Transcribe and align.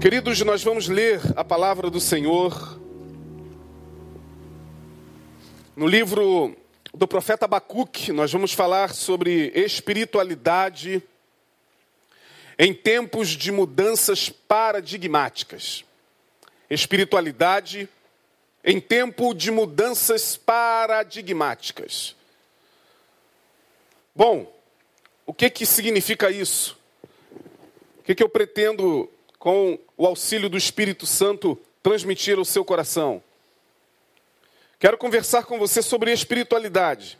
Queridos, 0.00 0.42
nós 0.42 0.62
vamos 0.62 0.88
ler 0.88 1.20
a 1.34 1.42
palavra 1.42 1.88
do 1.88 1.98
Senhor 1.98 2.78
no 5.74 5.86
livro 5.86 6.54
do 6.92 7.08
profeta 7.08 7.46
Abacuque. 7.46 8.12
Nós 8.12 8.30
vamos 8.30 8.52
falar 8.52 8.92
sobre 8.92 9.50
espiritualidade 9.54 11.02
em 12.58 12.74
tempos 12.74 13.30
de 13.30 13.50
mudanças 13.50 14.28
paradigmáticas. 14.28 15.82
Espiritualidade 16.68 17.88
em 18.62 18.78
tempo 18.78 19.32
de 19.32 19.50
mudanças 19.50 20.36
paradigmáticas. 20.36 22.14
Bom, 24.14 24.54
o 25.24 25.32
que 25.32 25.48
que 25.48 25.64
significa 25.64 26.30
isso? 26.30 26.78
O 27.98 28.02
que 28.02 28.14
que 28.14 28.22
eu 28.22 28.28
pretendo 28.28 29.10
com 29.38 29.78
o 29.96 30.06
auxílio 30.06 30.48
do 30.48 30.56
Espírito 30.56 31.06
Santo, 31.06 31.60
transmitir 31.82 32.38
ao 32.38 32.44
seu 32.44 32.64
coração. 32.64 33.22
Quero 34.78 34.98
conversar 34.98 35.44
com 35.44 35.58
você 35.58 35.80
sobre 35.80 36.12
espiritualidade. 36.12 37.18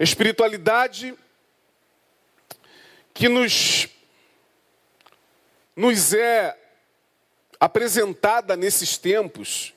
Espiritualidade 0.00 1.14
que 3.12 3.28
nos, 3.28 3.88
nos 5.76 6.14
é 6.14 6.58
apresentada 7.60 8.56
nesses 8.56 8.96
tempos, 8.96 9.74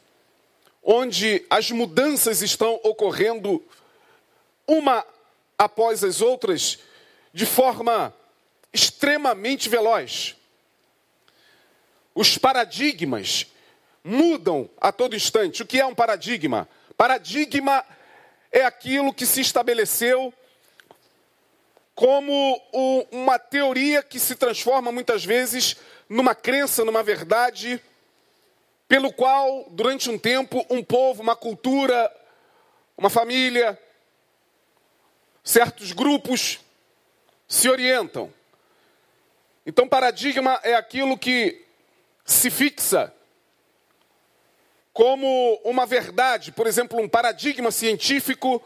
onde 0.82 1.46
as 1.50 1.70
mudanças 1.70 2.42
estão 2.42 2.80
ocorrendo 2.84 3.64
uma 4.66 5.06
após 5.58 6.04
as 6.04 6.22
outras 6.22 6.80
de 7.34 7.46
forma 7.46 8.14
extremamente 8.74 9.70
veloz. 9.70 10.36
Os 12.18 12.36
paradigmas 12.36 13.46
mudam 14.04 14.68
a 14.82 14.92
todo 14.92 15.16
instante. 15.16 15.62
O 15.62 15.68
que 15.68 15.80
é 15.80 15.86
um 15.86 15.94
paradigma? 15.94 16.68
Paradigma 16.98 17.86
é 18.52 18.66
aquilo 18.66 19.14
que 19.14 19.24
se 19.24 19.40
estabeleceu 19.40 20.34
como 21.94 22.60
uma 23.12 23.38
teoria 23.38 24.02
que 24.02 24.18
se 24.20 24.36
transforma 24.36 24.92
muitas 24.92 25.24
vezes 25.24 25.78
numa 26.10 26.34
crença, 26.34 26.84
numa 26.84 27.04
verdade, 27.04 27.80
pelo 28.88 29.14
qual, 29.14 29.68
durante 29.70 30.10
um 30.10 30.18
tempo, 30.18 30.66
um 30.72 30.84
povo, 30.84 31.22
uma 31.22 31.36
cultura, 31.36 32.12
uma 32.98 33.12
família, 33.12 33.80
certos 35.44 35.92
grupos 35.92 36.60
se 37.48 37.70
orientam. 37.70 38.34
Então, 39.68 39.88
paradigma 39.88 40.60
é 40.64 40.74
aquilo 40.74 41.16
que 41.16 41.67
se 42.28 42.52
fixa 42.52 43.14
como 44.92 45.60
uma 45.64 45.86
verdade. 45.86 46.52
Por 46.52 46.68
exemplo, 46.68 47.00
um 47.00 47.08
paradigma 47.08 47.72
científico 47.72 48.62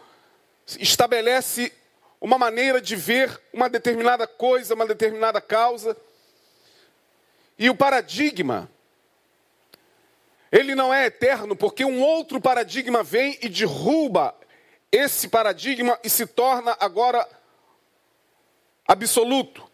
estabelece 0.79 1.71
uma 2.19 2.37
maneira 2.37 2.81
de 2.81 2.95
ver 2.95 3.39
uma 3.53 3.69
determinada 3.69 4.25
coisa, 4.25 4.73
uma 4.73 4.87
determinada 4.87 5.39
causa. 5.39 5.95
E 7.57 7.69
o 7.69 7.75
paradigma, 7.75 8.69
ele 10.51 10.73
não 10.73 10.91
é 10.91 11.05
eterno, 11.05 11.55
porque 11.55 11.85
um 11.85 12.01
outro 12.01 12.41
paradigma 12.41 13.03
vem 13.03 13.37
e 13.41 13.47
derruba 13.47 14.35
esse 14.91 15.27
paradigma 15.27 15.99
e 16.03 16.09
se 16.09 16.25
torna 16.25 16.75
agora 16.79 17.27
absoluto. 18.87 19.69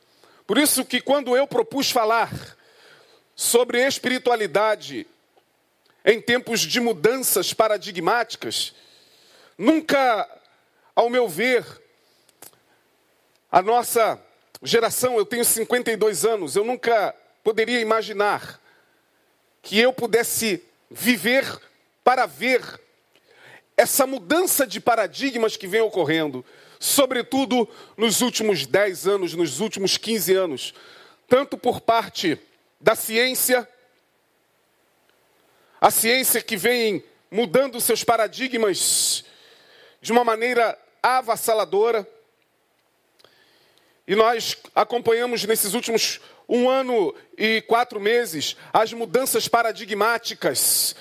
Por 0.46 0.58
isso 0.58 0.84
que 0.84 1.00
quando 1.00 1.36
eu 1.38 1.48
propus 1.48 1.90
falar 1.90 2.57
sobre 3.38 3.86
espiritualidade 3.86 5.08
em 6.04 6.20
tempos 6.20 6.62
de 6.62 6.80
mudanças 6.80 7.54
paradigmáticas, 7.54 8.74
nunca, 9.58 10.28
ao 10.96 11.10
meu 11.10 11.30
ver, 11.30 11.64
a 13.52 13.62
nossa 13.62 14.20
geração, 14.62 15.18
eu 15.18 15.26
tenho 15.26 15.46
52 15.46 16.26
anos, 16.26 16.56
eu 16.56 16.66
nunca 16.66 17.16
poderia 17.44 17.80
imaginar 17.80 18.60
que 19.62 19.80
eu 19.80 19.94
pudesse 19.94 20.62
viver 20.90 21.46
para 22.04 22.26
ver 22.26 22.62
essa 23.78 24.08
mudança 24.08 24.66
de 24.66 24.82
paradigmas 24.82 25.56
que 25.56 25.68
vem 25.68 25.82
ocorrendo 25.82 26.44
sobretudo 26.80 27.68
nos 27.96 28.22
últimos 28.22 28.66
10 28.66 29.08
anos, 29.08 29.34
nos 29.34 29.60
últimos 29.60 29.98
15 29.98 30.34
anos, 30.34 30.74
tanto 31.28 31.58
por 31.58 31.82
parte 31.82 32.40
da 32.80 32.96
ciência, 32.96 33.68
a 35.80 35.92
ciência 35.92 36.42
que 36.42 36.56
vem 36.56 37.04
mudando 37.30 37.82
seus 37.82 38.04
paradigmas 38.04 39.24
de 40.02 40.12
uma 40.12 40.24
maneira 40.24 40.78
avassaladora. 41.02 42.08
E 44.08 44.16
nós 44.16 44.56
acompanhamos 44.74 45.44
nesses 45.44 45.74
últimos 45.74 46.22
um 46.48 46.70
ano 46.70 47.14
e 47.38 47.62
quatro 47.64 48.00
meses 48.00 48.56
as 48.72 48.94
mudanças 48.94 49.48
paradigmáticas 49.48 50.96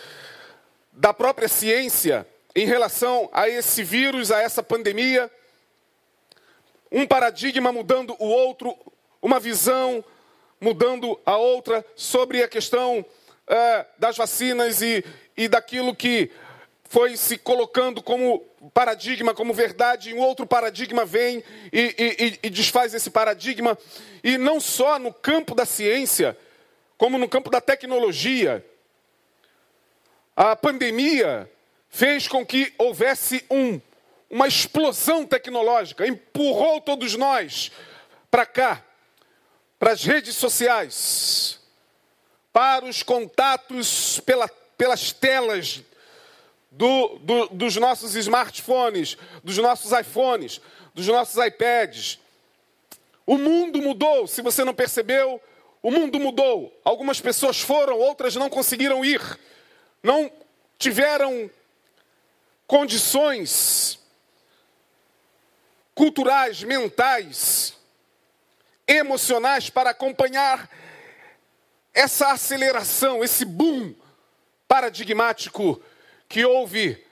da 0.93 1.14
própria 1.14 1.47
ciência 1.47 2.26
em 2.54 2.66
relação 2.66 3.28
a 3.32 3.48
esse 3.48 3.84
vírus, 3.84 4.32
a 4.32 4.41
essa 4.41 4.62
pandemia 4.62 5.31
um 6.91 7.06
paradigma 7.06 7.72
mudando 7.72 8.16
o 8.19 8.26
outro, 8.26 8.76
uma 9.20 9.41
visão 9.41 10.04
mudando 10.61 11.19
a 11.25 11.37
outra 11.37 11.84
sobre 11.94 12.43
a 12.43 12.49
questão 12.49 13.05
é, 13.47 13.87
das 13.99 14.17
vacinas 14.17 14.83
e, 14.83 15.05
e 15.37 15.49
daquilo 15.49 15.94
que 15.94 16.31
foi 16.89 17.17
se 17.17 17.37
colocando 17.37 18.03
como 18.03 18.41
paradigma, 18.72 19.34
como 19.34 19.53
verdade, 19.53 20.11
e 20.11 20.15
um 20.15 20.21
outro 20.21 20.47
paradigma 20.47 21.05
vem 21.05 21.43
e, 21.72 21.94
e, 21.99 22.47
e, 22.47 22.50
desfaz 22.50 22.94
esse 22.94 23.11
paradigma, 23.11 23.77
e 24.22 24.39
não 24.39 24.61
só 24.61 24.99
no 24.99 25.12
campo 25.12 25.55
da 25.55 25.65
ciência, 25.65 26.37
como 26.97 27.19
no 27.19 27.28
campo 27.28 27.50
da 27.50 27.61
tecnologia. 27.61 28.65
A 30.37 30.55
pandemia 30.55 31.50
fez 31.88 32.28
com 32.28 32.44
que 32.44 32.73
houvesse 32.78 33.44
um 33.50 33.81
uma 34.28 34.49
explosão 34.49 35.25
tecnológica, 35.25 36.06
empurrou 36.06 36.81
todos 36.81 37.15
nós 37.15 37.71
para 38.31 38.44
cá, 38.44 38.83
para 39.78 39.92
as 39.92 40.03
redes 40.03 40.34
sociais, 40.37 41.60
para 42.53 42.84
os 42.84 43.03
contatos 43.03 44.20
pela, 44.20 44.48
pelas 44.78 45.12
telas 45.12 45.82
do, 46.70 47.19
do, 47.19 47.48
dos 47.48 47.76
nossos 47.76 48.14
smartphones, 48.14 49.16
dos 49.44 49.59
nossos 49.59 49.92
iPhones, 49.92 50.60
dos 50.94 51.06
nossos 51.06 51.37
iPads. 51.44 52.19
O 53.26 53.37
mundo 53.37 53.82
mudou, 53.82 54.26
se 54.26 54.41
você 54.41 54.64
não 54.64 54.75
percebeu, 54.75 55.41
o 55.82 55.91
mundo 55.91 56.19
mudou. 56.19 56.78
Algumas 56.84 57.20
pessoas 57.20 57.60
foram, 57.60 57.98
outras 57.98 58.34
não 58.37 58.48
conseguiram 58.48 59.04
ir, 59.04 59.20
não 60.03 60.31
tiveram 60.78 61.50
condições 62.66 63.98
culturais, 65.94 66.62
mentais, 66.62 67.75
emocionais 68.86 69.70
para 69.70 69.91
acompanhar 69.91 70.70
essa 71.92 72.32
aceleração, 72.32 73.24
esse 73.24 73.44
boom 73.44 73.94
paradigmático 74.69 75.80
que 76.28 76.44
houve 76.44 77.02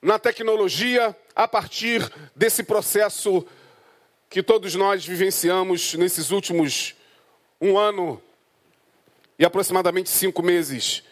na 0.00 0.18
tecnologia 0.18 1.16
a 1.34 1.46
partir 1.46 2.10
desse 2.34 2.62
processo 2.62 3.46
que 4.28 4.42
todos 4.42 4.74
nós 4.74 5.04
vivenciamos 5.04 5.94
nesses 5.94 6.30
últimos 6.30 6.94
um 7.60 7.78
ano 7.78 8.20
e 9.38 9.44
aproximadamente 9.44 10.10
cinco 10.10 10.42
meses 10.42 11.02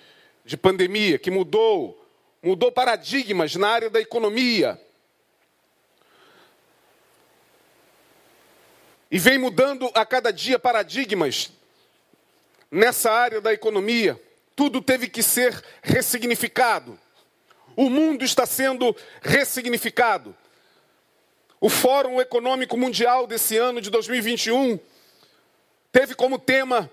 de 0.44 0.56
pandemia, 0.56 1.18
que 1.18 1.30
mudou, 1.30 2.02
mudou 2.42 2.72
paradigmas 2.72 3.54
na 3.54 3.68
área 3.68 3.90
da 3.90 4.00
economia, 4.00 4.80
E 9.10 9.18
vem 9.18 9.38
mudando 9.38 9.90
a 9.94 10.06
cada 10.06 10.32
dia 10.32 10.58
paradigmas 10.58 11.50
nessa 12.70 13.10
área 13.10 13.40
da 13.40 13.52
economia. 13.52 14.20
Tudo 14.54 14.80
teve 14.80 15.08
que 15.08 15.22
ser 15.22 15.62
ressignificado. 15.82 16.98
O 17.76 17.90
mundo 17.90 18.24
está 18.24 18.46
sendo 18.46 18.94
ressignificado. 19.20 20.36
O 21.60 21.68
Fórum 21.68 22.20
Econômico 22.20 22.76
Mundial 22.76 23.26
desse 23.26 23.56
ano 23.56 23.80
de 23.80 23.90
2021 23.90 24.78
teve 25.90 26.14
como 26.14 26.38
tema 26.38 26.90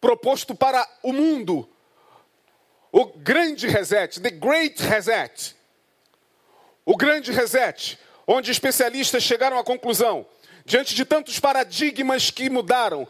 proposto 0.00 0.54
para 0.54 0.86
o 1.02 1.12
mundo 1.12 1.68
o 2.92 3.04
grande 3.04 3.66
reset, 3.66 4.20
the 4.20 4.30
great 4.30 4.82
reset. 4.82 5.54
O 6.84 6.96
grande 6.96 7.32
reset, 7.32 7.98
onde 8.26 8.50
especialistas 8.50 9.22
chegaram 9.22 9.58
à 9.58 9.64
conclusão 9.64 10.26
diante 10.68 10.94
de 10.94 11.06
tantos 11.06 11.40
paradigmas 11.40 12.30
que 12.30 12.50
mudaram, 12.50 13.08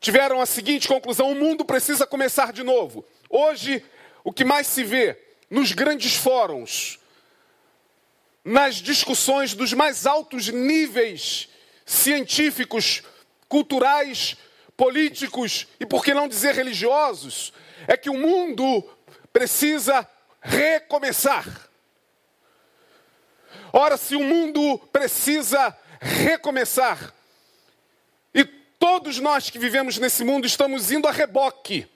tiveram 0.00 0.40
a 0.40 0.44
seguinte 0.44 0.88
conclusão: 0.88 1.30
o 1.30 1.36
mundo 1.36 1.64
precisa 1.64 2.04
começar 2.04 2.52
de 2.52 2.64
novo. 2.64 3.04
Hoje, 3.28 3.82
o 4.24 4.32
que 4.32 4.44
mais 4.44 4.66
se 4.66 4.82
vê 4.82 5.16
nos 5.48 5.70
grandes 5.70 6.16
fóruns, 6.16 6.98
nas 8.44 8.76
discussões 8.76 9.54
dos 9.54 9.72
mais 9.72 10.04
altos 10.04 10.48
níveis 10.48 11.48
científicos, 11.86 13.04
culturais, 13.48 14.36
políticos 14.76 15.68
e, 15.78 15.86
por 15.86 16.04
que 16.04 16.12
não 16.12 16.26
dizer, 16.26 16.56
religiosos, 16.56 17.52
é 17.86 17.96
que 17.96 18.10
o 18.10 18.14
mundo 18.14 18.82
precisa 19.32 20.08
recomeçar. 20.40 21.69
Ora, 23.72 23.96
se 23.96 24.16
o 24.16 24.24
mundo 24.24 24.78
precisa 24.92 25.76
recomeçar, 26.00 27.14
e 28.34 28.44
todos 28.44 29.18
nós 29.18 29.50
que 29.50 29.58
vivemos 29.58 29.98
nesse 29.98 30.24
mundo 30.24 30.46
estamos 30.46 30.90
indo 30.90 31.06
a 31.06 31.12
reboque, 31.12 31.86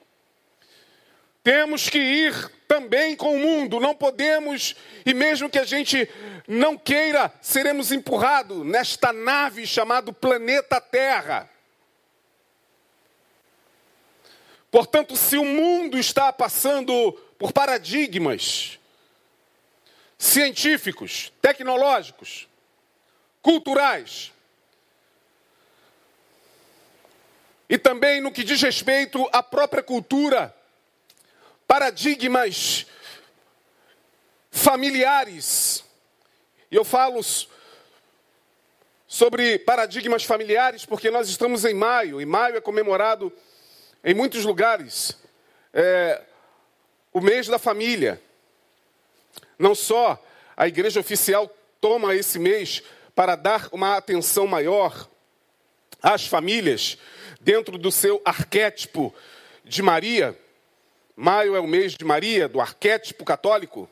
temos 1.43 1.91
que 1.91 1.99
ir 1.99 2.51
também 2.67 3.15
com 3.15 3.37
o 3.37 3.39
mundo, 3.39 3.79
não 3.79 3.95
podemos, 3.95 4.75
e 5.05 5.13
mesmo 5.13 5.51
que 5.51 5.59
a 5.59 5.65
gente 5.65 6.09
não 6.49 6.77
queira, 6.77 7.33
seremos 7.41 7.93
empurrados 7.93 8.65
nesta 8.65 9.13
nave 9.13 9.67
chamada 9.67 10.13
planeta 10.13 10.81
Terra. 10.81 11.49
Portanto, 14.71 15.17
se 15.17 15.37
o 15.37 15.45
mundo 15.45 15.99
está 15.99 16.33
passando 16.33 17.13
por 17.39 17.53
paradigmas 17.53 18.79
científicos, 20.19 21.33
tecnológicos, 21.41 22.49
culturais, 23.43 24.33
e 27.69 27.79
também 27.79 28.21
no 28.21 28.31
que 28.31 28.45
diz 28.45 28.61
respeito 28.61 29.29
à 29.33 29.43
própria 29.43 29.83
cultura, 29.83 30.55
paradigmas 31.67 32.87
familiares. 34.51 35.85
E 36.71 36.77
eu 36.77 36.85
falo 36.85 37.21
sobre 39.07 39.59
paradigmas 39.59 40.25
familiares 40.25 40.85
porque 40.85 41.11
nós 41.11 41.29
estamos 41.29 41.65
em 41.65 41.75
maio, 41.75 42.21
e 42.21 42.27
maio 42.27 42.57
é 42.57 42.61
comemorado 42.61 43.33
em 44.05 44.15
muitos 44.15 44.45
lugares, 44.45 45.17
é, 45.73 46.23
o 47.13 47.21
mês 47.21 47.47
da 47.47 47.59
família. 47.59 48.21
Não 49.59 49.75
só 49.75 50.23
a 50.57 50.69
igreja 50.69 51.01
oficial 51.01 51.49
toma 51.81 52.15
esse 52.15 52.39
mês 52.39 52.83
para 53.15 53.37
dar 53.37 53.69
uma 53.73 53.97
atenção 53.97 54.47
maior 54.47 55.09
às 56.03 56.27
famílias, 56.27 56.99
dentro 57.41 57.79
do 57.79 57.91
seu 57.91 58.21
arquétipo 58.25 59.15
de 59.65 59.83
Maria. 59.83 60.39
Maio 61.17 61.55
é 61.55 61.61
o 61.61 61.67
mês 61.67 61.95
de 61.95 62.05
Maria, 62.05 62.49
do 62.49 62.61
arquétipo 62.61 63.25
católico. 63.25 63.89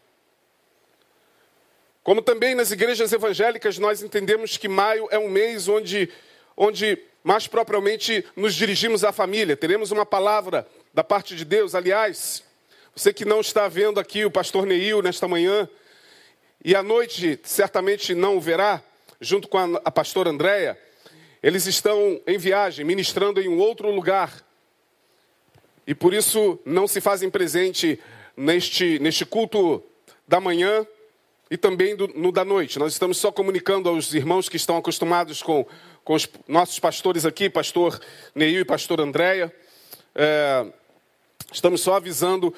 Como 2.03 2.20
também 2.20 2.55
nas 2.55 2.70
igrejas 2.70 3.12
evangélicas 3.12 3.79
nós 3.79 4.03
entendemos 4.03 4.56
que 4.56 4.69
maio 4.69 5.06
é 5.11 5.19
um 5.19 5.31
mês 5.31 5.69
onde, 5.69 6.11
onde 6.56 6.99
mais 7.23 7.47
propriamente 7.47 8.25
nos 8.35 8.55
dirigimos 8.55 9.05
à 9.05 9.12
família. 9.12 9.56
Teremos 9.56 9.93
uma 9.93 10.05
palavra 10.05 10.67
da 10.93 11.05
parte 11.05 11.37
de 11.37 11.44
Deus. 11.44 11.75
Aliás, 11.75 12.43
você 12.94 13.12
que 13.12 13.25
não 13.25 13.41
está 13.41 13.69
vendo 13.69 13.99
aqui 13.99 14.25
o 14.25 14.31
pastor 14.31 14.67
Neil 14.67 15.03
nesta 15.03 15.27
manhã, 15.27 15.69
e 16.65 16.75
à 16.75 16.83
noite 16.83 17.39
certamente 17.43 18.15
não 18.15 18.37
o 18.37 18.41
verá, 18.41 18.83
junto 19.21 19.49
com 19.49 19.59
a, 19.59 19.81
a 19.85 19.91
pastora 19.91 20.31
Andréia, 20.31 20.79
eles 21.43 21.67
estão 21.67 22.21
em 22.27 22.39
viagem, 22.39 22.85
ministrando 22.85 23.41
em 23.41 23.49
um 23.49 23.59
outro 23.59 23.91
lugar. 23.91 24.44
E 25.87 25.94
por 25.94 26.15
isso 26.15 26.59
não 26.65 26.87
se 26.87 27.00
fazem 27.00 27.29
presente 27.29 27.99
neste, 28.37 28.99
neste 29.00 29.25
culto 29.25 29.83
da 30.29 30.41
manhã 30.41 30.87
e 31.50 31.56
também 31.56 31.97
do, 31.97 32.09
no 32.09 32.31
da 32.31 32.45
noite. 32.45 32.79
Nós 32.79 32.93
estamos 32.93 33.19
só 33.19 33.33
comunicando 33.33 33.88
aos 33.88 34.15
irmãos 34.15 34.49
que 34.49 34.56
estão 34.56 34.77
acostumados 34.77 35.43
com 35.43 35.67
com 36.05 36.15
os 36.15 36.29
nossos 36.49 36.79
pastores 36.79 37.25
aqui, 37.25 37.49
pastor 37.49 38.00
Neil 38.35 38.61
e 38.61 38.65
pastor 38.65 39.00
Andréia. 39.00 39.53
É, 40.15 40.67
estamos 41.52 41.81
só 41.81 41.96
avisando 41.96 42.54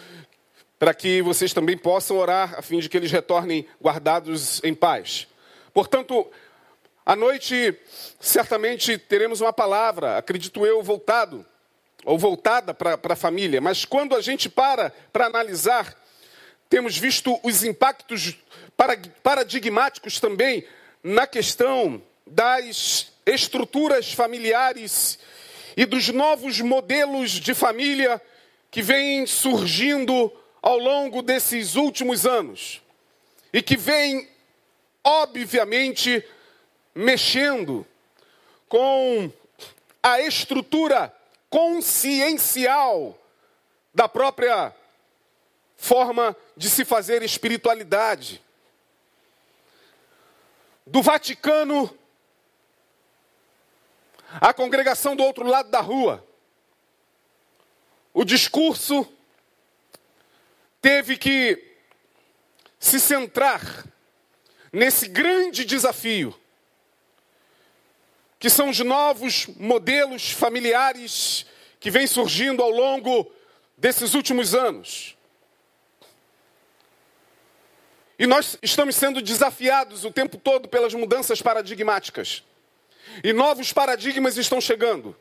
para 0.79 0.95
que 0.95 1.23
vocês 1.23 1.53
também 1.53 1.77
possam 1.77 2.17
orar, 2.17 2.55
a 2.59 2.63
fim 2.63 2.79
de 2.79 2.89
que 2.89 2.97
eles 2.97 3.11
retornem 3.11 3.67
guardados 3.83 4.63
em 4.63 4.75
paz. 4.75 5.27
Portanto, 5.73 6.31
à 7.05 7.15
noite, 7.15 7.77
certamente 8.21 8.97
teremos 8.99 9.41
uma 9.41 9.53
palavra, 9.53 10.17
acredito 10.17 10.65
eu, 10.65 10.83
voltado, 10.83 11.45
ou 12.05 12.19
voltada 12.19 12.75
para 12.75 12.99
a 13.03 13.17
família. 13.17 13.61
Mas 13.61 13.85
quando 13.85 14.15
a 14.15 14.21
gente 14.21 14.49
para 14.49 14.91
para 15.13 15.27
analisar, 15.27 15.95
temos 16.69 16.97
visto 16.97 17.39
os 17.43 17.65
impactos 17.65 18.37
paradigmáticos 19.23 20.21
também 20.21 20.67
na 21.03 21.27
questão 21.27 22.03
das 22.27 23.13
estruturas 23.27 24.13
familiares 24.13 25.19
e 25.77 25.85
dos 25.85 26.09
novos 26.09 26.61
modelos 26.61 27.33
de 27.33 27.55
família 27.55 28.21
que 28.75 28.83
vêm 28.83 29.25
surgindo 29.25 30.33
ao 30.61 30.77
longo 30.77 31.23
desses 31.23 31.77
últimos 31.77 32.27
anos 32.27 32.83
e 33.53 33.63
que 33.63 33.77
vêm, 33.77 34.29
obviamente, 35.05 36.27
mexendo 36.93 37.87
com 38.69 39.31
a 40.03 40.21
estrutura 40.23 41.15
consciencial 41.49 43.17
da 43.95 44.09
própria 44.09 44.75
forma 45.77 46.37
de 46.57 46.69
se 46.69 46.85
fazer 46.85 47.23
espiritualidade. 47.23 48.43
Do 50.85 51.01
Vaticano 51.01 51.97
a 54.41 54.53
congregação 54.53 55.15
do 55.15 55.23
outro 55.23 55.47
lado 55.47 55.71
da 55.71 55.81
rua. 55.81 56.27
O 58.15 58.25
discurso 58.25 59.07
teve 60.81 61.17
que 61.17 61.75
se 62.79 63.01
centrar 63.01 63.85
nesse 64.73 65.09
grande 65.09 65.65
desafio, 65.65 66.33
que 68.39 68.49
são 68.49 68.71
os 68.71 68.79
novos 68.79 69.47
modelos 69.57 70.31
familiares 70.31 71.45
que 71.81 71.91
vêm 71.91 72.07
surgindo 72.07 72.63
ao 72.63 72.71
longo 72.71 73.31
desses 73.77 74.15
últimos 74.15 74.55
anos. 74.55 75.17
E 78.17 78.29
nós 78.29 78.57
estamos 78.63 78.95
sendo 78.95 79.21
desafiados 79.21 80.05
o 80.05 80.11
tempo 80.13 80.39
todo 80.39 80.69
pelas 80.69 80.95
mudanças 80.95 81.43
paradigmáticas. 81.43 82.45
E 83.25 83.33
novos 83.33 83.73
paradigmas 83.73 84.37
estão 84.37 84.61
chegando. 84.61 85.17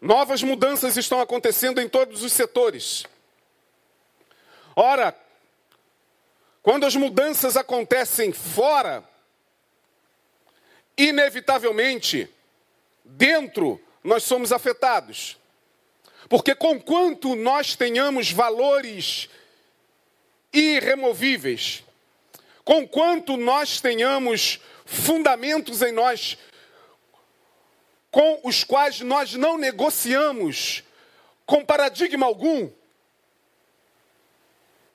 Novas 0.00 0.42
mudanças 0.42 0.96
estão 0.96 1.20
acontecendo 1.20 1.80
em 1.80 1.88
todos 1.88 2.22
os 2.22 2.32
setores. 2.32 3.04
Ora, 4.74 5.14
quando 6.62 6.86
as 6.86 6.96
mudanças 6.96 7.56
acontecem 7.56 8.32
fora, 8.32 9.04
inevitavelmente, 10.96 12.28
dentro 13.04 13.80
nós 14.02 14.22
somos 14.22 14.52
afetados. 14.52 15.36
Porque 16.28 16.54
conquanto 16.54 17.34
nós 17.34 17.74
tenhamos 17.74 18.30
valores 18.30 19.28
irremovíveis, 20.52 21.84
conquanto 22.64 23.36
nós 23.36 23.80
tenhamos 23.80 24.60
fundamentos 24.84 25.82
em 25.82 25.92
nós 25.92 26.38
com 28.10 28.40
os 28.44 28.64
quais 28.64 29.00
nós 29.00 29.34
não 29.34 29.56
negociamos 29.56 30.82
com 31.46 31.64
paradigma 31.64 32.26
algum. 32.26 32.70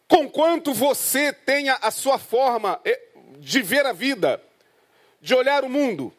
Conquanto 0.08 0.74
você 0.74 1.34
tenha 1.34 1.78
a 1.82 1.90
sua 1.92 2.18
forma 2.18 2.80
eh, 2.86 3.02
de 3.40 3.62
ver 3.62 3.86
a 3.86 3.94
vida, 3.94 4.42
de 5.22 5.34
olhar 5.34 5.64
o 5.64 5.70
mundo, 5.70 6.14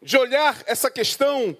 de 0.00 0.16
olhar 0.16 0.62
essa 0.66 0.90
questão 0.90 1.56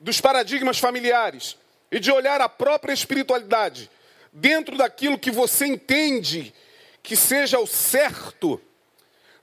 dos 0.00 0.20
paradigmas 0.20 0.78
familiares 0.78 1.56
e 1.90 2.00
de 2.00 2.10
olhar 2.10 2.40
a 2.40 2.48
própria 2.48 2.92
espiritualidade 2.92 3.90
dentro 4.32 4.76
daquilo 4.76 5.18
que 5.18 5.30
você 5.30 5.66
entende 5.66 6.52
que 7.02 7.14
seja 7.16 7.58
o 7.60 7.66
certo, 7.66 8.60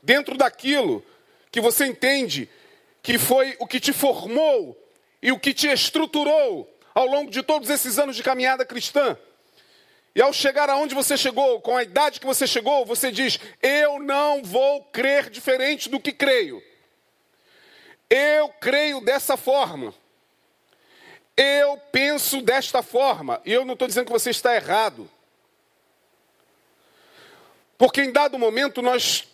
dentro 0.02 0.36
daquilo 0.36 1.06
que 1.52 1.62
você 1.62 1.86
entende 1.86 2.50
que 3.02 3.18
foi 3.18 3.56
o 3.60 3.68
que 3.68 3.80
te 3.80 3.94
formou 3.94 4.78
e 5.22 5.32
o 5.32 5.40
que 5.40 5.54
te 5.54 5.68
estruturou 5.68 6.70
ao 6.94 7.06
longo 7.08 7.32
de 7.32 7.42
todos 7.42 7.70
esses 7.70 7.98
anos 7.98 8.16
de 8.16 8.24
caminhada 8.24 8.66
cristã. 8.66 9.18
E 10.14 10.22
ao 10.22 10.34
chegar 10.34 10.70
aonde 10.70 10.94
você 10.94 11.16
chegou, 11.16 11.62
com 11.62 11.78
a 11.78 11.84
idade 11.84 12.20
que 12.20 12.26
você 12.26 12.46
chegou, 12.46 12.86
você 12.86 13.12
diz: 13.12 13.40
Eu 13.62 14.00
não 14.00 14.44
vou 14.44 14.84
crer 14.86 15.30
diferente 15.30 15.90
do 15.90 16.00
que 16.00 16.12
creio. 16.12 16.62
Eu 18.10 18.50
creio 18.50 19.00
dessa 19.00 19.38
forma. 19.38 19.94
eu 21.38 21.78
penso 21.92 22.42
desta 22.42 22.84
forma. 22.84 23.42
E 23.46 23.54
eu 23.54 23.64
não 23.64 23.74
estou 23.74 23.88
dizendo 23.88 24.08
que 24.08 24.12
você 24.12 24.32
está 24.32 24.54
errado. 24.54 25.10
Porque 27.78 28.02
em 28.02 28.12
dado 28.12 28.38
momento 28.38 28.82
nós 28.82 29.31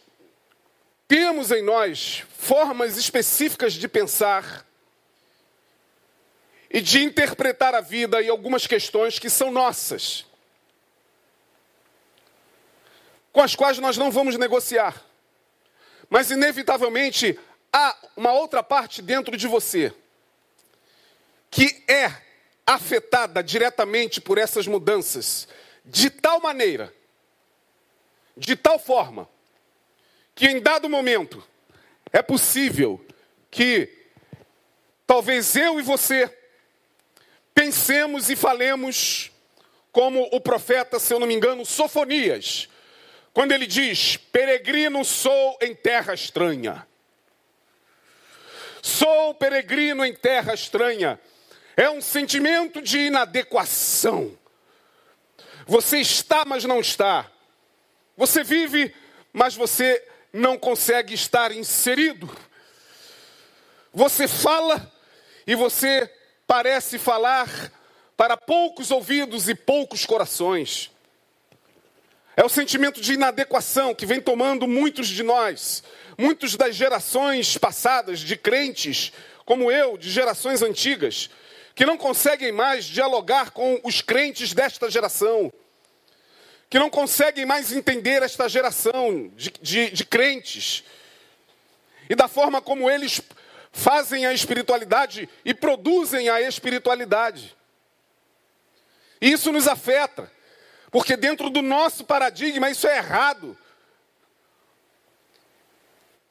temos 1.07 1.51
em 1.51 1.61
nós 1.61 2.23
formas 2.37 2.97
específicas 2.97 3.73
de 3.73 3.87
pensar 3.87 4.65
e 6.69 6.81
de 6.81 7.01
interpretar 7.01 7.73
a 7.73 7.81
vida 7.81 8.21
e 8.21 8.29
algumas 8.29 8.67
questões 8.67 9.17
que 9.17 9.29
são 9.29 9.49
nossas, 9.51 10.25
com 13.31 13.41
as 13.41 13.55
quais 13.55 13.77
nós 13.77 13.97
não 13.97 14.11
vamos 14.11 14.37
negociar. 14.37 15.01
Mas, 16.09 16.29
inevitavelmente, 16.31 17.39
há 17.71 17.95
uma 18.15 18.33
outra 18.33 18.61
parte 18.61 19.01
dentro 19.01 19.37
de 19.37 19.47
você 19.47 19.93
que 21.49 21.83
é 21.87 22.11
afetada 22.65 23.41
diretamente 23.41 24.19
por 24.19 24.37
essas 24.37 24.67
mudanças, 24.67 25.47
de 25.85 26.09
tal 26.09 26.41
maneira, 26.41 26.93
de 28.35 28.57
tal 28.57 28.77
forma, 28.77 29.29
que 30.37 30.45
em 30.45 30.61
dado 30.61 30.87
momento 30.87 31.43
é 32.13 32.21
possível 32.21 33.03
que 33.49 33.89
talvez 35.05 35.55
eu 35.55 35.79
e 35.79 35.83
você 35.83 36.31
pensemos 37.55 38.29
e 38.29 38.35
falemos 38.35 39.31
como 39.91 40.29
o 40.31 40.39
profeta, 40.39 40.99
se 40.99 41.11
eu 41.11 41.19
não 41.19 41.25
me 41.25 41.33
engano, 41.33 41.65
Sofonias, 41.65 42.69
quando 43.33 43.51
ele 43.51 43.65
diz: 43.65 44.15
Peregrino 44.15 45.03
sou 45.03 45.57
em 45.59 45.73
terra 45.73 46.13
estranha. 46.13 46.87
Sou 48.79 49.33
peregrino 49.33 50.05
em 50.05 50.13
terra 50.13 50.53
estranha. 50.53 51.19
É 51.75 51.89
um 51.89 51.99
sentimento 51.99 52.79
de 52.79 52.99
inadequação. 52.99 54.37
Você 55.65 55.97
está, 55.97 56.45
mas 56.45 56.63
não 56.63 56.79
está. 56.79 57.29
Você 58.15 58.43
vive, 58.43 58.93
mas 59.33 59.55
você 59.55 60.07
não 60.37 60.57
consegue 60.57 61.13
estar 61.13 61.51
inserido. 61.51 62.29
Você 63.93 64.27
fala 64.27 64.91
e 65.45 65.55
você 65.55 66.09
parece 66.45 66.99
falar 66.99 67.71
para 68.15 68.37
poucos 68.37 68.91
ouvidos 68.91 69.49
e 69.49 69.55
poucos 69.55 70.05
corações. 70.05 70.91
É 72.35 72.45
o 72.45 72.49
sentimento 72.49 73.01
de 73.01 73.13
inadequação 73.13 73.95
que 73.95 74.05
vem 74.05 74.21
tomando 74.21 74.67
muitos 74.67 75.07
de 75.07 75.23
nós, 75.23 75.83
muitos 76.17 76.55
das 76.55 76.75
gerações 76.75 77.57
passadas, 77.57 78.19
de 78.19 78.37
crentes 78.37 79.11
como 79.43 79.71
eu, 79.71 79.97
de 79.97 80.09
gerações 80.11 80.61
antigas 80.61 81.29
que 81.73 81.85
não 81.85 81.97
conseguem 81.97 82.51
mais 82.51 82.85
dialogar 82.85 83.51
com 83.51 83.79
os 83.83 84.01
crentes 84.01 84.51
desta 84.51 84.89
geração, 84.89 85.53
que 86.69 86.79
não 86.79 86.89
conseguem 86.89 87.45
mais 87.45 87.71
entender 87.71 88.21
esta 88.23 88.49
geração 88.49 89.31
de, 89.35 89.51
de, 89.61 89.89
de 89.91 90.05
crentes, 90.05 90.83
e 92.09 92.15
da 92.15 92.27
forma 92.27 92.61
como 92.61 92.89
eles 92.89 93.21
fazem 93.71 94.25
a 94.25 94.33
espiritualidade 94.33 95.29
e 95.43 95.53
produzem 95.53 96.29
a 96.29 96.41
espiritualidade. 96.41 97.55
E 99.21 99.31
isso 99.31 99.51
nos 99.51 99.67
afeta, 99.67 100.31
porque 100.91 101.17
dentro 101.17 101.49
do 101.49 101.61
nosso 101.61 102.05
paradigma 102.05 102.69
isso 102.69 102.87
é 102.87 102.97
errado. 102.97 103.57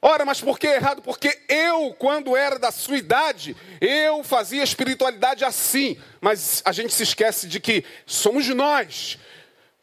Ora, 0.00 0.24
mas 0.24 0.40
por 0.40 0.58
que 0.58 0.68
errado? 0.68 1.02
Porque 1.02 1.36
eu, 1.48 1.94
quando 1.98 2.36
era 2.36 2.58
da 2.58 2.70
sua 2.70 2.96
idade, 2.96 3.56
eu 3.80 4.22
fazia 4.22 4.62
espiritualidade 4.62 5.44
assim. 5.44 6.00
Mas 6.20 6.62
a 6.64 6.70
gente 6.70 6.92
se 6.92 7.02
esquece 7.02 7.48
de 7.48 7.58
que 7.58 7.84
somos 8.04 8.46
nós. 8.48 9.18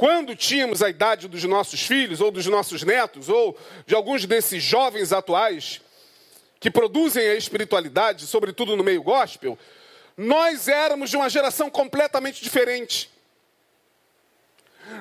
Quando 0.03 0.35
tínhamos 0.35 0.83
a 0.83 0.89
idade 0.89 1.29
dos 1.29 1.45
nossos 1.45 1.81
filhos, 1.81 2.19
ou 2.19 2.29
dos 2.29 2.45
nossos 2.47 2.83
netos, 2.83 3.29
ou 3.29 3.57
de 3.85 3.95
alguns 3.95 4.25
desses 4.25 4.61
jovens 4.61 5.13
atuais, 5.13 5.79
que 6.59 6.69
produzem 6.69 7.25
a 7.25 7.35
espiritualidade, 7.35 8.27
sobretudo 8.27 8.75
no 8.75 8.83
meio 8.83 9.01
gospel, 9.01 9.57
nós 10.17 10.67
éramos 10.67 11.09
de 11.09 11.15
uma 11.15 11.29
geração 11.29 11.69
completamente 11.69 12.43
diferente. 12.43 13.09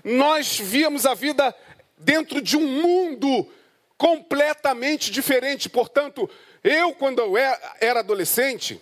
Nós 0.04 0.60
víamos 0.60 1.04
a 1.04 1.14
vida 1.14 1.52
dentro 1.98 2.40
de 2.40 2.56
um 2.56 2.64
mundo 2.64 3.50
completamente 3.98 5.10
diferente. 5.10 5.68
Portanto, 5.68 6.30
eu, 6.62 6.94
quando 6.94 7.18
eu 7.18 7.36
era 7.36 7.98
adolescente, 7.98 8.80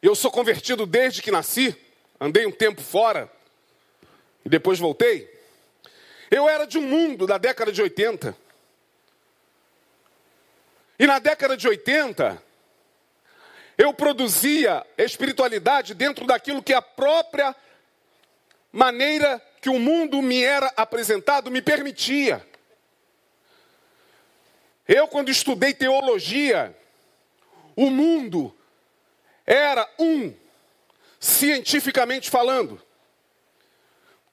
eu 0.00 0.14
sou 0.14 0.30
convertido 0.30 0.86
desde 0.86 1.20
que 1.20 1.30
nasci, 1.30 1.76
andei 2.18 2.46
um 2.46 2.50
tempo 2.50 2.80
fora 2.80 3.30
e 4.44 4.48
depois 4.48 4.78
voltei. 4.78 5.32
Eu 6.30 6.48
era 6.48 6.66
de 6.66 6.78
um 6.78 6.82
mundo 6.82 7.26
da 7.26 7.38
década 7.38 7.72
de 7.72 7.80
80. 7.80 8.36
E 10.98 11.06
na 11.06 11.18
década 11.18 11.56
de 11.56 11.66
80, 11.66 12.42
eu 13.76 13.92
produzia 13.92 14.86
espiritualidade 14.96 15.94
dentro 15.94 16.26
daquilo 16.26 16.62
que 16.62 16.72
a 16.72 16.82
própria 16.82 17.54
maneira 18.72 19.40
que 19.60 19.68
o 19.68 19.78
mundo 19.78 20.20
me 20.20 20.42
era 20.42 20.72
apresentado 20.76 21.50
me 21.50 21.62
permitia. 21.62 22.46
Eu, 24.86 25.08
quando 25.08 25.30
estudei 25.30 25.72
teologia, 25.72 26.76
o 27.74 27.88
mundo 27.88 28.54
era 29.46 29.88
um, 29.98 30.32
cientificamente 31.18 32.30
falando, 32.30 32.80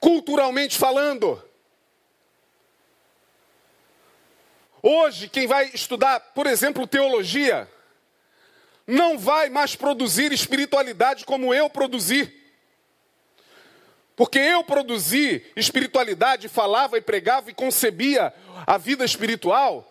culturalmente 0.01 0.77
falando. 0.77 1.41
Hoje, 4.81 5.29
quem 5.29 5.45
vai 5.45 5.69
estudar, 5.73 6.19
por 6.33 6.47
exemplo, 6.47 6.87
teologia, 6.87 7.69
não 8.87 9.17
vai 9.17 9.47
mais 9.47 9.75
produzir 9.75 10.33
espiritualidade 10.33 11.23
como 11.23 11.53
eu 11.53 11.69
produzi. 11.69 12.35
Porque 14.15 14.39
eu 14.39 14.63
produzi 14.63 15.45
espiritualidade, 15.55 16.49
falava 16.49 16.97
e 16.97 17.01
pregava 17.01 17.51
e 17.51 17.53
concebia 17.53 18.33
a 18.65 18.77
vida 18.79 19.05
espiritual 19.05 19.87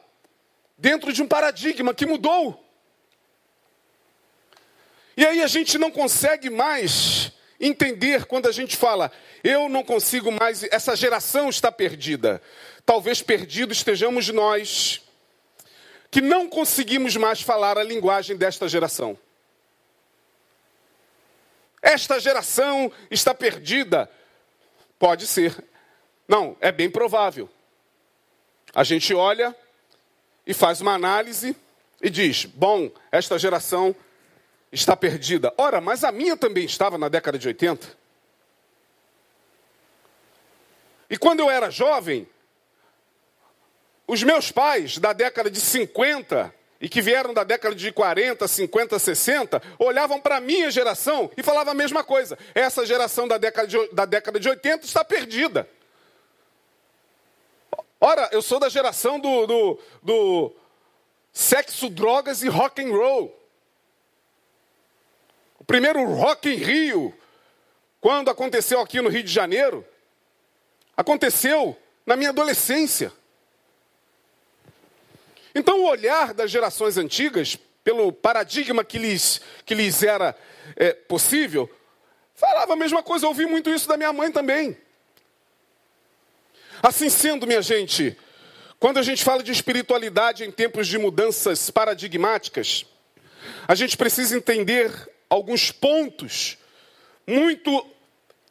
dentro 0.77 1.13
de 1.13 1.23
um 1.23 1.29
paradigma 1.29 1.95
que 1.95 2.05
mudou. 2.05 2.63
E 5.17 5.25
aí 5.25 5.41
a 5.43 5.47
gente 5.47 5.79
não 5.79 5.91
consegue 5.91 6.51
mais 6.51 7.33
entender 7.61 8.25
quando 8.25 8.49
a 8.49 8.53
gente 8.53 8.77
fala, 8.77 9.13
eu 9.45 9.69
não 9.69 9.85
consigo 9.85 10.33
mais, 10.33 10.65
essa 10.65 10.97
geração 10.97 11.49
está 11.51 11.71
perdida. 11.71 12.41
Talvez 12.87 13.21
perdido 13.21 13.73
estejamos 13.73 14.29
nós, 14.31 15.03
que 16.11 16.21
não 16.21 16.49
conseguimos 16.49 17.17
mais 17.17 17.43
falar 17.43 17.77
a 17.77 17.83
linguagem 17.83 18.37
desta 18.37 18.67
geração. 18.67 19.19
Esta 21.83 22.19
geração 22.19 22.91
está 23.11 23.35
perdida. 23.35 24.11
Pode 24.99 25.27
ser. 25.27 25.63
Não, 26.29 26.57
é 26.61 26.71
bem 26.71 26.91
provável. 26.91 27.49
A 28.75 28.85
gente 28.85 29.15
olha 29.15 29.55
e 30.47 30.53
faz 30.53 30.81
uma 30.81 30.95
análise 30.95 31.57
e 32.03 32.11
diz: 32.11 32.45
bom, 32.45 32.91
esta 33.11 33.39
geração 33.39 33.95
está 34.73 34.97
perdida. 34.97 35.53
Ora, 35.57 35.81
mas 35.81 36.05
a 36.05 36.13
minha 36.13 36.37
também 36.37 36.65
estava 36.65 36.97
na 36.97 37.09
década 37.09 37.39
de 37.39 37.49
80. 37.49 37.99
E 41.09 41.19
quando 41.19 41.41
eu 41.41 41.51
era 41.51 41.71
jovem, 41.71 42.29
os 44.07 44.23
meus 44.23 44.53
pais 44.53 44.99
da 44.99 45.13
década 45.13 45.51
de 45.51 45.61
50 45.61 46.55
e 46.81 46.89
que 46.89 47.03
vieram 47.03 47.35
da 47.35 47.45
década 47.45 47.75
de 47.75 47.93
40, 47.93 48.49
50, 48.49 48.99
60, 48.99 49.63
olhavam 49.79 50.21
para 50.21 50.37
a 50.37 50.41
minha 50.41 50.71
geração 50.71 51.31
e 51.37 51.43
falavam 51.43 51.73
a 51.73 51.75
mesma 51.75 52.03
coisa. 52.03 52.39
Essa 52.55 52.87
geração 52.87 53.29
da 53.29 53.37
década 53.37 53.69
de, 53.69 53.89
da 53.93 54.05
década 54.05 54.41
de 54.41 54.49
80 54.49 54.87
está 54.87 55.05
perdida. 55.05 55.69
Ora, 58.01 58.31
eu 58.33 58.41
sou 58.41 58.59
da 58.59 58.69
geração 58.69 59.21
do, 59.21 59.47
do, 59.47 59.79
do 60.03 60.53
sexo, 61.33 61.91
drogas 61.91 62.43
e 62.43 62.49
rock 62.49 62.83
and 62.83 62.91
roll. 62.91 63.40
Primeiro 65.71 66.05
Rock 66.05 66.49
em 66.49 66.57
Rio, 66.57 67.15
quando 68.01 68.29
aconteceu 68.29 68.81
aqui 68.81 69.01
no 69.01 69.09
Rio 69.09 69.23
de 69.23 69.33
Janeiro, 69.33 69.87
aconteceu 70.97 71.79
na 72.05 72.17
minha 72.17 72.31
adolescência. 72.31 73.13
Então, 75.55 75.79
o 75.79 75.89
olhar 75.89 76.35
das 76.35 76.51
gerações 76.51 76.97
antigas, 76.97 77.57
pelo 77.85 78.13
paradigma 78.13 78.83
que 78.83 78.99
lhes, 78.99 79.41
que 79.65 79.73
lhes 79.73 80.03
era 80.03 80.37
é, 80.75 80.93
possível, 80.93 81.71
falava 82.35 82.73
a 82.73 82.77
mesma 82.77 83.01
coisa. 83.01 83.27
Eu 83.27 83.29
ouvi 83.29 83.47
muito 83.47 83.71
isso 83.71 83.87
da 83.87 83.97
minha 83.97 84.13
mãe 84.13 84.33
também. 84.33 84.77
Assim 86.83 87.09
sendo, 87.09 87.47
minha 87.47 87.63
gente, 87.63 88.19
quando 88.81 88.99
a 88.99 89.03
gente 89.05 89.23
fala 89.23 89.41
de 89.41 89.53
espiritualidade 89.53 90.43
em 90.43 90.51
tempos 90.51 90.89
de 90.89 90.99
mudanças 90.99 91.71
paradigmáticas, 91.71 92.85
a 93.69 93.77
gente 93.77 93.97
precisa 93.97 94.37
entender 94.37 94.91
alguns 95.31 95.71
pontos 95.71 96.59
muito 97.25 97.89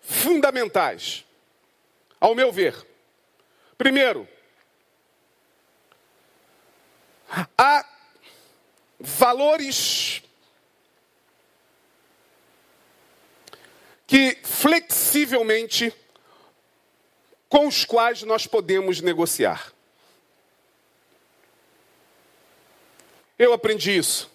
fundamentais, 0.02 1.26
ao 2.20 2.34
meu 2.34 2.52
ver. 2.52 2.88
Primeiro, 3.78 4.28
há 7.58 7.86
valores 9.00 10.24
que 14.08 14.40
flexivelmente 14.44 15.94
com 17.48 17.68
os 17.68 17.86
quais 17.86 18.24
nós 18.24 18.48
podemos 18.48 19.02
negociar. 19.02 19.74
Eu 23.38 23.54
aprendi 23.54 23.96
isso. 23.98 24.30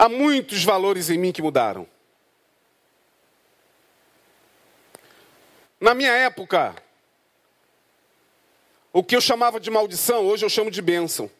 Há 0.00 0.08
muitos 0.08 0.64
valores 0.64 1.10
em 1.10 1.18
mim 1.18 1.30
que 1.30 1.42
mudaram. 1.42 1.86
Na 5.78 5.92
minha 5.92 6.10
época, 6.10 6.74
o 8.94 9.04
que 9.04 9.14
eu 9.14 9.20
chamava 9.20 9.60
de 9.60 9.70
maldição, 9.70 10.24
hoje 10.24 10.42
eu 10.42 10.48
chamo 10.48 10.70
de 10.70 10.80
bênção. 10.80 11.30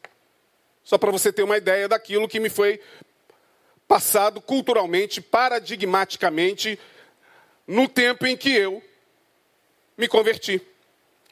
Só 0.85 0.99
para 0.99 1.11
você 1.11 1.33
ter 1.33 1.43
uma 1.43 1.57
ideia 1.57 1.89
daquilo 1.89 2.29
que 2.29 2.39
me 2.39 2.51
foi 2.51 2.79
passado 3.89 4.43
culturalmente, 4.43 5.23
paradigmaticamente, 5.23 6.79
no 7.67 7.89
tempo 7.89 8.27
em 8.27 8.37
que 8.37 8.55
eu 8.55 8.85
me 9.97 10.07
converti. 10.07 10.61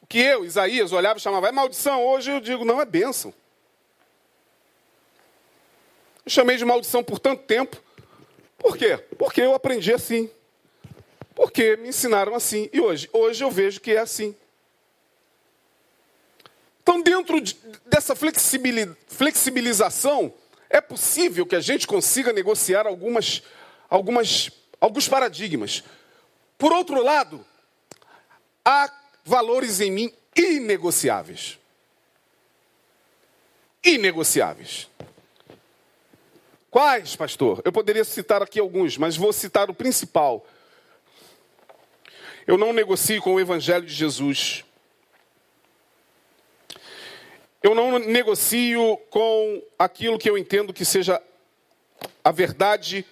O 0.00 0.06
que 0.06 0.18
eu, 0.18 0.46
Isaías, 0.46 0.92
olhava 0.92 1.18
e 1.18 1.22
chamava, 1.22 1.48
é 1.48 1.52
maldição. 1.52 2.06
Hoje 2.06 2.30
eu 2.30 2.40
digo, 2.40 2.64
não, 2.64 2.80
é 2.80 2.86
bênção. 2.86 3.34
Chamei 6.28 6.56
de 6.56 6.64
maldição 6.64 7.02
por 7.02 7.18
tanto 7.18 7.42
tempo. 7.44 7.76
Por 8.58 8.76
quê? 8.76 8.98
Porque 9.18 9.40
eu 9.40 9.54
aprendi 9.54 9.92
assim. 9.92 10.30
Porque 11.34 11.76
me 11.76 11.88
ensinaram 11.88 12.34
assim. 12.34 12.68
E 12.72 12.80
hoje? 12.80 13.08
Hoje 13.12 13.44
eu 13.44 13.50
vejo 13.50 13.80
que 13.80 13.92
é 13.92 13.98
assim. 13.98 14.34
Então, 16.82 17.02
dentro 17.02 17.40
de, 17.40 17.56
dessa 17.84 18.16
flexibilização, 18.16 20.32
é 20.70 20.80
possível 20.80 21.46
que 21.46 21.54
a 21.54 21.60
gente 21.60 21.86
consiga 21.86 22.32
negociar 22.32 22.86
algumas, 22.86 23.42
algumas, 23.88 24.50
alguns 24.80 25.06
paradigmas. 25.06 25.84
Por 26.56 26.72
outro 26.72 27.02
lado, 27.02 27.44
há 28.64 28.90
valores 29.24 29.80
em 29.80 29.90
mim 29.90 30.12
inegociáveis. 30.34 31.58
Inegociáveis. 33.84 34.88
Quais, 36.70 37.16
pastor? 37.16 37.62
Eu 37.64 37.72
poderia 37.72 38.04
citar 38.04 38.42
aqui 38.42 38.60
alguns, 38.60 38.98
mas 38.98 39.16
vou 39.16 39.32
citar 39.32 39.70
o 39.70 39.74
principal. 39.74 40.46
Eu 42.46 42.58
não 42.58 42.72
negocio 42.72 43.20
com 43.22 43.34
o 43.34 43.40
Evangelho 43.40 43.86
de 43.86 43.94
Jesus. 43.94 44.64
Eu 47.62 47.74
não 47.74 47.98
negocio 47.98 48.98
com 49.10 49.62
aquilo 49.78 50.18
que 50.18 50.28
eu 50.28 50.36
entendo 50.36 50.72
que 50.72 50.84
seja 50.84 51.22
a 52.22 52.30
verdade, 52.30 53.04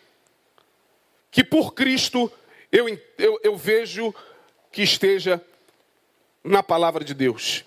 que 1.31 1.43
por 1.43 1.75
Cristo 1.75 2.31
eu, 2.71 2.87
eu, 3.19 3.41
eu 3.43 3.57
vejo 3.57 4.15
que 4.71 4.83
esteja 4.83 5.43
na 6.45 6.63
palavra 6.63 7.03
de 7.03 7.15
Deus. 7.15 7.65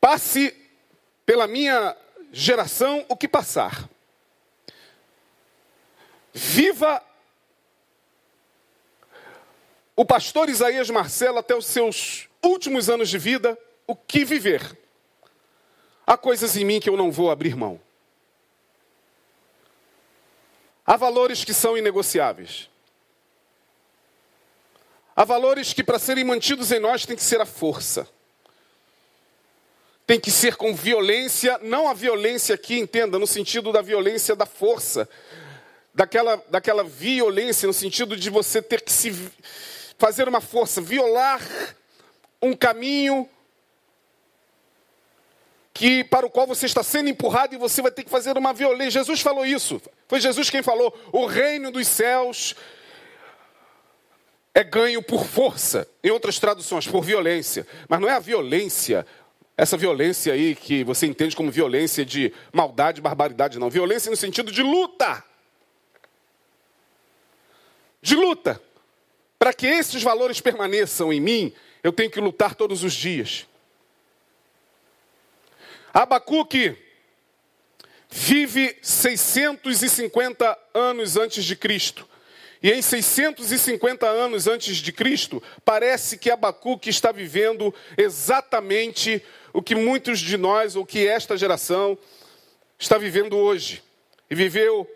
Passe 0.00 0.54
pela 1.24 1.46
minha 1.46 1.96
geração 2.32 3.04
o 3.08 3.16
que 3.16 3.28
passar. 3.28 3.88
Viva 6.32 7.02
o 9.96 10.04
pastor 10.04 10.48
Isaías 10.48 10.88
Marcelo 10.88 11.38
até 11.38 11.54
os 11.54 11.66
seus 11.66 12.28
últimos 12.42 12.88
anos 12.88 13.08
de 13.08 13.18
vida, 13.18 13.58
o 13.86 13.94
que 13.94 14.24
viver. 14.24 14.78
Há 16.06 16.16
coisas 16.16 16.56
em 16.56 16.64
mim 16.64 16.80
que 16.80 16.88
eu 16.88 16.96
não 16.96 17.10
vou 17.10 17.30
abrir 17.30 17.56
mão. 17.56 17.80
Há 20.86 20.96
valores 20.96 21.44
que 21.44 21.52
são 21.52 21.76
inegociáveis. 21.76 22.68
Há 25.14 25.24
valores 25.24 25.72
que, 25.72 25.84
para 25.84 25.98
serem 25.98 26.24
mantidos 26.24 26.72
em 26.72 26.80
nós, 26.80 27.04
tem 27.04 27.14
que 27.14 27.22
ser 27.22 27.40
a 27.40 27.46
força 27.46 28.08
tem 30.10 30.18
que 30.18 30.32
ser 30.32 30.56
com 30.56 30.74
violência, 30.74 31.56
não 31.62 31.88
a 31.88 31.94
violência 31.94 32.52
aqui, 32.52 32.76
entenda, 32.80 33.16
no 33.16 33.28
sentido 33.28 33.70
da 33.70 33.80
violência 33.80 34.34
da 34.34 34.44
força, 34.44 35.08
daquela, 35.94 36.42
daquela 36.48 36.82
violência, 36.82 37.68
no 37.68 37.72
sentido 37.72 38.16
de 38.16 38.28
você 38.28 38.60
ter 38.60 38.80
que 38.80 38.92
se 38.92 39.14
fazer 39.96 40.28
uma 40.28 40.40
força, 40.40 40.80
violar 40.80 41.40
um 42.42 42.56
caminho 42.56 43.30
que 45.72 46.02
para 46.02 46.26
o 46.26 46.30
qual 46.30 46.44
você 46.44 46.66
está 46.66 46.82
sendo 46.82 47.08
empurrado 47.08 47.54
e 47.54 47.58
você 47.58 47.80
vai 47.80 47.92
ter 47.92 48.02
que 48.02 48.10
fazer 48.10 48.36
uma 48.36 48.52
violência. 48.52 48.98
Jesus 49.02 49.20
falou 49.20 49.46
isso. 49.46 49.80
Foi 50.08 50.20
Jesus 50.20 50.50
quem 50.50 50.60
falou: 50.60 50.92
"O 51.12 51.24
reino 51.24 51.70
dos 51.70 51.86
céus 51.86 52.56
é 54.52 54.64
ganho 54.64 55.04
por 55.04 55.24
força". 55.24 55.86
Em 56.02 56.10
outras 56.10 56.40
traduções, 56.40 56.88
por 56.88 57.04
violência. 57.04 57.64
Mas 57.88 58.00
não 58.00 58.08
é 58.08 58.12
a 58.14 58.18
violência 58.18 59.06
essa 59.60 59.76
violência 59.76 60.32
aí 60.32 60.54
que 60.54 60.82
você 60.82 61.06
entende 61.06 61.36
como 61.36 61.50
violência 61.50 62.02
de 62.02 62.32
maldade, 62.50 62.98
barbaridade, 62.98 63.58
não. 63.58 63.68
Violência 63.68 64.10
no 64.10 64.16
sentido 64.16 64.50
de 64.50 64.62
luta. 64.62 65.22
De 68.00 68.16
luta. 68.16 68.58
Para 69.38 69.52
que 69.52 69.66
esses 69.66 70.02
valores 70.02 70.40
permaneçam 70.40 71.12
em 71.12 71.20
mim, 71.20 71.52
eu 71.82 71.92
tenho 71.92 72.10
que 72.10 72.18
lutar 72.22 72.54
todos 72.54 72.82
os 72.82 72.94
dias. 72.94 73.46
Abacuque 75.92 76.74
vive 78.08 78.78
650 78.80 80.58
anos 80.72 81.18
antes 81.18 81.44
de 81.44 81.54
Cristo. 81.54 82.08
E 82.62 82.70
em 82.70 82.80
650 82.80 84.06
anos 84.06 84.46
antes 84.46 84.78
de 84.78 84.90
Cristo, 84.90 85.42
parece 85.66 86.16
que 86.16 86.30
Abacuque 86.30 86.88
está 86.88 87.12
vivendo 87.12 87.74
exatamente 87.96 89.22
o 89.52 89.62
que 89.62 89.74
muitos 89.74 90.20
de 90.20 90.36
nós, 90.36 90.76
ou 90.76 90.86
que 90.86 91.04
esta 91.06 91.36
geração 91.36 91.98
está 92.78 92.98
vivendo 92.98 93.36
hoje. 93.36 93.82
E 94.30 94.34
viveu 94.34 94.88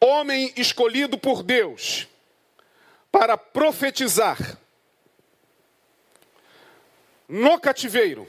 homem 0.04 0.52
escolhido 0.56 1.16
por 1.16 1.44
Deus 1.44 2.08
para 3.10 3.38
profetizar 3.38 4.58
no 7.28 7.60
cativeiro 7.60 8.28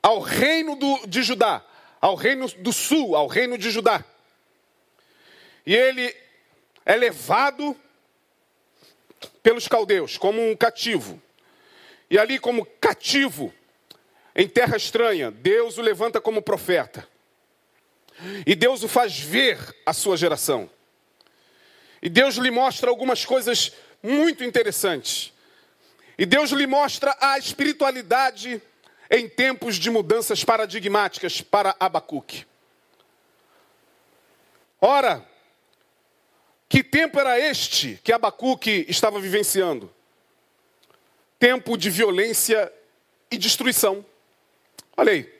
ao 0.00 0.20
reino 0.20 0.76
do, 0.76 1.06
de 1.08 1.24
Judá, 1.24 1.64
ao 2.00 2.14
reino 2.14 2.46
do 2.48 2.72
sul, 2.72 3.16
ao 3.16 3.26
reino 3.26 3.58
de 3.58 3.70
Judá. 3.70 4.04
E 5.66 5.74
ele 5.74 6.14
é 6.84 6.94
levado 6.94 7.76
pelos 9.42 9.66
caldeus 9.66 10.16
como 10.16 10.40
um 10.40 10.54
cativo. 10.54 11.20
E 12.08 12.16
ali, 12.16 12.38
como 12.38 12.64
cativo, 12.80 13.52
em 14.36 14.46
terra 14.46 14.76
estranha, 14.76 15.32
Deus 15.32 15.76
o 15.76 15.82
levanta 15.82 16.20
como 16.20 16.40
profeta. 16.40 17.08
E 18.46 18.54
Deus 18.54 18.84
o 18.84 18.88
faz 18.88 19.18
ver 19.18 19.58
a 19.84 19.92
sua 19.92 20.16
geração. 20.16 20.70
E 22.02 22.08
Deus 22.08 22.36
lhe 22.36 22.50
mostra 22.50 22.90
algumas 22.90 23.24
coisas 23.24 23.72
muito 24.02 24.44
interessantes. 24.44 25.32
E 26.18 26.24
Deus 26.24 26.50
lhe 26.50 26.66
mostra 26.66 27.16
a 27.20 27.38
espiritualidade 27.38 28.62
em 29.10 29.28
tempos 29.28 29.76
de 29.76 29.90
mudanças 29.90 30.44
paradigmáticas 30.44 31.40
para 31.40 31.76
Abacuque. 31.78 32.46
Ora, 34.80 35.26
que 36.68 36.82
tempo 36.82 37.18
era 37.18 37.38
este 37.38 38.00
que 38.02 38.12
Abacuque 38.12 38.86
estava 38.88 39.20
vivenciando? 39.20 39.92
Tempo 41.38 41.76
de 41.76 41.90
violência 41.90 42.72
e 43.30 43.36
destruição. 43.36 44.04
Olha 44.96 45.12
aí. 45.12 45.32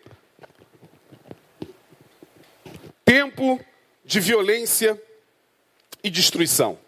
Tempo 3.05 3.64
de 4.05 4.21
violência 4.21 5.01
e 6.03 6.11
destruição. 6.11 6.79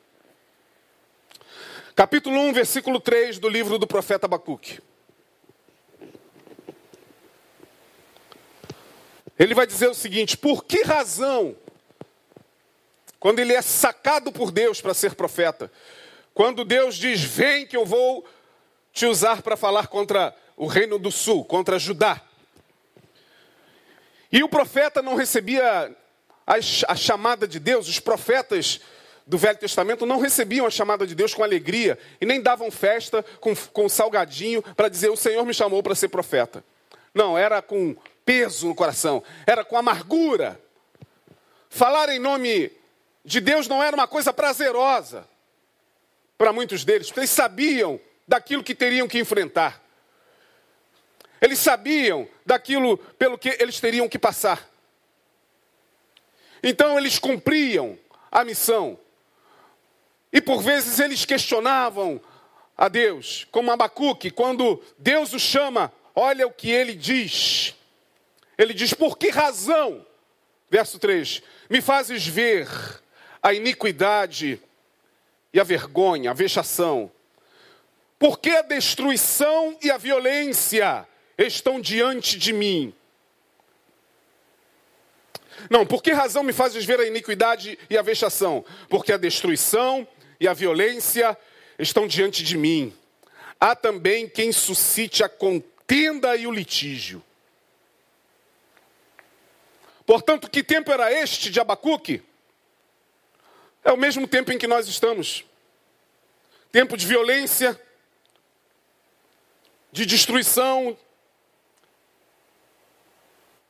Capítulo 1.95 2.39
1, 2.39 2.53
versículo 2.53 3.01
3 3.01 3.39
do 3.39 3.49
livro 3.49 3.79
do 3.79 3.87
profeta 3.87 4.27
Abacuque. 4.27 4.81
Ele 9.39 9.55
vai 9.55 9.67
dizer 9.67 9.89
o 9.89 9.95
seguinte: 9.95 10.37
por 10.37 10.65
que 10.65 10.83
razão, 10.83 11.57
quando 13.21 13.39
ele 13.39 13.53
é 13.53 13.63
sacado 13.63 14.33
por 14.33 14.51
Deus 14.51 14.81
para 14.81 14.95
ser 14.95 15.15
profeta, 15.15 15.71
quando 16.35 16.65
Deus 16.65 16.97
diz, 16.97 17.21
vem 17.21 17.67
que 17.67 17.77
eu 17.77 17.85
vou 17.85 18.25
te 18.93 19.07
usar 19.07 19.43
para 19.43 19.57
falar 19.57 19.89
contra 19.89 20.35
o 20.57 20.67
reino 20.67 20.99
do 20.99 21.11
sul, 21.11 21.45
contra 21.45 21.79
Judá. 21.79 22.21
E 24.31 24.43
o 24.43 24.49
profeta 24.49 25.01
não 25.01 25.15
recebia 25.15 25.97
a, 26.47 26.95
chamada 26.97 27.47
de 27.47 27.59
Deus, 27.59 27.89
os 27.89 28.01
profetas 28.01 28.81
do 29.29 29.37
Velho 29.37 29.59
Testamento 29.59 30.07
não 30.07 30.19
recebiam 30.19 30.67
a 30.67 30.71
chamada 30.71 31.07
de 31.07 31.15
Deus 31.15 31.35
com 31.35 31.45
alegria 31.45 31.99
e 32.19 32.25
nem 32.25 32.41
davam 32.41 32.71
festa 32.71 33.23
com, 33.41 33.55
com 33.55 33.87
salgadinho 33.87 34.63
para 34.63 34.89
dizer: 34.89 35.11
O 35.11 35.17
Senhor 35.17 35.45
me 35.45 35.53
chamou 35.53 35.83
para 35.83 35.95
ser 35.95 36.09
profeta. 36.09 36.65
Não, 37.13 37.37
era 37.37 37.61
com 37.61 37.95
peso 38.25 38.69
no 38.69 38.75
coração, 38.75 39.23
era 39.47 39.63
com 39.63 39.77
amargura. 39.77 40.59
Falar 41.69 42.09
em 42.09 42.19
nome 42.19 42.73
de 43.23 43.39
Deus 43.39 43.69
não 43.69 43.83
era 43.83 43.95
uma 43.95 44.09
coisa 44.09 44.33
prazerosa 44.33 45.29
para 46.39 46.51
muitos 46.51 46.83
deles, 46.83 47.09
porque 47.09 47.21
eles 47.21 47.31
sabiam 47.31 48.01
daquilo 48.27 48.65
que 48.65 48.75
teriam 48.75 49.07
que 49.07 49.19
enfrentar. 49.19 49.83
Eles 51.39 51.59
sabiam 51.59 52.27
daquilo 52.47 52.97
pelo 52.97 53.37
que 53.37 53.55
eles 53.61 53.79
teriam 53.79 54.09
que 54.09 54.19
passar. 54.19 54.67
Então 56.63 56.99
eles 56.99 57.19
cumpriam 57.19 57.99
a 58.33 58.43
missão. 58.43 58.99
E 60.33 60.41
por 60.41 60.63
vezes 60.63 60.99
eles 60.99 61.25
questionavam 61.25 62.21
a 62.77 62.89
Deus, 62.89 63.47
como 63.51 63.73
Abacuque, 63.73 64.31
quando 64.31 64.83
Deus 64.99 65.33
o 65.33 65.39
chama, 65.39 65.93
olha 66.15 66.47
o 66.47 66.53
que 66.53 66.71
ele 66.71 66.95
diz. 66.95 67.75
Ele 68.57 68.75
diz: 68.75 68.93
Por 68.93 69.19
que 69.19 69.31
razão, 69.31 70.07
verso 70.71 70.99
3, 70.99 71.43
me 71.69 71.81
fazes 71.81 72.27
ver 72.27 72.69
a 73.43 73.53
iniquidade 73.53 74.61
e 75.53 75.59
a 75.59 75.65
vergonha, 75.65 76.31
a 76.31 76.35
vexação? 76.35 77.11
Por 78.19 78.39
que 78.39 78.51
a 78.51 78.63
destruição 78.63 79.79
e 79.83 79.91
a 79.91 79.97
violência 79.97 81.07
estão 81.39 81.81
diante 81.81 82.37
de 82.37 82.53
mim? 82.53 82.93
Não, 85.71 85.87
por 85.87 86.03
que 86.03 86.13
razão 86.13 86.43
me 86.43 86.53
fazes 86.53 86.85
ver 86.85 87.01
a 87.01 87.07
iniquidade 87.07 87.79
e 87.89 87.97
a 87.97 88.03
vexação? 88.03 88.65
Porque 88.89 89.13
a 89.13 89.17
destruição 89.17 90.07
e 90.41 90.47
a 90.47 90.53
violência 90.53 91.37
estão 91.79 92.07
diante 92.07 92.43
de 92.43 92.57
mim. 92.57 92.97
Há 93.59 93.75
também 93.75 94.29
quem 94.29 94.53
suscite 94.53 95.23
a 95.25 95.29
contenda 95.29 96.37
e 96.37 96.47
o 96.47 96.51
litígio. 96.51 97.23
Portanto, 100.07 100.49
que 100.49 100.63
tempo 100.63 100.91
era 100.91 101.13
este 101.13 101.51
de 101.51 101.61
Abacuque? 101.61 102.23
É 103.85 103.93
o 103.93 103.97
mesmo 103.97 104.27
tempo 104.27 104.53
em 104.53 104.59
que 104.59 104.67
nós 104.67 104.89
estamos. 104.89 105.45
Tempo 106.71 106.97
de 106.97 107.07
violência, 107.07 107.81
de 109.91 110.07
destruição, 110.07 110.97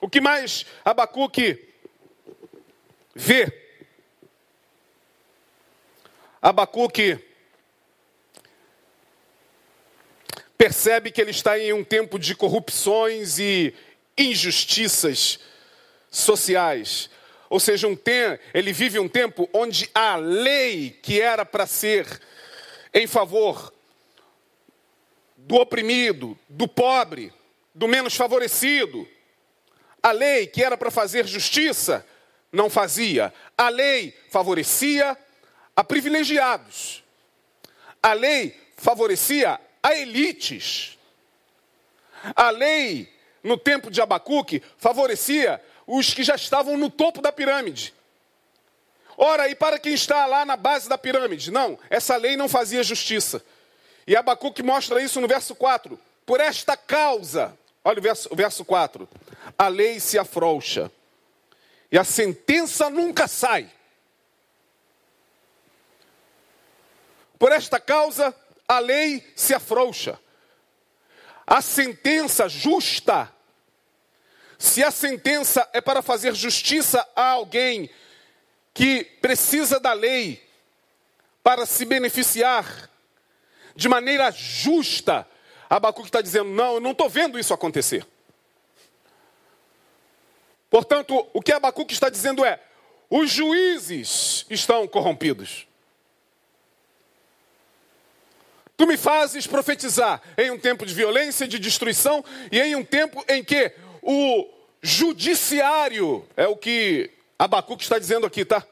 O 0.00 0.08
que 0.08 0.20
mais 0.20 0.64
Abacuque 0.84 1.68
vê? 3.14 3.63
Abacuque 6.44 7.18
percebe 10.58 11.10
que 11.10 11.18
ele 11.18 11.30
está 11.30 11.58
em 11.58 11.72
um 11.72 11.82
tempo 11.82 12.18
de 12.18 12.34
corrupções 12.34 13.38
e 13.38 13.74
injustiças 14.18 15.38
sociais. 16.10 17.08
Ou 17.48 17.58
seja, 17.58 17.88
um 17.88 17.96
tem, 17.96 18.38
ele 18.52 18.74
vive 18.74 18.98
um 18.98 19.08
tempo 19.08 19.48
onde 19.54 19.88
a 19.94 20.16
lei 20.16 20.90
que 20.90 21.18
era 21.18 21.46
para 21.46 21.66
ser 21.66 22.20
em 22.92 23.06
favor 23.06 23.72
do 25.38 25.54
oprimido, 25.54 26.38
do 26.46 26.68
pobre, 26.68 27.32
do 27.74 27.88
menos 27.88 28.14
favorecido. 28.14 29.08
A 30.02 30.12
lei 30.12 30.46
que 30.46 30.62
era 30.62 30.76
para 30.76 30.90
fazer 30.90 31.26
justiça, 31.26 32.06
não 32.52 32.68
fazia. 32.68 33.32
A 33.56 33.70
lei 33.70 34.14
favorecia 34.28 35.16
a 35.76 35.82
privilegiados. 35.82 37.02
A 38.02 38.12
lei 38.12 38.58
favorecia 38.76 39.60
a 39.82 39.94
elites. 39.94 40.98
A 42.34 42.50
lei, 42.50 43.12
no 43.42 43.56
tempo 43.56 43.90
de 43.90 44.00
Abacuque, 44.00 44.62
favorecia 44.78 45.62
os 45.86 46.14
que 46.14 46.22
já 46.22 46.34
estavam 46.34 46.76
no 46.76 46.88
topo 46.90 47.20
da 47.20 47.30
pirâmide. 47.30 47.94
Ora, 49.16 49.48
e 49.48 49.54
para 49.54 49.78
quem 49.78 49.94
está 49.94 50.26
lá 50.26 50.44
na 50.44 50.56
base 50.56 50.88
da 50.88 50.98
pirâmide? 50.98 51.50
Não, 51.50 51.78
essa 51.88 52.16
lei 52.16 52.36
não 52.36 52.48
fazia 52.48 52.82
justiça. 52.82 53.42
E 54.06 54.16
Abacuque 54.16 54.62
mostra 54.62 55.02
isso 55.02 55.20
no 55.20 55.28
verso 55.28 55.54
4. 55.54 55.98
Por 56.26 56.40
esta 56.40 56.76
causa, 56.76 57.56
olha 57.84 57.98
o 57.98 58.02
verso, 58.02 58.28
o 58.32 58.36
verso 58.36 58.64
4: 58.64 59.08
a 59.58 59.68
lei 59.68 60.00
se 60.00 60.18
afrouxa 60.18 60.90
e 61.92 61.98
a 61.98 62.04
sentença 62.04 62.90
nunca 62.90 63.28
sai. 63.28 63.70
Por 67.38 67.52
esta 67.52 67.80
causa, 67.80 68.34
a 68.66 68.78
lei 68.78 69.24
se 69.34 69.54
afrouxa. 69.54 70.18
A 71.46 71.60
sentença 71.60 72.48
justa, 72.48 73.30
se 74.58 74.82
a 74.82 74.90
sentença 74.90 75.68
é 75.72 75.80
para 75.80 76.00
fazer 76.00 76.34
justiça 76.34 77.06
a 77.14 77.30
alguém 77.30 77.90
que 78.72 79.04
precisa 79.20 79.78
da 79.78 79.92
lei 79.92 80.42
para 81.42 81.66
se 81.66 81.84
beneficiar, 81.84 82.90
de 83.76 83.88
maneira 83.88 84.30
justa. 84.30 85.28
Abacuque 85.68 86.08
está 86.08 86.22
dizendo: 86.22 86.50
não, 86.50 86.74
eu 86.74 86.80
não 86.80 86.92
estou 86.92 87.08
vendo 87.08 87.38
isso 87.38 87.52
acontecer. 87.52 88.06
Portanto, 90.70 91.28
o 91.32 91.42
que 91.42 91.52
Abacuque 91.52 91.92
está 91.92 92.08
dizendo 92.08 92.44
é: 92.44 92.60
os 93.10 93.30
juízes 93.30 94.46
estão 94.48 94.88
corrompidos. 94.88 95.68
Tu 98.76 98.86
me 98.86 98.96
fazes 98.96 99.46
profetizar 99.46 100.20
em 100.36 100.50
um 100.50 100.58
tempo 100.58 100.84
de 100.84 100.94
violência, 100.94 101.46
de 101.46 101.58
destruição 101.58 102.24
e 102.50 102.60
em 102.60 102.74
um 102.74 102.84
tempo 102.84 103.24
em 103.28 103.42
que 103.42 103.72
o 104.02 104.48
judiciário, 104.82 106.26
é 106.36 106.46
o 106.46 106.56
que 106.56 107.10
Abacuque 107.38 107.82
está 107.82 107.98
dizendo 107.98 108.26
aqui, 108.26 108.44
tá? 108.44 108.66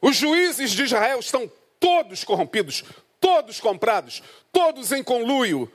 Os 0.00 0.16
juízes 0.16 0.72
de 0.72 0.84
Israel 0.84 1.20
estão 1.20 1.50
todos 1.80 2.24
corrompidos, 2.24 2.84
todos 3.20 3.60
comprados, 3.60 4.22
todos 4.52 4.92
em 4.92 5.02
conluio 5.02 5.70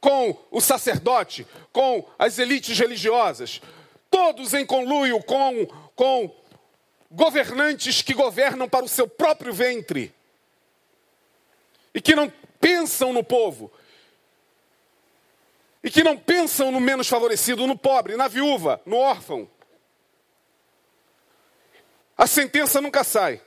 com 0.00 0.36
o 0.50 0.60
sacerdote, 0.60 1.46
com 1.72 2.06
as 2.18 2.38
elites 2.38 2.78
religiosas, 2.78 3.60
todos 4.10 4.52
em 4.52 4.66
conluio 4.66 5.22
com, 5.22 5.66
com 5.96 6.30
governantes 7.10 8.02
que 8.02 8.14
governam 8.14 8.68
para 8.68 8.84
o 8.84 8.88
seu 8.88 9.08
próprio 9.08 9.52
ventre 9.52 10.13
e 11.94 12.00
que 12.00 12.14
não 12.14 12.32
pensam 12.60 13.12
no 13.12 13.22
povo, 13.22 13.72
e 15.82 15.90
que 15.90 16.02
não 16.02 16.16
pensam 16.16 16.70
no 16.70 16.80
menos 16.80 17.08
favorecido, 17.08 17.66
no 17.66 17.76
pobre, 17.76 18.16
na 18.16 18.26
viúva, 18.26 18.80
no 18.84 18.96
órfão. 18.96 19.48
A 22.16 22.26
sentença 22.26 22.80
nunca 22.80 23.04
sai. 23.04 23.40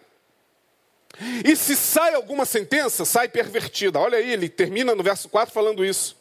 E 1.43 1.55
se 1.55 1.75
sai 1.75 2.13
alguma 2.13 2.45
sentença, 2.45 3.05
sai 3.05 3.27
pervertida. 3.27 3.99
Olha 3.99 4.19
aí, 4.19 4.31
ele 4.31 4.47
termina 4.47 4.93
no 4.93 5.01
verso 5.01 5.27
4 5.29 5.51
falando 5.51 5.83
isso. 5.83 6.15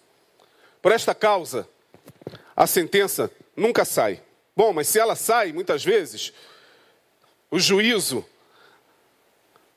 Por 0.80 0.90
esta 0.90 1.14
causa, 1.14 1.68
a 2.56 2.66
sentença 2.66 3.30
nunca 3.54 3.84
sai. 3.84 4.22
Bom, 4.56 4.72
mas 4.72 4.88
se 4.88 4.98
ela 4.98 5.14
sai, 5.14 5.52
muitas 5.52 5.84
vezes, 5.84 6.32
o 7.50 7.58
juízo 7.58 8.24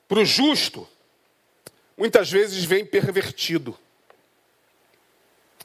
para 0.08 0.20
o 0.20 0.24
justo 0.24 0.88
muitas 2.00 2.30
vezes 2.30 2.64
vem 2.64 2.82
pervertido. 2.82 3.78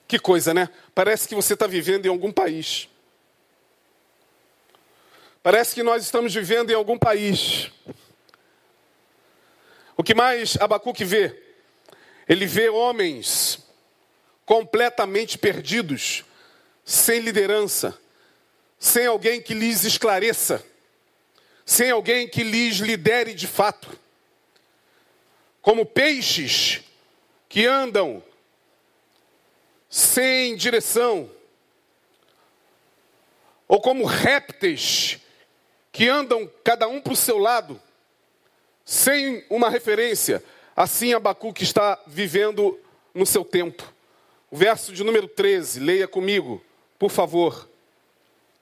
Que 0.06 0.20
coisa, 0.20 0.54
né? 0.54 0.70
Parece 0.94 1.30
que 1.30 1.34
você 1.34 1.54
está 1.54 1.66
vivendo 1.66 2.06
em 2.06 2.10
algum 2.10 2.30
país. 2.30 2.90
Parece 5.42 5.74
que 5.74 5.82
nós 5.82 6.04
estamos 6.04 6.34
vivendo 6.34 6.72
em 6.72 6.74
algum 6.74 7.00
país. 7.00 7.72
O 9.96 10.04
que 10.04 10.14
mais 10.14 10.58
Abacuque 10.58 11.06
vê? 11.06 11.42
Ele 12.28 12.46
vê 12.46 12.68
homens 12.68 13.60
completamente 14.46 15.38
perdidos, 15.38 16.26
sem 16.84 17.22
liderança, 17.22 17.98
sem 18.78 19.06
alguém 19.06 19.42
que 19.42 19.54
lhes 19.54 19.86
esclareça, 19.86 20.62
sem 21.66 21.92
alguém 21.92 22.28
que 22.28 22.44
lhes 22.44 22.76
lidere 22.76 23.34
de 23.34 23.48
fato. 23.48 24.05
Como 25.66 25.84
peixes 25.84 26.84
que 27.50 27.66
andam 27.66 28.22
sem 29.90 30.56
direção, 30.56 31.28
ou 33.68 33.82
como 33.82 34.06
répteis 34.06 35.18
que 35.92 36.08
andam 36.08 36.48
cada 36.64 36.88
um 36.88 37.02
para 37.02 37.14
o 37.14 37.16
seu 37.16 37.40
lado, 37.40 37.82
sem 38.86 39.44
uma 39.50 39.68
referência. 39.68 40.44
Assim 40.76 41.16
Abacuque 41.16 41.64
está 41.64 42.00
vivendo 42.06 42.80
no 43.12 43.26
seu 43.26 43.44
tempo. 43.44 43.92
O 44.52 44.58
verso 44.58 44.94
de 44.94 45.04
número 45.04 45.28
13, 45.28 45.80
leia 45.80 46.08
comigo, 46.08 46.64
por 47.00 47.10
favor. 47.10 47.68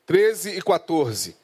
13 0.05 0.57
e 0.57 0.61
14. 0.61 1.35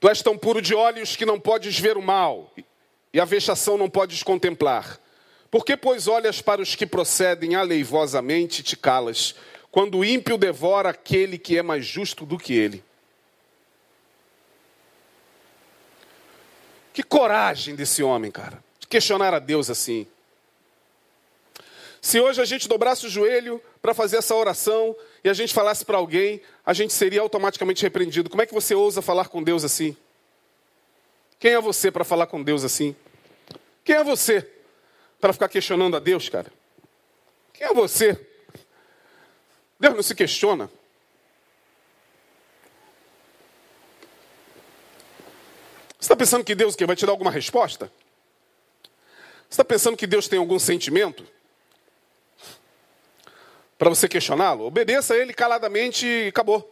Tu 0.00 0.08
és 0.08 0.22
tão 0.22 0.38
puro 0.38 0.62
de 0.62 0.74
olhos 0.74 1.16
que 1.16 1.26
não 1.26 1.40
podes 1.40 1.78
ver 1.78 1.96
o 1.96 2.02
mal, 2.02 2.52
e 3.12 3.20
a 3.20 3.24
vexação 3.24 3.76
não 3.76 3.90
podes 3.90 4.22
contemplar. 4.22 4.98
Por 5.50 5.64
que, 5.64 5.76
pois, 5.76 6.06
olhas 6.06 6.40
para 6.40 6.60
os 6.60 6.74
que 6.74 6.86
procedem 6.86 7.54
aleivosamente 7.54 8.60
e 8.60 8.62
te 8.62 8.76
calas, 8.76 9.34
quando 9.70 9.98
o 9.98 10.04
ímpio 10.04 10.38
devora 10.38 10.90
aquele 10.90 11.38
que 11.38 11.56
é 11.56 11.62
mais 11.62 11.84
justo 11.84 12.24
do 12.24 12.38
que 12.38 12.54
ele? 12.54 12.84
Que 16.92 17.02
coragem 17.02 17.74
desse 17.74 18.02
homem, 18.02 18.30
cara, 18.30 18.62
de 18.78 18.86
questionar 18.86 19.32
a 19.32 19.38
Deus 19.38 19.70
assim. 19.70 20.06
Se 22.00 22.20
hoje 22.20 22.40
a 22.40 22.44
gente 22.44 22.68
dobrasse 22.68 23.06
o 23.06 23.10
joelho 23.10 23.62
para 23.80 23.94
fazer 23.94 24.18
essa 24.18 24.34
oração 24.34 24.94
e 25.22 25.28
a 25.28 25.32
gente 25.32 25.52
falasse 25.52 25.84
para 25.84 25.98
alguém, 25.98 26.40
a 26.64 26.72
gente 26.72 26.92
seria 26.92 27.20
automaticamente 27.20 27.82
repreendido. 27.82 28.30
Como 28.30 28.42
é 28.42 28.46
que 28.46 28.54
você 28.54 28.74
ousa 28.74 29.02
falar 29.02 29.28
com 29.28 29.42
Deus 29.42 29.64
assim? 29.64 29.96
Quem 31.38 31.52
é 31.52 31.60
você 31.60 31.90
para 31.90 32.04
falar 32.04 32.26
com 32.26 32.42
Deus 32.42 32.64
assim? 32.64 32.94
Quem 33.84 33.96
é 33.96 34.04
você 34.04 34.48
para 35.20 35.32
ficar 35.32 35.48
questionando 35.48 35.96
a 35.96 36.00
Deus, 36.00 36.28
cara? 36.28 36.52
Quem 37.52 37.66
é 37.66 37.74
você? 37.74 38.18
Deus 39.78 39.94
não 39.94 40.02
se 40.02 40.14
questiona. 40.14 40.70
Você 45.98 46.04
está 46.04 46.16
pensando 46.16 46.44
que 46.44 46.54
Deus 46.54 46.76
que 46.76 46.86
vai 46.86 46.94
te 46.94 47.04
dar 47.04 47.12
alguma 47.12 47.30
resposta? 47.30 47.90
Você 49.48 49.54
está 49.54 49.64
pensando 49.64 49.96
que 49.96 50.06
Deus 50.06 50.28
tem 50.28 50.38
algum 50.38 50.58
sentimento? 50.58 51.26
Para 53.78 53.88
você 53.88 54.08
questioná-lo? 54.08 54.64
Obedeça 54.66 55.14
a 55.14 55.16
ele 55.16 55.32
caladamente 55.32 56.04
e 56.04 56.28
acabou. 56.28 56.68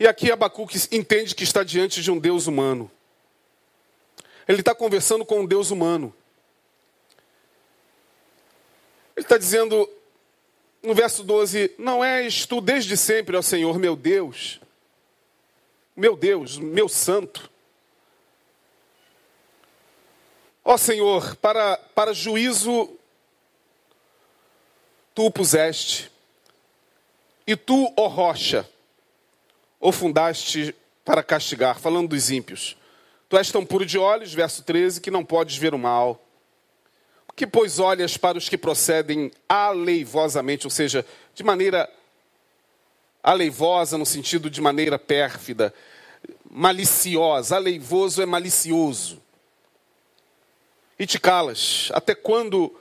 E 0.00 0.06
aqui 0.06 0.32
Abacuque 0.32 0.78
entende 0.90 1.34
que 1.34 1.44
está 1.44 1.62
diante 1.62 2.00
de 2.00 2.10
um 2.10 2.18
Deus 2.18 2.46
humano. 2.46 2.90
Ele 4.46 4.60
está 4.60 4.74
conversando 4.74 5.24
com 5.26 5.40
um 5.40 5.46
Deus 5.46 5.70
humano. 5.70 6.14
Ele 9.14 9.26
está 9.26 9.36
dizendo, 9.36 9.90
no 10.82 10.94
verso 10.94 11.22
12: 11.22 11.74
Não 11.76 12.02
és 12.02 12.46
tu 12.46 12.60
desde 12.60 12.96
sempre, 12.96 13.36
ó 13.36 13.42
Senhor, 13.42 13.78
meu 13.78 13.94
Deus, 13.94 14.60
meu 15.94 16.16
Deus, 16.16 16.56
meu 16.56 16.88
santo. 16.88 17.50
Ó 20.70 20.76
Senhor, 20.76 21.34
para, 21.36 21.78
para 21.94 22.12
juízo 22.12 22.90
tu 25.14 25.24
o 25.24 25.30
puseste, 25.30 26.12
e 27.46 27.56
tu, 27.56 27.90
ó 27.96 28.06
rocha, 28.06 28.68
o 29.80 29.90
fundaste 29.90 30.76
para 31.06 31.22
castigar, 31.22 31.78
falando 31.80 32.10
dos 32.10 32.30
ímpios. 32.30 32.76
Tu 33.30 33.38
és 33.38 33.50
tão 33.50 33.64
puro 33.64 33.86
de 33.86 33.96
olhos, 33.96 34.34
verso 34.34 34.62
13, 34.62 35.00
que 35.00 35.10
não 35.10 35.24
podes 35.24 35.56
ver 35.56 35.72
o 35.72 35.78
mal. 35.78 36.20
Que, 37.34 37.46
pois, 37.46 37.78
olhas 37.78 38.18
para 38.18 38.36
os 38.36 38.50
que 38.50 38.58
procedem 38.58 39.32
aleivosamente, 39.48 40.66
ou 40.66 40.70
seja, 40.70 41.02
de 41.34 41.42
maneira 41.42 41.90
aleivosa 43.22 43.96
no 43.96 44.04
sentido 44.04 44.50
de 44.50 44.60
maneira 44.60 44.98
pérfida, 44.98 45.72
maliciosa. 46.50 47.56
Aleivoso 47.56 48.20
é 48.20 48.26
malicioso. 48.26 49.26
E 50.98 51.06
te 51.06 51.18
calas. 51.20 51.90
Até 51.94 52.14
quando 52.14 52.74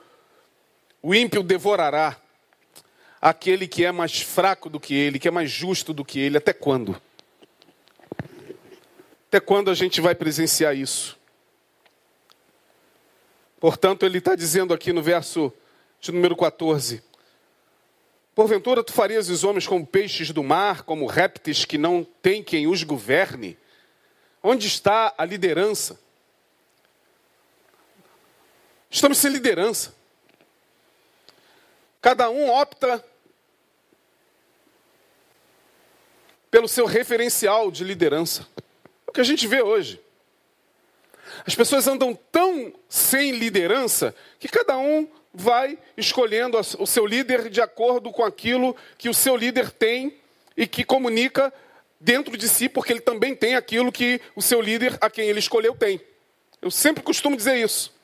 o 1.01 1.13
ímpio 1.13 1.43
devorará 1.43 2.19
aquele 3.21 3.67
que 3.67 3.85
é 3.85 3.91
mais 3.91 4.21
fraco 4.21 4.69
do 4.69 4.79
que 4.79 4.93
ele, 4.95 5.19
que 5.19 5.27
é 5.27 5.31
mais 5.31 5.51
justo 5.51 5.93
do 5.93 6.03
que 6.03 6.19
ele? 6.19 6.37
Até 6.37 6.53
quando? 6.53 6.99
Até 9.27 9.39
quando 9.39 9.69
a 9.69 9.73
gente 9.73 10.01
vai 10.01 10.15
presenciar 10.15 10.75
isso? 10.75 11.17
Portanto, 13.59 14.05
ele 14.05 14.19
está 14.19 14.35
dizendo 14.35 14.73
aqui 14.73 14.93
no 14.93 15.01
verso 15.01 15.51
de 15.99 16.11
número 16.11 16.35
14: 16.35 17.03
Porventura 18.33 18.83
tu 18.83 18.93
farias 18.93 19.29
os 19.29 19.43
homens 19.43 19.67
como 19.67 19.85
peixes 19.85 20.31
do 20.31 20.43
mar, 20.43 20.83
como 20.83 21.05
répteis 21.07 21.65
que 21.65 21.77
não 21.77 22.03
tem 22.21 22.43
quem 22.43 22.67
os 22.67 22.83
governe? 22.83 23.57
Onde 24.41 24.67
está 24.67 25.13
a 25.17 25.25
liderança? 25.25 25.99
Estamos 28.89 29.17
sem 29.17 29.31
liderança. 29.31 29.93
Cada 32.01 32.29
um 32.29 32.49
opta 32.49 33.03
pelo 36.49 36.67
seu 36.67 36.85
referencial 36.85 37.69
de 37.69 37.83
liderança. 37.83 38.47
É 39.05 39.09
o 39.09 39.13
que 39.13 39.21
a 39.21 39.25
gente 39.25 39.45
vê 39.47 39.61
hoje. 39.61 39.99
As 41.45 41.53
pessoas 41.53 41.87
andam 41.87 42.17
tão 42.31 42.73
sem 42.87 43.31
liderança 43.31 44.15
que 44.39 44.47
cada 44.47 44.77
um 44.77 45.07
vai 45.33 45.77
escolhendo 45.95 46.57
o 46.79 46.87
seu 46.87 47.05
líder 47.05 47.49
de 47.49 47.61
acordo 47.61 48.11
com 48.11 48.23
aquilo 48.23 48.75
que 48.97 49.09
o 49.09 49.13
seu 49.13 49.35
líder 49.35 49.69
tem 49.69 50.17
e 50.55 50.65
que 50.65 50.83
comunica 50.83 51.53
dentro 51.99 52.37
de 52.37 52.47
si, 52.47 52.69
porque 52.69 52.93
ele 52.93 53.01
também 53.01 53.35
tem 53.35 53.55
aquilo 53.55 53.91
que 53.91 54.21
o 54.35 54.41
seu 54.41 54.61
líder, 54.61 54.97
a 55.01 55.09
quem 55.09 55.27
ele 55.27 55.39
escolheu, 55.39 55.75
tem. 55.75 56.01
Eu 56.61 56.71
sempre 56.71 57.03
costumo 57.03 57.35
dizer 57.35 57.57
isso. 57.57 57.96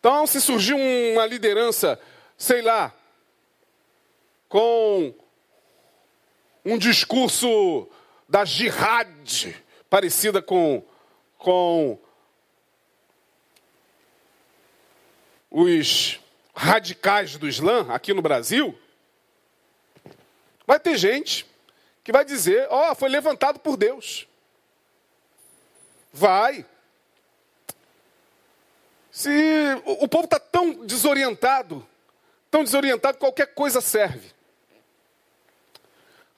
Então, 0.00 0.26
se 0.26 0.40
surgir 0.40 0.72
uma 0.72 1.26
liderança, 1.26 2.00
sei 2.34 2.62
lá, 2.62 2.90
com 4.48 5.14
um 6.64 6.78
discurso 6.78 7.86
da 8.26 8.42
jihad, 8.46 9.54
parecida 9.90 10.40
com, 10.40 10.82
com 11.36 11.98
os 15.50 16.18
radicais 16.54 17.36
do 17.36 17.46
Islã 17.46 17.86
aqui 17.92 18.14
no 18.14 18.22
Brasil, 18.22 18.78
vai 20.66 20.80
ter 20.80 20.96
gente 20.96 21.46
que 22.02 22.10
vai 22.10 22.24
dizer: 22.24 22.66
Ó, 22.70 22.90
oh, 22.90 22.94
foi 22.94 23.10
levantado 23.10 23.58
por 23.58 23.76
Deus. 23.76 24.26
Vai. 26.10 26.64
Se 29.20 29.28
o 29.84 30.08
povo 30.08 30.24
está 30.24 30.40
tão 30.40 30.72
desorientado, 30.86 31.86
tão 32.50 32.64
desorientado, 32.64 33.18
qualquer 33.18 33.48
coisa 33.48 33.82
serve. 33.82 34.32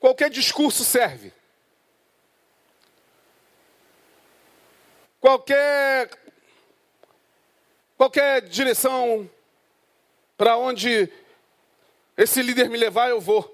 Qualquer 0.01 0.29
discurso 0.29 0.83
serve. 0.83 1.31
Qualquer 5.21 6.09
qualquer 7.95 8.41
direção 8.41 9.31
para 10.35 10.57
onde 10.57 11.09
esse 12.17 12.41
líder 12.41 12.69
me 12.69 12.77
levar, 12.77 13.07
eu 13.07 13.21
vou. 13.21 13.49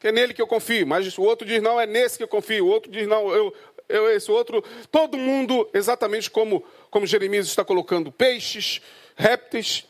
Que 0.00 0.08
é 0.08 0.12
nele 0.12 0.34
que 0.34 0.42
eu 0.42 0.46
confio. 0.48 0.88
Mas 0.88 1.16
o 1.16 1.22
outro 1.22 1.46
diz, 1.46 1.62
não, 1.62 1.80
é 1.80 1.86
nesse 1.86 2.16
que 2.16 2.24
eu 2.24 2.28
confio. 2.28 2.66
O 2.66 2.70
outro 2.70 2.90
diz, 2.90 3.06
não, 3.06 3.30
eu, 3.30 3.54
eu 3.88 4.10
esse 4.10 4.28
outro. 4.28 4.60
Todo 4.90 5.16
mundo, 5.16 5.70
exatamente 5.72 6.28
como, 6.28 6.64
como 6.92 7.06
Jeremias 7.06 7.46
está 7.46 7.64
colocando, 7.64 8.12
peixes, 8.12 8.82
répteis, 9.16 9.86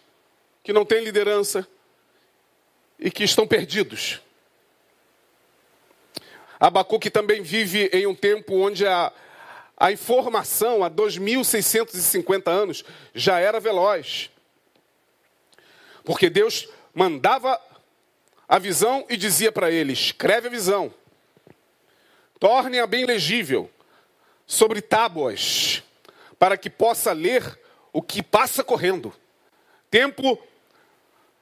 que 0.63 0.73
não 0.73 0.85
têm 0.85 1.03
liderança 1.03 1.67
e 2.97 3.11
que 3.11 3.25
estão 3.25 3.45
perdidos. 3.45 4.21
Abacuque 6.61 7.11
também 7.11 7.43
vive 7.43 7.91
em 7.93 8.07
um 8.07 8.15
tempo 8.15 8.55
onde 8.55 8.87
a, 8.87 9.13
a 9.77 9.91
informação, 9.91 10.85
há 10.85 10.89
2.650 10.89 12.49
anos, 12.49 12.85
já 13.13 13.41
era 13.41 13.59
veloz. 13.59 14.31
Porque 16.05 16.31
Deus 16.31 16.69
mandava 16.95 17.61
a 18.49 18.61
visão 18.61 19.05
e 19.11 19.17
dizia 19.17 19.51
para 19.51 19.73
ele: 19.73 19.93
escreve 19.93 20.47
a 20.47 20.51
visão, 20.51 20.95
torne-a 22.39 22.87
bem 22.87 23.05
legível, 23.05 23.69
sobre 24.47 24.81
tábuas, 24.81 25.83
para 26.43 26.59
que 26.59 26.69
possa 26.69 27.13
ler 27.13 27.57
o 27.93 28.03
que 28.03 28.21
passa 28.21 28.65
correndo. 28.65 29.15
Tempo 29.89 30.37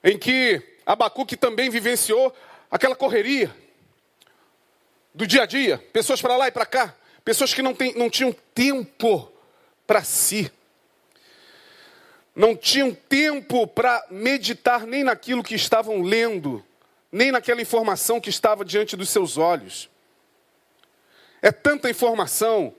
em 0.04 0.18
que 0.18 0.62
Abacuque 0.84 1.38
também 1.38 1.70
vivenciou 1.70 2.36
aquela 2.70 2.94
correria 2.94 3.50
do 5.14 5.26
dia 5.26 5.44
a 5.44 5.46
dia, 5.46 5.78
pessoas 5.90 6.20
para 6.20 6.36
lá 6.36 6.48
e 6.48 6.52
para 6.52 6.66
cá, 6.66 6.94
pessoas 7.24 7.54
que 7.54 7.62
não, 7.62 7.74
tem, 7.74 7.94
não 7.94 8.10
tinham 8.10 8.30
tempo 8.54 9.32
para 9.86 10.04
si, 10.04 10.52
não 12.36 12.54
tinham 12.54 12.92
tempo 12.92 13.66
para 13.66 14.06
meditar 14.10 14.86
nem 14.86 15.02
naquilo 15.02 15.42
que 15.42 15.54
estavam 15.54 16.02
lendo, 16.02 16.62
nem 17.10 17.32
naquela 17.32 17.62
informação 17.62 18.20
que 18.20 18.28
estava 18.28 18.66
diante 18.66 18.98
dos 18.98 19.08
seus 19.08 19.38
olhos. 19.38 19.88
É 21.40 21.50
tanta 21.50 21.88
informação, 21.88 22.74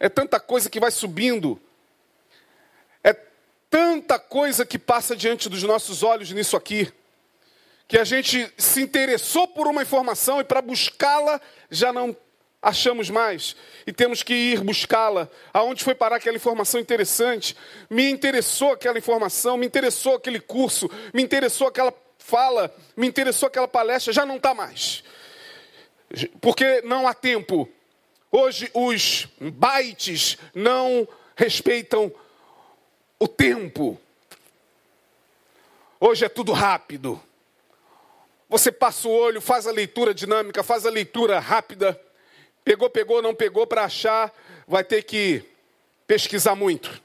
é 0.00 0.08
tanta 0.08 0.40
coisa 0.40 0.70
que 0.70 0.80
vai 0.80 0.90
subindo, 0.90 1.60
tanta 3.70 4.18
coisa 4.18 4.64
que 4.64 4.78
passa 4.78 5.16
diante 5.16 5.48
dos 5.48 5.62
nossos 5.62 6.02
olhos 6.02 6.30
nisso 6.30 6.56
aqui 6.56 6.92
que 7.88 7.98
a 7.98 8.04
gente 8.04 8.52
se 8.58 8.82
interessou 8.82 9.46
por 9.46 9.66
uma 9.66 9.82
informação 9.82 10.40
e 10.40 10.44
para 10.44 10.60
buscá-la 10.60 11.40
já 11.70 11.92
não 11.92 12.16
achamos 12.60 13.08
mais 13.10 13.54
e 13.86 13.92
temos 13.92 14.22
que 14.22 14.34
ir 14.34 14.60
buscá-la. 14.60 15.28
Aonde 15.52 15.84
foi 15.84 15.94
parar 15.94 16.16
aquela 16.16 16.36
informação 16.36 16.80
interessante? 16.80 17.56
Me 17.88 18.10
interessou 18.10 18.72
aquela 18.72 18.98
informação, 18.98 19.56
me 19.56 19.66
interessou 19.66 20.16
aquele 20.16 20.40
curso, 20.40 20.90
me 21.14 21.22
interessou 21.22 21.68
aquela 21.68 21.94
fala, 22.18 22.74
me 22.96 23.06
interessou 23.06 23.46
aquela 23.46 23.68
palestra, 23.68 24.12
já 24.12 24.26
não 24.26 24.36
está 24.36 24.52
mais. 24.52 25.04
Porque 26.40 26.82
não 26.82 27.06
há 27.06 27.14
tempo. 27.14 27.68
Hoje 28.32 28.68
os 28.74 29.28
bytes 29.38 30.36
não 30.52 31.06
respeitam 31.36 32.12
o 33.18 33.26
tempo. 33.26 34.00
Hoje 35.98 36.24
é 36.24 36.28
tudo 36.28 36.52
rápido. 36.52 37.20
Você 38.48 38.70
passa 38.70 39.08
o 39.08 39.10
olho, 39.10 39.40
faz 39.40 39.66
a 39.66 39.72
leitura 39.72 40.14
dinâmica, 40.14 40.62
faz 40.62 40.86
a 40.86 40.90
leitura 40.90 41.38
rápida. 41.38 42.00
Pegou, 42.64 42.90
pegou, 42.90 43.22
não 43.22 43.34
pegou 43.34 43.66
para 43.66 43.84
achar, 43.84 44.32
vai 44.66 44.84
ter 44.84 45.02
que 45.02 45.44
pesquisar 46.06 46.54
muito. 46.54 47.02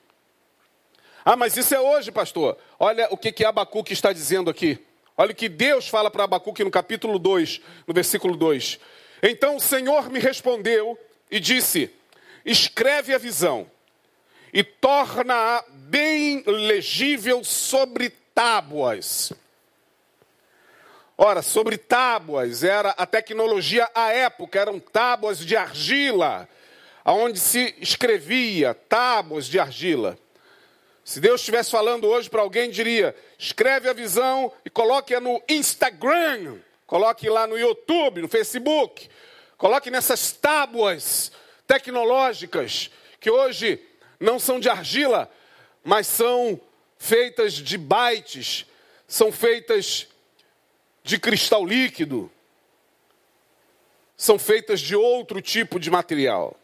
Ah, 1.23 1.35
mas 1.35 1.55
isso 1.55 1.73
é 1.73 1.79
hoje, 1.79 2.11
pastor. 2.11 2.57
Olha 2.79 3.07
o 3.11 3.17
que, 3.17 3.31
que 3.31 3.45
Abacuque 3.45 3.93
está 3.93 4.11
dizendo 4.11 4.49
aqui. 4.49 4.79
Olha 5.15 5.31
o 5.31 5.35
que 5.35 5.47
Deus 5.47 5.87
fala 5.87 6.09
para 6.09 6.23
Abacuque 6.23 6.63
no 6.63 6.71
capítulo 6.71 7.19
2, 7.19 7.61
no 7.87 7.93
versículo 7.93 8.35
2. 8.35 8.79
Então 9.21 9.55
o 9.55 9.59
Senhor 9.59 10.09
me 10.09 10.19
respondeu 10.19 10.97
e 11.29 11.39
disse: 11.39 11.91
Escreve 12.43 13.13
a 13.13 13.19
visão 13.19 13.69
e 14.53 14.63
torna-a 14.63 15.63
bem 15.69 16.43
legível 16.45 17.43
sobre 17.43 18.09
tábuas 18.09 19.33
Ora, 21.23 21.43
sobre 21.43 21.77
tábuas, 21.77 22.63
era 22.63 22.95
a 22.97 23.05
tecnologia 23.05 23.87
à 23.93 24.11
época, 24.11 24.59
eram 24.59 24.79
tábuas 24.79 25.37
de 25.37 25.55
argila, 25.55 26.49
aonde 27.05 27.39
se 27.39 27.75
escrevia, 27.79 28.73
tábuas 28.73 29.45
de 29.45 29.59
argila. 29.59 30.17
Se 31.05 31.19
Deus 31.19 31.41
estivesse 31.41 31.69
falando 31.69 32.07
hoje 32.07 32.27
para 32.27 32.41
alguém, 32.41 32.71
diria: 32.71 33.15
escreve 33.37 33.87
a 33.87 33.93
visão 33.93 34.51
e 34.65 34.69
coloque-a 34.71 35.19
no 35.19 35.39
Instagram, 35.47 36.57
coloque 36.87 37.29
lá 37.29 37.45
no 37.45 37.55
YouTube, 37.55 38.23
no 38.23 38.27
Facebook, 38.27 39.07
coloque 39.59 39.91
nessas 39.91 40.31
tábuas 40.31 41.31
tecnológicas 41.67 42.89
que 43.19 43.29
hoje 43.29 43.79
não 44.21 44.37
são 44.39 44.59
de 44.59 44.69
argila, 44.69 45.29
mas 45.83 46.05
são 46.05 46.61
feitas 46.97 47.53
de 47.53 47.77
bytes, 47.77 48.65
são 49.07 49.31
feitas 49.31 50.07
de 51.03 51.19
cristal 51.19 51.65
líquido, 51.65 52.31
são 54.15 54.37
feitas 54.37 54.79
de 54.79 54.95
outro 54.95 55.41
tipo 55.41 55.79
de 55.79 55.89
material. 55.89 56.55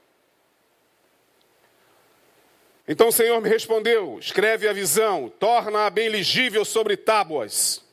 Então 2.87 3.07
o 3.07 3.11
Senhor 3.11 3.41
me 3.41 3.49
respondeu: 3.49 4.19
escreve 4.19 4.67
a 4.67 4.73
visão, 4.73 5.27
torna-a 5.39 5.89
bem 5.89 6.09
legível 6.09 6.63
sobre 6.63 6.95
tábuas, 6.95 7.83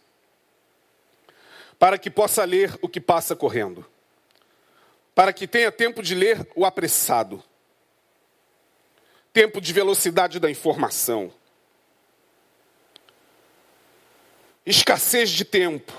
para 1.78 1.96
que 1.96 2.10
possa 2.10 2.44
ler 2.44 2.78
o 2.82 2.88
que 2.88 3.00
passa 3.00 3.34
correndo, 3.34 3.84
para 5.14 5.32
que 5.32 5.48
tenha 5.48 5.72
tempo 5.72 6.02
de 6.02 6.14
ler 6.14 6.46
o 6.54 6.66
apressado, 6.66 7.42
tempo 9.34 9.60
de 9.60 9.72
velocidade 9.72 10.38
da 10.38 10.48
informação, 10.48 11.32
escassez 14.64 15.28
de 15.28 15.44
tempo, 15.44 15.92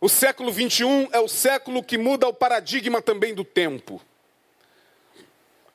o 0.00 0.08
século 0.08 0.50
21 0.50 1.08
é 1.12 1.20
o 1.20 1.28
século 1.28 1.84
que 1.84 1.96
muda 1.96 2.26
o 2.26 2.34
paradigma 2.34 3.00
também 3.00 3.32
do 3.32 3.44
tempo. 3.44 4.02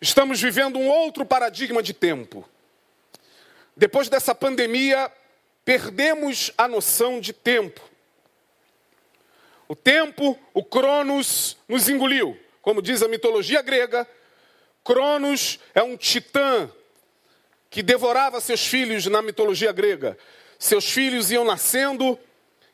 Estamos 0.01 0.41
vivendo 0.41 0.77
um 0.77 0.89
outro 0.89 1.25
paradigma 1.25 1.81
de 1.81 1.93
tempo. 1.93 2.47
Depois 3.77 4.09
dessa 4.09 4.35
pandemia, 4.35 5.09
perdemos 5.63 6.51
a 6.57 6.67
noção 6.67 7.21
de 7.21 7.31
tempo. 7.31 7.81
O 9.69 9.75
tempo, 9.75 10.37
o 10.53 10.63
Cronos, 10.63 11.57
nos 11.65 11.87
engoliu. 11.87 12.37
Como 12.61 12.81
diz 12.81 13.01
a 13.01 13.07
mitologia 13.07 13.61
grega, 13.61 14.05
Cronos 14.83 15.59
é 15.73 15.81
um 15.81 15.95
titã 15.95 16.69
que 17.69 17.81
devorava 17.81 18.41
seus 18.41 18.65
filhos 18.65 19.05
na 19.07 19.21
mitologia 19.21 19.71
grega. 19.71 20.17
Seus 20.59 20.89
filhos 20.89 21.31
iam 21.31 21.43
nascendo 21.43 22.19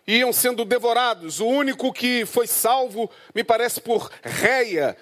iam 0.08 0.34
sendo 0.34 0.66
devorados. 0.66 1.40
O 1.40 1.46
único 1.46 1.94
que 1.94 2.26
foi 2.26 2.48
salvo, 2.48 3.10
me 3.34 3.44
parece, 3.44 3.80
por 3.80 4.12
Reia, 4.24 4.98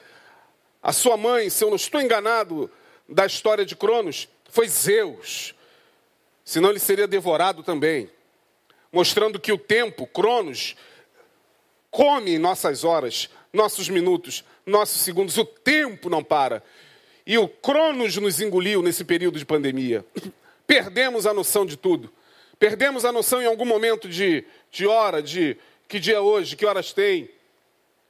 a 0.83 0.91
sua 0.91 1.15
mãe, 1.15 1.49
se 1.49 1.63
eu 1.63 1.69
não 1.69 1.77
estou 1.77 2.01
enganado, 2.01 2.69
da 3.07 3.25
história 3.25 3.65
de 3.65 3.75
Cronos, 3.75 4.27
foi 4.49 4.67
Zeus. 4.67 5.55
Senão 6.43 6.69
ele 6.69 6.79
seria 6.79 7.07
devorado 7.07 7.63
também. 7.63 8.09
Mostrando 8.91 9.39
que 9.39 9.51
o 9.51 9.57
tempo, 9.57 10.05
Cronos, 10.07 10.75
come 11.89 12.37
nossas 12.37 12.83
horas, 12.83 13.29
nossos 13.51 13.89
minutos, 13.89 14.43
nossos 14.65 15.01
segundos. 15.01 15.37
O 15.37 15.45
tempo 15.45 16.09
não 16.09 16.23
para. 16.23 16.63
E 17.27 17.37
o 17.37 17.49
Cronos 17.49 18.15
nos 18.15 18.39
engoliu 18.39 18.81
nesse 18.81 19.03
período 19.03 19.37
de 19.37 19.45
pandemia. 19.45 20.05
Perdemos 20.65 21.27
a 21.27 21.33
noção 21.33 21.65
de 21.65 21.75
tudo. 21.75 22.09
Perdemos 22.57 23.03
a 23.03 23.11
noção 23.11 23.41
em 23.41 23.45
algum 23.45 23.65
momento 23.65 24.07
de, 24.07 24.45
de 24.71 24.87
hora, 24.87 25.21
de 25.21 25.57
que 25.89 25.99
dia 25.99 26.15
é 26.15 26.19
hoje, 26.21 26.55
que 26.55 26.65
horas 26.65 26.93
tem. 26.93 27.29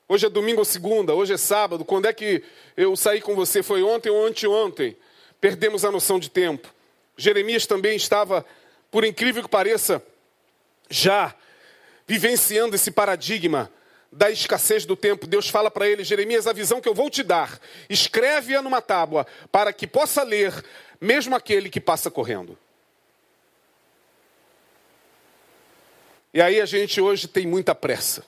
Hoje 0.08 0.28
é 0.28 0.30
domingo 0.30 0.60
ou 0.60 0.66
segunda, 0.66 1.16
hoje 1.16 1.34
é 1.34 1.38
sábado. 1.38 1.84
Quando 1.84 2.06
é 2.06 2.14
que 2.14 2.44
eu 2.78 2.96
saí 2.96 3.20
com 3.20 3.34
você? 3.34 3.64
Foi 3.64 3.82
ontem 3.82 4.12
ou 4.12 4.24
anteontem? 4.24 4.96
Perdemos 5.42 5.84
a 5.84 5.92
noção 5.92 6.20
de 6.20 6.30
tempo. 6.30 6.72
Jeremias 7.18 7.66
também 7.66 7.98
estava, 7.98 8.46
por 8.92 9.04
incrível 9.04 9.42
que 9.42 9.50
pareça, 9.50 10.00
já 10.92 11.34
vivenciando 12.06 12.76
esse 12.76 12.92
paradigma 12.92 13.72
da 14.12 14.32
escassez 14.32 14.86
do 14.86 14.96
tempo. 14.96 15.28
Deus 15.28 15.50
fala 15.50 15.70
para 15.70 15.88
ele, 15.88 16.04
Jeremias, 16.04 16.48
a 16.48 16.54
visão 16.54 16.82
que 16.82 16.88
eu 16.88 16.94
vou 16.94 17.10
te 17.10 17.24
dar, 17.24 17.60
escreve-a 17.90 18.62
numa 18.62 18.82
tábua, 18.82 19.26
para 19.52 19.72
que 19.74 19.86
possa 19.86 20.24
ler, 20.24 20.54
mesmo 21.00 21.36
aquele 21.36 21.70
que 21.70 21.80
passa 21.80 22.10
correndo. 22.10 22.58
E 26.34 26.42
aí 26.42 26.62
a 26.62 26.66
gente 26.66 27.02
hoje 27.02 27.28
tem 27.28 27.48
muita 27.48 27.74
pressa. 27.74 28.24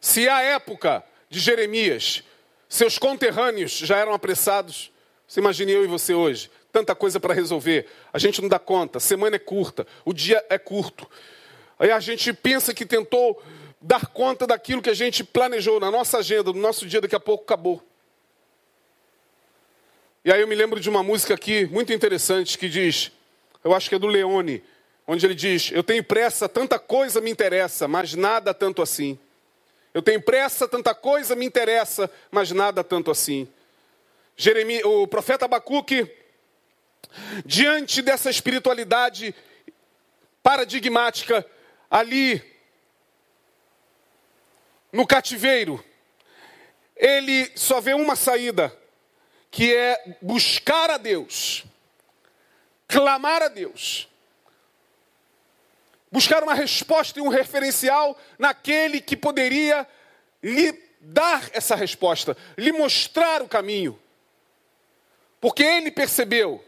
Se 0.00 0.28
a 0.28 0.40
época 0.40 1.04
de 1.28 1.38
Jeremias, 1.38 2.22
seus 2.68 2.98
conterrâneos 2.98 3.72
já 3.72 3.98
eram 3.98 4.12
apressados, 4.12 4.90
você 5.26 5.40
imagine 5.40 5.72
eu 5.72 5.84
e 5.84 5.88
você 5.88 6.14
hoje, 6.14 6.50
tanta 6.72 6.94
coisa 6.94 7.18
para 7.18 7.34
resolver, 7.34 7.86
a 8.12 8.18
gente 8.18 8.40
não 8.40 8.48
dá 8.48 8.58
conta, 8.58 8.98
a 8.98 9.00
semana 9.00 9.36
é 9.36 9.38
curta, 9.38 9.86
o 10.04 10.12
dia 10.12 10.44
é 10.48 10.58
curto. 10.58 11.08
Aí 11.78 11.90
a 11.90 12.00
gente 12.00 12.32
pensa 12.32 12.72
que 12.72 12.86
tentou 12.86 13.42
dar 13.80 14.06
conta 14.06 14.46
daquilo 14.46 14.82
que 14.82 14.90
a 14.90 14.94
gente 14.94 15.24
planejou 15.24 15.80
na 15.80 15.90
nossa 15.90 16.18
agenda, 16.18 16.52
no 16.52 16.60
nosso 16.60 16.86
dia, 16.86 17.00
daqui 17.00 17.16
a 17.16 17.20
pouco 17.20 17.44
acabou. 17.44 17.82
E 20.22 20.30
aí 20.30 20.40
eu 20.40 20.48
me 20.48 20.54
lembro 20.54 20.78
de 20.78 20.90
uma 20.90 21.02
música 21.02 21.32
aqui 21.32 21.64
muito 21.66 21.92
interessante 21.92 22.58
que 22.58 22.68
diz, 22.68 23.10
eu 23.64 23.74
acho 23.74 23.88
que 23.88 23.94
é 23.94 23.98
do 23.98 24.06
Leone, 24.06 24.62
onde 25.06 25.24
ele 25.24 25.34
diz: 25.34 25.70
Eu 25.72 25.82
tenho 25.82 26.04
pressa, 26.04 26.48
tanta 26.48 26.78
coisa 26.78 27.20
me 27.20 27.30
interessa, 27.30 27.88
mas 27.88 28.14
nada 28.14 28.52
tanto 28.52 28.82
assim. 28.82 29.18
Eu 29.94 30.02
tenho 30.02 30.20
pressa, 30.20 30.68
tanta 30.68 30.94
coisa 30.94 31.34
me 31.34 31.46
interessa, 31.46 32.10
mas 32.30 32.50
nada 32.52 32.84
tanto 32.84 33.10
assim. 33.10 33.48
Jeremias, 34.36 34.84
o 34.84 35.06
profeta 35.06 35.46
Abacuque, 35.46 36.06
diante 37.44 38.02
dessa 38.02 38.30
espiritualidade 38.30 39.34
paradigmática, 40.42 41.44
ali 41.90 42.42
no 44.92 45.06
cativeiro, 45.06 45.84
ele 46.96 47.50
só 47.56 47.80
vê 47.80 47.94
uma 47.94 48.16
saída, 48.16 48.76
que 49.50 49.74
é 49.74 50.16
buscar 50.20 50.90
a 50.90 50.96
Deus, 50.96 51.64
clamar 52.86 53.42
a 53.42 53.48
Deus, 53.48 54.08
buscar 56.10 56.42
uma 56.42 56.54
resposta 56.54 57.18
e 57.18 57.22
um 57.22 57.28
referencial 57.28 58.18
naquele 58.38 59.00
que 59.00 59.16
poderia 59.16 59.86
lhe 60.42 60.72
dar 61.00 61.50
essa 61.52 61.74
resposta, 61.74 62.36
lhe 62.56 62.72
mostrar 62.72 63.42
o 63.42 63.48
caminho. 63.48 64.00
Porque 65.40 65.62
ele 65.62 65.90
percebeu 65.90 66.62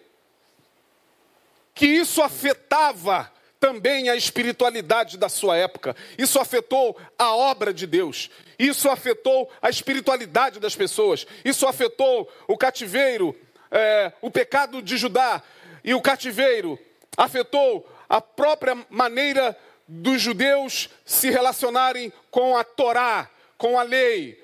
que 1.75 1.87
isso 1.87 2.23
afetava 2.23 3.32
também 3.63 4.11
a 4.11 4.17
espiritualidade 4.17 5.17
da 5.17 5.29
sua 5.29 5.57
época. 5.57 5.95
Isso 6.19 6.41
afetou 6.41 6.99
a 7.17 7.33
obra 7.33 7.73
de 7.73 7.87
Deus. 7.87 8.29
Isso 8.59 8.91
afetou 8.91 9.49
a 9.63 9.71
espiritualidade 9.71 10.59
das 10.59 10.75
pessoas. 10.75 11.25
Isso 11.45 11.65
afetou 11.69 12.29
o 12.49 12.59
cativeiro, 12.59 13.39
é, 13.71 14.13
o 14.21 14.33
pecado 14.33 14.83
de 14.83 14.97
Judá. 14.97 15.41
E 15.85 15.95
o 15.95 16.03
cativeiro 16.03 16.77
afetou 17.17 17.89
a 18.09 18.21
própria 18.21 18.77
maneira 18.91 19.57
dos 19.87 20.21
judeus 20.21 20.91
se 21.05 21.31
relacionarem 21.31 22.13
com 22.33 22.57
a 22.57 22.65
Torá, 22.65 23.31
com 23.57 23.79
a 23.79 23.85
lei. 23.85 24.43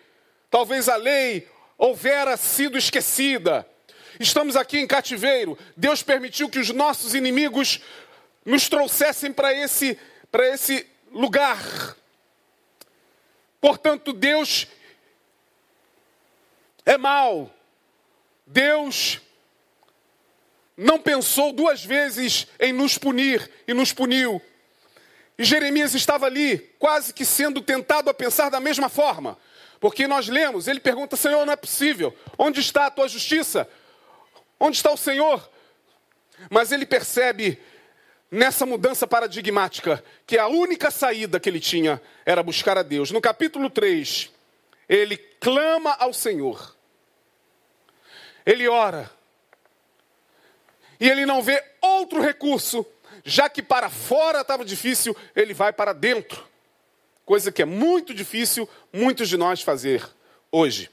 Talvez 0.48 0.88
a 0.88 0.94
lei 0.94 1.48
houvera 1.76 2.36
sido 2.36 2.78
esquecida. 2.78 3.66
Estamos 4.20 4.54
aqui 4.54 4.78
em 4.78 4.86
cativeiro. 4.86 5.58
Deus 5.76 6.04
permitiu 6.04 6.48
que 6.48 6.60
os 6.60 6.70
nossos 6.70 7.16
inimigos 7.16 7.80
nos 8.48 8.66
trouxessem 8.66 9.30
para 9.30 9.52
esse, 9.52 9.98
para 10.32 10.48
esse 10.48 10.86
lugar. 11.12 11.94
Portanto, 13.60 14.10
Deus 14.14 14.66
é 16.86 16.96
mau. 16.96 17.52
Deus 18.46 19.20
não 20.74 20.98
pensou 20.98 21.52
duas 21.52 21.84
vezes 21.84 22.46
em 22.58 22.72
nos 22.72 22.96
punir 22.96 23.50
e 23.68 23.74
nos 23.74 23.92
puniu. 23.92 24.40
E 25.36 25.44
Jeremias 25.44 25.94
estava 25.94 26.24
ali, 26.24 26.58
quase 26.78 27.12
que 27.12 27.26
sendo 27.26 27.60
tentado 27.60 28.08
a 28.08 28.14
pensar 28.14 28.48
da 28.48 28.60
mesma 28.60 28.88
forma. 28.88 29.36
Porque 29.78 30.08
nós 30.08 30.26
lemos, 30.26 30.68
ele 30.68 30.80
pergunta: 30.80 31.16
Senhor, 31.16 31.44
não 31.44 31.52
é 31.52 31.56
possível. 31.56 32.16
Onde 32.38 32.60
está 32.60 32.86
a 32.86 32.90
tua 32.90 33.08
justiça? 33.08 33.68
Onde 34.58 34.78
está 34.78 34.90
o 34.90 34.96
Senhor? 34.96 35.50
Mas 36.48 36.72
ele 36.72 36.86
percebe 36.86 37.60
nessa 38.30 38.66
mudança 38.66 39.06
paradigmática, 39.06 40.04
que 40.26 40.38
a 40.38 40.46
única 40.46 40.90
saída 40.90 41.40
que 41.40 41.48
ele 41.48 41.60
tinha 41.60 42.00
era 42.24 42.42
buscar 42.42 42.76
a 42.76 42.82
Deus. 42.82 43.10
No 43.10 43.20
capítulo 43.20 43.70
3, 43.70 44.30
ele 44.88 45.16
clama 45.16 45.94
ao 45.98 46.12
Senhor. 46.12 46.76
Ele 48.44 48.68
ora. 48.68 49.10
E 51.00 51.08
ele 51.08 51.24
não 51.24 51.42
vê 51.42 51.62
outro 51.80 52.20
recurso, 52.20 52.84
já 53.24 53.48
que 53.48 53.62
para 53.62 53.88
fora 53.88 54.40
estava 54.40 54.64
difícil, 54.64 55.16
ele 55.34 55.54
vai 55.54 55.72
para 55.72 55.92
dentro. 55.92 56.46
Coisa 57.24 57.52
que 57.52 57.62
é 57.62 57.66
muito 57.66 58.14
difícil 58.14 58.68
muitos 58.92 59.28
de 59.28 59.36
nós 59.36 59.62
fazer 59.62 60.08
hoje. 60.50 60.90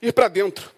Ir 0.00 0.12
para 0.12 0.28
dentro. 0.28 0.75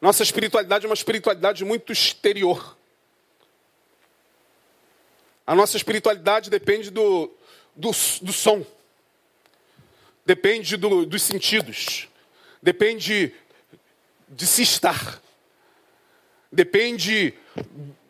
Nossa 0.00 0.22
espiritualidade 0.22 0.86
é 0.86 0.88
uma 0.88 0.94
espiritualidade 0.94 1.64
muito 1.64 1.92
exterior. 1.92 2.76
A 5.46 5.54
nossa 5.54 5.76
espiritualidade 5.76 6.50
depende 6.50 6.90
do, 6.90 7.32
do, 7.74 7.90
do 7.90 8.32
som, 8.32 8.64
depende 10.24 10.76
do, 10.76 11.06
dos 11.06 11.22
sentidos, 11.22 12.06
depende 12.62 13.34
de 14.28 14.46
se 14.46 14.62
estar, 14.62 15.22
depende 16.52 17.32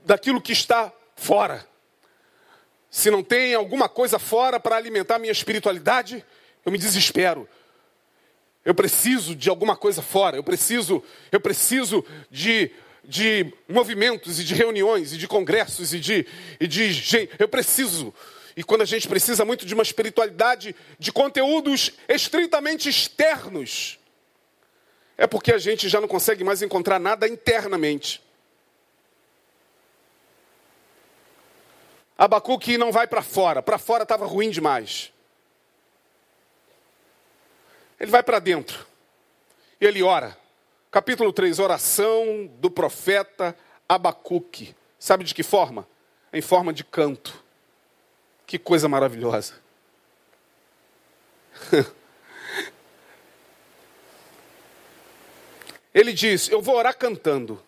daquilo 0.05 0.43
que 0.43 0.53
está 0.53 0.93
fora. 1.15 1.65
Se 2.91 3.11
não 3.11 3.23
tem 3.23 3.55
alguma 3.55 3.89
coisa 3.89 4.19
fora 4.19 4.59
para 4.59 4.77
alimentar 4.77 5.19
minha 5.19 5.33
espiritualidade, 5.33 6.25
eu 6.67 6.73
me 6.73 6.79
desespero. 6.79 7.49
Eu 8.69 8.75
preciso 8.75 9.35
de 9.35 9.49
alguma 9.49 9.75
coisa 9.75 10.03
fora, 10.03 10.37
eu 10.37 10.45
preciso, 10.45 11.03
eu 11.33 11.41
preciso 11.41 12.05
de, 12.31 12.71
de 13.03 13.51
movimentos 13.67 14.39
e 14.39 14.45
de 14.45 14.55
reuniões 14.55 15.15
e 15.15 15.17
de 15.17 15.27
congressos 15.27 15.95
e 15.95 15.99
de, 15.99 16.27
e 16.61 16.67
de 16.67 16.93
gente. 16.93 17.31
Eu 17.39 17.49
preciso. 17.49 18.13
E 18.55 18.63
quando 18.63 18.83
a 18.83 18.85
gente 18.85 19.09
precisa 19.09 19.43
muito 19.43 19.65
de 19.65 19.73
uma 19.73 19.83
espiritualidade 19.83 20.77
de 20.99 21.11
conteúdos 21.11 21.93
estritamente 22.07 22.91
externos, 22.91 23.99
é 25.17 25.27
porque 25.27 25.51
a 25.51 25.59
gente 25.59 25.89
já 25.89 25.99
não 25.99 26.07
consegue 26.07 26.45
mais 26.45 26.61
encontrar 26.61 26.99
nada 26.99 27.27
internamente. 27.27 28.21
Abacuque 32.19 32.77
não 32.77 32.93
vai 32.93 33.07
para 33.07 33.23
fora, 33.23 33.63
para 33.63 33.79
fora 33.79 34.03
estava 34.03 34.27
ruim 34.27 34.51
demais. 34.51 35.11
Ele 37.99 38.11
vai 38.11 38.23
para 38.23 38.39
dentro 38.39 38.87
e 39.81 39.87
ele 39.87 40.03
ora. 40.03 40.37
Capítulo 40.91 41.33
3, 41.33 41.59
oração 41.59 42.51
do 42.59 42.71
profeta 42.71 43.57
Abacuque. 43.89 44.75
Sabe 44.99 45.25
de 45.25 45.35
que 45.35 45.43
forma? 45.43 45.87
Em 46.33 46.41
forma 46.41 46.73
de 46.73 46.83
canto. 46.83 47.45
Que 48.47 48.59
coisa 48.59 48.89
maravilhosa. 48.89 49.55
Ele 55.93 56.13
diz: 56.13 56.49
Eu 56.49 56.63
vou 56.63 56.77
orar 56.77 56.97
cantando. 56.97 57.63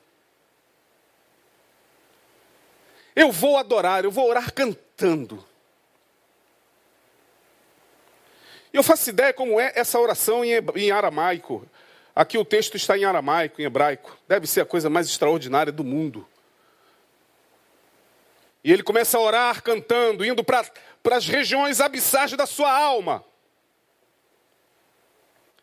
Eu 3.15 3.33
vou 3.33 3.59
adorar, 3.59 4.05
eu 4.05 4.11
vou 4.11 4.29
orar 4.29 4.53
cantando. 4.55 5.45
E 8.60 8.60
eu 8.77 8.83
faço 8.83 9.11
ideia 9.11 9.33
como 9.33 9.61
é 9.61 9.73
essa 9.75 9.99
oração 9.99 10.43
em 10.45 10.91
aramaico. 10.91 11.67
Aqui 12.15 12.39
o 12.39 12.45
texto 12.45 12.77
está 12.77 12.97
em 12.97 13.05
aramaico, 13.05 13.61
em 13.61 13.65
hebraico. 13.65 14.17
Deve 14.29 14.47
ser 14.47 14.61
a 14.61 14.67
coisa 14.67 14.91
mais 14.91 15.09
extraordinária 15.09 15.73
do 15.73 15.85
mundo. 15.85 16.27
E 18.63 18.73
ele 18.73 18.83
começa 18.83 19.17
a 19.17 19.21
orar 19.21 19.63
cantando, 19.63 20.25
indo 20.25 20.45
para 20.45 20.65
as 21.13 21.27
regiões 21.27 21.81
abissais 21.81 22.33
da 22.33 22.47
sua 22.47 22.71
alma. 22.71 23.25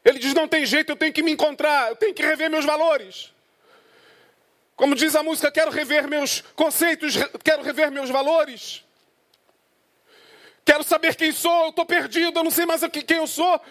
Ele 0.03 0.19
diz: 0.19 0.33
Não 0.33 0.47
tem 0.47 0.65
jeito, 0.65 0.91
eu 0.91 0.95
tenho 0.95 1.13
que 1.13 1.21
me 1.21 1.31
encontrar, 1.31 1.89
eu 1.89 1.95
tenho 1.95 2.13
que 2.13 2.23
rever 2.23 2.49
meus 2.49 2.65
valores. 2.65 3.33
Como 4.75 4.95
diz 4.95 5.15
a 5.15 5.23
música, 5.23 5.51
quero 5.51 5.71
rever 5.71 6.07
meus 6.07 6.41
conceitos, 6.55 7.15
quero 7.43 7.63
rever 7.63 7.91
meus 7.91 8.09
valores. 8.09 8.86
Quero 10.67 10.83
saber 10.83 11.15
quem 11.15 11.31
sou, 11.31 11.63
eu 11.63 11.69
estou 11.69 11.85
perdido, 11.85 12.37
eu 12.37 12.43
não 12.43 12.51
sei 12.51 12.65
mais 12.65 12.81
quem 13.07 13.17
eu 13.19 13.25
sou. 13.25 13.61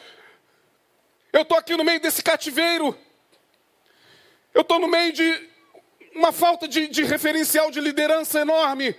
Eu 1.31 1.43
estou 1.43 1.59
aqui 1.59 1.77
no 1.77 1.85
meio 1.85 2.01
desse 2.01 2.23
cativeiro. 2.23 2.99
Eu 4.55 4.63
estou 4.63 4.79
no 4.79 4.89
meio 4.89 5.13
de 5.13 5.51
uma 6.15 6.33
falta 6.33 6.67
de, 6.67 6.89
de 6.89 7.05
referencial 7.05 7.71
de 7.71 7.83
liderança 7.83 8.41
enorme. 8.41 8.97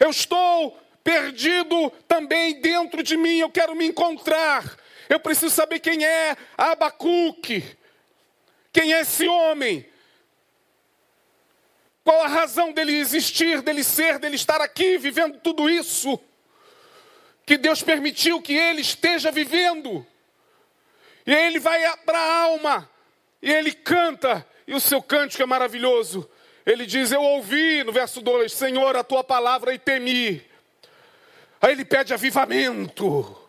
Eu 0.00 0.08
estou 0.08 0.80
perdido 1.04 1.90
também 2.08 2.58
dentro 2.58 3.02
de 3.02 3.18
mim, 3.18 3.36
eu 3.36 3.50
quero 3.50 3.76
me 3.76 3.84
encontrar. 3.84 4.64
Eu 5.10 5.20
preciso 5.20 5.54
saber 5.54 5.78
quem 5.78 6.06
é 6.06 6.38
Abacuque. 6.56 7.76
Quem 8.72 8.94
é 8.94 9.02
esse 9.02 9.28
homem? 9.28 9.86
Qual 12.02 12.22
a 12.22 12.28
razão 12.28 12.72
dele 12.72 12.96
existir, 12.96 13.60
dele 13.60 13.84
ser, 13.84 14.18
dele 14.18 14.36
estar 14.36 14.62
aqui 14.62 14.96
vivendo 14.96 15.38
tudo 15.40 15.68
isso? 15.68 16.18
Que 17.46 17.56
Deus 17.56 17.80
permitiu 17.80 18.42
que 18.42 18.52
ele 18.52 18.80
esteja 18.80 19.30
vivendo. 19.30 20.04
E 21.24 21.32
ele 21.32 21.60
vai 21.60 21.96
para 21.98 22.18
a 22.18 22.42
alma, 22.42 22.90
e 23.40 23.50
ele 23.50 23.72
canta, 23.72 24.46
e 24.66 24.74
o 24.74 24.80
seu 24.80 25.00
cântico 25.00 25.42
é 25.42 25.46
maravilhoso. 25.46 26.28
Ele 26.64 26.84
diz: 26.84 27.12
Eu 27.12 27.22
ouvi, 27.22 27.84
no 27.84 27.92
verso 27.92 28.20
2, 28.20 28.52
Senhor, 28.52 28.96
a 28.96 29.04
tua 29.04 29.22
palavra 29.22 29.72
e 29.72 29.78
temi. 29.78 30.44
Aí 31.60 31.72
ele 31.72 31.84
pede 31.84 32.12
avivamento. 32.12 33.40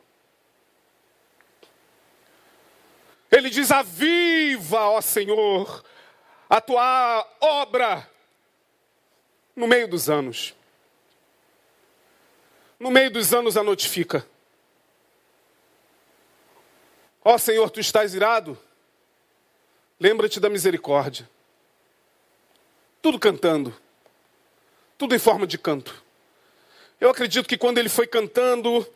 Ele 3.31 3.49
diz: 3.49 3.71
Aviva, 3.71 4.89
ó 4.89 5.01
Senhor, 5.01 5.83
a 6.47 6.61
tua 6.61 7.27
obra 7.41 8.07
no 9.55 9.67
meio 9.67 9.87
dos 9.87 10.09
anos. 10.09 10.56
No 12.79 12.91
meio 12.91 13.09
dos 13.11 13.33
anos 13.33 13.57
a 13.57 13.63
notifica. 13.63 14.25
Ó 17.23 17.33
oh, 17.33 17.37
Senhor, 17.37 17.69
tu 17.69 17.79
estás 17.79 18.13
irado? 18.13 18.57
Lembra-te 19.99 20.39
da 20.39 20.49
misericórdia. 20.49 21.29
Tudo 23.01 23.19
cantando, 23.19 23.75
tudo 24.97 25.15
em 25.15 25.19
forma 25.19 25.47
de 25.47 25.57
canto. 25.57 26.03
Eu 26.99 27.09
acredito 27.09 27.47
que 27.47 27.57
quando 27.57 27.77
ele 27.77 27.89
foi 27.89 28.07
cantando, 28.07 28.87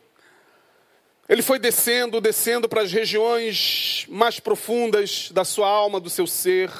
ele 1.28 1.42
foi 1.42 1.58
descendo, 1.58 2.20
descendo 2.20 2.68
para 2.68 2.82
as 2.82 2.92
regiões 2.92 4.06
mais 4.08 4.40
profundas 4.40 5.30
da 5.30 5.44
sua 5.44 5.68
alma, 5.68 6.00
do 6.00 6.10
seu 6.10 6.26
ser, 6.26 6.70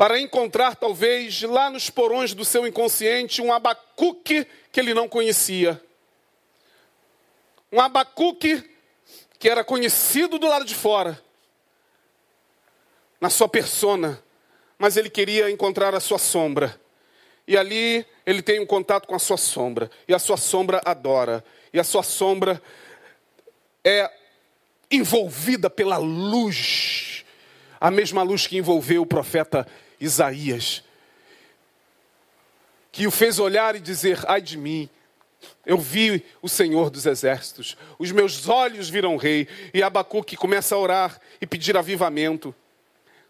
para 0.00 0.18
encontrar 0.18 0.76
talvez 0.76 1.42
lá 1.42 1.68
nos 1.68 1.90
porões 1.90 2.32
do 2.32 2.42
seu 2.42 2.66
inconsciente 2.66 3.42
um 3.42 3.52
abacuque 3.52 4.46
que 4.72 4.80
ele 4.80 4.94
não 4.94 5.06
conhecia. 5.06 5.78
Um 7.70 7.78
abacuque 7.78 8.64
que 9.38 9.46
era 9.46 9.62
conhecido 9.62 10.38
do 10.38 10.48
lado 10.48 10.64
de 10.64 10.74
fora, 10.74 11.22
na 13.20 13.28
sua 13.28 13.46
persona, 13.46 14.24
mas 14.78 14.96
ele 14.96 15.10
queria 15.10 15.50
encontrar 15.50 15.94
a 15.94 16.00
sua 16.00 16.18
sombra. 16.18 16.80
E 17.46 17.54
ali 17.54 18.06
ele 18.24 18.40
tem 18.40 18.58
um 18.58 18.64
contato 18.64 19.06
com 19.06 19.14
a 19.14 19.18
sua 19.18 19.36
sombra, 19.36 19.90
e 20.08 20.14
a 20.14 20.18
sua 20.18 20.38
sombra 20.38 20.80
adora 20.82 21.44
e 21.74 21.78
a 21.78 21.84
sua 21.84 22.02
sombra 22.02 22.62
é 23.84 24.10
envolvida 24.90 25.68
pela 25.68 25.98
luz, 25.98 27.22
a 27.78 27.90
mesma 27.90 28.22
luz 28.22 28.46
que 28.46 28.56
envolveu 28.56 29.02
o 29.02 29.06
profeta 29.06 29.66
Isaías, 30.00 30.82
que 32.90 33.06
o 33.06 33.10
fez 33.10 33.38
olhar 33.38 33.76
e 33.76 33.80
dizer: 33.80 34.18
ai 34.26 34.40
de 34.40 34.56
mim. 34.56 34.88
Eu 35.64 35.78
vi 35.78 36.22
o 36.42 36.48
Senhor 36.48 36.90
dos 36.90 37.06
exércitos, 37.06 37.76
os 37.98 38.12
meus 38.12 38.46
olhos 38.46 38.90
viram 38.90 39.16
rei, 39.16 39.48
e 39.72 39.82
Abacuque 39.82 40.36
começa 40.36 40.74
a 40.74 40.78
orar 40.78 41.18
e 41.40 41.46
pedir 41.46 41.76
avivamento. 41.78 42.54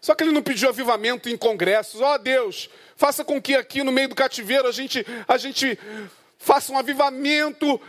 Só 0.01 0.15
que 0.15 0.23
ele 0.23 0.31
não 0.31 0.41
pediu 0.41 0.67
avivamento 0.67 1.29
em 1.29 1.37
congressos. 1.37 2.01
Ó 2.01 2.15
oh, 2.15 2.17
Deus, 2.17 2.69
faça 2.97 3.23
com 3.23 3.39
que 3.39 3.55
aqui 3.55 3.83
no 3.83 3.91
meio 3.91 4.09
do 4.09 4.15
cativeiro 4.15 4.67
a 4.67 4.71
gente, 4.71 5.05
a 5.27 5.37
gente 5.37 5.77
faça 6.39 6.73
um 6.73 6.77
avivamento 6.77 7.79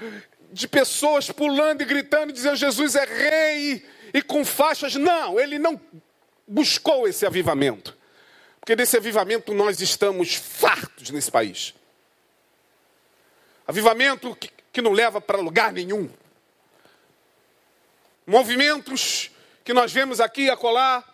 de 0.53 0.68
pessoas 0.68 1.30
pulando 1.30 1.80
e 1.80 1.87
gritando, 1.87 2.33
dizendo 2.33 2.57
Jesus 2.57 2.95
é 2.95 3.05
rei, 3.05 3.87
e 4.12 4.20
com 4.20 4.45
faixas. 4.45 4.95
Não, 4.95 5.41
ele 5.41 5.59
não 5.59 5.80
buscou 6.47 7.09
esse 7.09 7.24
avivamento. 7.24 7.97
Porque 8.63 8.77
desse 8.77 8.97
avivamento 8.97 9.53
nós 9.53 9.81
estamos 9.81 10.37
fartos 10.37 11.11
nesse 11.11 11.33
país. 11.33 11.75
Avivamento 13.67 14.37
que, 14.37 14.53
que 14.73 14.81
não 14.81 14.93
leva 14.93 15.21
para 15.21 15.39
lugar 15.39 15.73
nenhum. 15.73 16.09
Movimentos 18.25 19.33
que 19.65 19.75
nós 19.75 19.93
vemos 19.93 20.21
aqui 20.21 20.49
a 20.49 20.57
colar, 20.57 21.05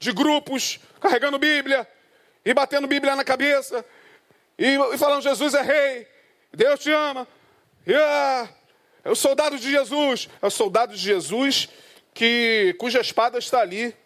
de 0.00 0.10
grupos, 0.10 0.80
carregando 1.00 1.38
Bíblia, 1.38 1.88
e 2.44 2.52
batendo 2.52 2.88
Bíblia 2.88 3.14
na 3.14 3.22
cabeça, 3.22 3.86
e, 4.58 4.76
e 4.92 4.98
falando: 4.98 5.22
Jesus 5.22 5.54
é 5.54 5.62
rei, 5.62 6.08
Deus 6.52 6.80
te 6.80 6.90
ama. 6.90 7.28
Yeah. 7.86 8.52
É 9.04 9.10
o 9.10 9.14
soldado 9.14 9.56
de 9.56 9.70
Jesus. 9.70 10.28
É 10.42 10.46
o 10.48 10.50
soldado 10.50 10.92
de 10.92 10.98
Jesus 10.98 11.68
que, 12.12 12.74
cuja 12.80 13.00
espada 13.00 13.38
está 13.38 13.60
ali 13.60 13.96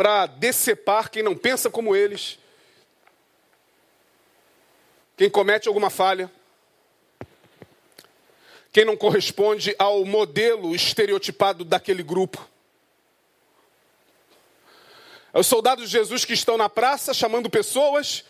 para 0.00 0.24
decepar 0.24 1.10
quem 1.10 1.22
não 1.22 1.36
pensa 1.36 1.68
como 1.68 1.94
eles, 1.94 2.38
quem 5.14 5.28
comete 5.28 5.68
alguma 5.68 5.90
falha, 5.90 6.32
quem 8.72 8.82
não 8.82 8.96
corresponde 8.96 9.76
ao 9.78 10.02
modelo 10.06 10.74
estereotipado 10.74 11.66
daquele 11.66 12.02
grupo. 12.02 12.48
É 15.34 15.38
os 15.38 15.46
soldados 15.46 15.84
de 15.84 15.92
Jesus 15.92 16.24
que 16.24 16.32
estão 16.32 16.56
na 16.56 16.70
praça 16.70 17.12
chamando 17.12 17.50
pessoas, 17.50 18.24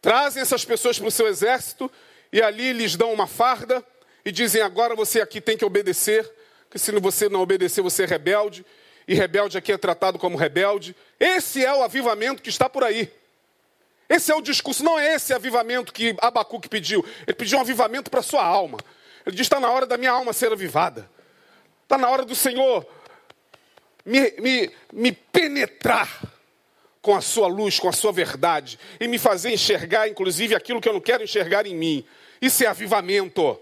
trazem 0.00 0.42
essas 0.42 0.64
pessoas 0.64 0.98
para 0.98 1.06
o 1.06 1.12
seu 1.12 1.28
exército 1.28 1.88
e 2.32 2.42
ali 2.42 2.72
lhes 2.72 2.96
dão 2.96 3.12
uma 3.12 3.28
farda 3.28 3.86
e 4.24 4.32
dizem: 4.32 4.62
agora 4.62 4.96
você 4.96 5.20
aqui 5.20 5.40
tem 5.40 5.56
que 5.56 5.64
obedecer, 5.64 6.28
que 6.68 6.76
se 6.76 6.90
você 6.98 7.28
não 7.28 7.40
obedecer, 7.40 7.82
você 7.82 8.02
é 8.02 8.06
rebelde, 8.06 8.66
e 9.12 9.14
rebelde 9.14 9.58
aqui 9.58 9.70
é 9.72 9.78
tratado 9.78 10.18
como 10.18 10.36
rebelde. 10.36 10.96
Esse 11.20 11.64
é 11.64 11.72
o 11.74 11.82
avivamento 11.82 12.42
que 12.42 12.48
está 12.48 12.68
por 12.68 12.82
aí. 12.82 13.12
Esse 14.08 14.32
é 14.32 14.34
o 14.34 14.40
discurso, 14.40 14.82
não 14.82 14.98
é 14.98 15.14
esse 15.14 15.32
avivamento 15.32 15.92
que 15.92 16.16
Abacuque 16.20 16.68
pediu. 16.68 17.04
Ele 17.26 17.36
pediu 17.36 17.58
um 17.58 17.60
avivamento 17.60 18.10
para 18.10 18.20
a 18.20 18.22
sua 18.22 18.44
alma. 18.44 18.78
Ele 19.26 19.36
diz: 19.36 19.46
está 19.46 19.60
na 19.60 19.70
hora 19.70 19.86
da 19.86 19.96
minha 19.96 20.10
alma 20.10 20.32
ser 20.32 20.50
avivada. 20.50 21.08
Está 21.82 21.98
na 21.98 22.08
hora 22.08 22.24
do 22.24 22.34
Senhor 22.34 22.86
me, 24.04 24.30
me, 24.38 24.70
me 24.92 25.12
penetrar 25.12 26.22
com 27.00 27.14
a 27.14 27.20
sua 27.20 27.48
luz, 27.48 27.78
com 27.78 27.88
a 27.88 27.92
sua 27.92 28.12
verdade, 28.12 28.78
e 29.00 29.08
me 29.08 29.18
fazer 29.18 29.52
enxergar, 29.52 30.08
inclusive, 30.08 30.54
aquilo 30.54 30.80
que 30.80 30.88
eu 30.88 30.92
não 30.92 31.00
quero 31.00 31.22
enxergar 31.22 31.66
em 31.66 31.74
mim. 31.74 32.06
Isso 32.40 32.64
é 32.64 32.66
avivamento. 32.66 33.58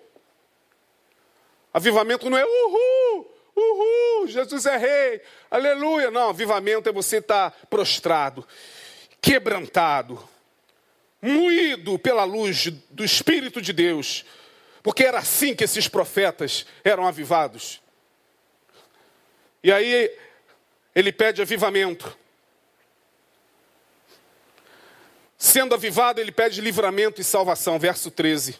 Avivamento 1.73 2.29
não 2.29 2.37
é 2.37 2.45
uhul, 2.45 3.31
uhul, 3.57 4.27
Jesus 4.27 4.67
é 4.67 4.77
rei, 4.77 5.21
aleluia. 5.51 6.11
Não, 6.11 6.31
avivamento 6.31 6.89
é 6.89 6.93
você 6.93 7.19
estar 7.19 7.51
tá 7.51 7.57
prostrado, 7.69 8.47
quebrantado, 9.21 10.23
moído 11.21 11.99
pela 11.99 12.25
luz 12.25 12.69
do 12.91 13.05
Espírito 13.05 13.61
de 13.61 13.73
Deus, 13.73 14.25
porque 14.83 15.05
era 15.05 15.19
assim 15.19 15.55
que 15.55 15.65
esses 15.65 15.89
profetas 15.89 16.67
eram 16.83 17.07
avivados. 17.07 17.81
E 19.63 19.71
aí 19.71 20.11
ele 20.95 21.13
pede 21.13 21.43
avivamento. 21.43 22.17
Sendo 25.37 25.75
avivado, 25.75 26.21
ele 26.21 26.33
pede 26.33 26.61
livramento 26.61 27.21
e 27.21 27.25
salvação. 27.25 27.79
Verso 27.79 28.11
13. 28.11 28.59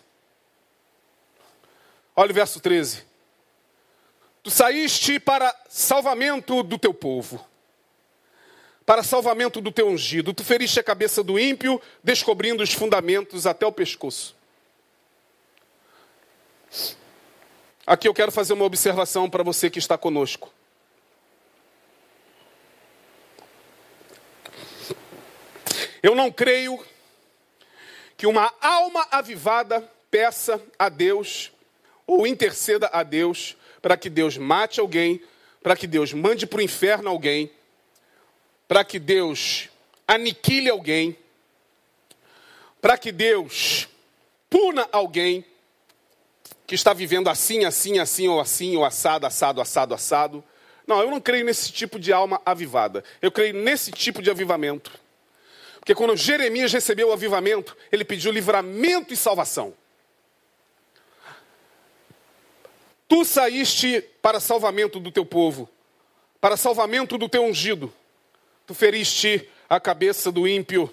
Olha 2.17 2.31
o 2.31 2.35
verso 2.35 2.61
13. 2.61 3.10
Tu 4.43 4.51
saíste 4.51 5.21
para 5.21 5.55
salvamento 5.69 6.63
do 6.63 6.79
teu 6.79 6.95
povo, 6.95 7.47
para 8.87 9.03
salvamento 9.03 9.61
do 9.61 9.71
teu 9.71 9.89
ungido. 9.89 10.33
Tu 10.33 10.43
feriste 10.43 10.81
a 10.81 10.83
cabeça 10.83 11.23
do 11.23 11.39
ímpio, 11.39 11.81
descobrindo 12.03 12.63
os 12.63 12.73
fundamentos 12.73 13.47
até 13.47 13.67
o 13.67 13.73
pescoço. 13.73 14.35
Aqui 17.87 18.09
eu 18.09 18.15
quero 18.15 18.33
fazer 18.33 18.55
uma 18.55 18.65
observação 18.65 19.29
para 19.29 19.43
você 19.43 19.69
que 19.69 19.79
está 19.79 19.99
conosco. 19.99 20.51
Eu 26.03 26.15
não 26.15 26.33
creio 26.33 26.83
que 28.17 28.27
uma 28.27 28.55
alma 28.61 29.07
avivada 29.11 29.87
peça 30.11 30.63
a 30.79 30.89
Deus 30.89 31.53
ou 32.11 32.27
interceda 32.27 32.91
a 32.93 33.05
Deus 33.05 33.57
para 33.81 33.97
que 33.97 34.11
Deus 34.11 34.37
mate 34.37 34.81
alguém, 34.81 35.23
para 35.63 35.77
que 35.77 35.87
Deus 35.87 36.13
mande 36.13 36.45
para 36.45 36.59
o 36.59 36.63
inferno 36.63 37.09
alguém, 37.09 37.49
para 38.67 38.83
que 38.85 38.99
Deus 38.99 39.69
aniquile 40.09 40.69
alguém, 40.69 41.17
para 42.81 42.99
que 42.99 43.13
Deus 43.13 43.89
puna 44.49 44.89
alguém 44.91 45.45
que 46.67 46.75
está 46.75 46.93
vivendo 46.93 47.31
assim, 47.31 47.65
assim, 47.65 48.01
assim, 48.01 48.27
ou 48.27 48.41
assim, 48.41 48.77
ou 48.77 48.85
assado, 48.85 49.25
assado, 49.25 49.61
assado, 49.61 49.95
assado. 49.95 50.45
Não, 50.87 51.01
eu 51.01 51.11
não 51.11 51.21
creio 51.21 51.45
nesse 51.45 51.71
tipo 51.71 51.99
de 51.99 52.13
alma 52.13 52.43
avivada. 52.45 53.05
Eu 53.23 53.31
creio 53.31 53.55
nesse 53.55 53.93
tipo 53.93 54.21
de 54.21 54.31
avivamento. 54.31 54.91
Porque 55.79 55.95
quando 55.95 56.17
Jeremias 56.17 56.73
recebeu 56.73 57.09
o 57.09 57.13
avivamento, 57.13 57.77
ele 57.93 58.05
pediu 58.05 58.33
livramento 58.33 59.15
e 59.15 59.17
salvação. 59.17 59.75
Tu 63.11 63.25
saíste 63.25 64.03
para 64.23 64.39
salvamento 64.39 65.01
do 65.01 65.11
teu 65.11 65.27
povo, 65.27 65.69
para 66.41 66.57
salvamento 66.57 67.19
do 67.19 67.29
teu 67.29 67.43
ungido. 67.43 67.93
Tu 68.65 68.73
feriste 68.73 69.51
a 69.69 69.81
cabeça 69.81 70.31
do 70.31 70.47
ímpio. 70.47 70.89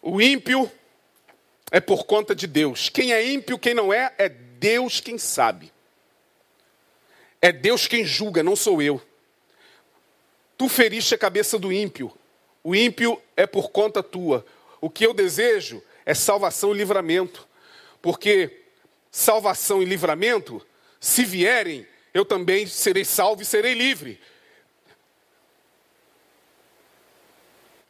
O 0.00 0.22
ímpio 0.22 0.72
é 1.70 1.80
por 1.80 2.06
conta 2.06 2.34
de 2.34 2.46
Deus. 2.46 2.88
Quem 2.88 3.12
é 3.12 3.30
ímpio, 3.30 3.58
quem 3.58 3.74
não 3.74 3.92
é, 3.92 4.14
é 4.16 4.30
Deus 4.30 5.00
quem 5.00 5.18
sabe. 5.18 5.70
É 7.38 7.52
Deus 7.52 7.86
quem 7.86 8.06
julga, 8.06 8.42
não 8.42 8.56
sou 8.56 8.80
eu. 8.80 9.02
Tu 10.56 10.66
feriste 10.66 11.14
a 11.14 11.18
cabeça 11.18 11.58
do 11.58 11.70
ímpio. 11.70 12.10
O 12.64 12.74
ímpio 12.74 13.20
é 13.36 13.46
por 13.46 13.70
conta 13.70 14.02
tua. 14.02 14.46
O 14.80 14.88
que 14.88 15.04
eu 15.04 15.12
desejo 15.12 15.82
é 16.06 16.14
salvação 16.14 16.74
e 16.74 16.78
livramento. 16.78 17.46
Porque 18.00 18.61
salvação 19.12 19.82
e 19.82 19.84
livramento, 19.84 20.66
se 20.98 21.22
vierem, 21.22 21.86
eu 22.14 22.24
também 22.24 22.66
serei 22.66 23.04
salvo 23.04 23.42
e 23.42 23.44
serei 23.44 23.74
livre. 23.74 24.18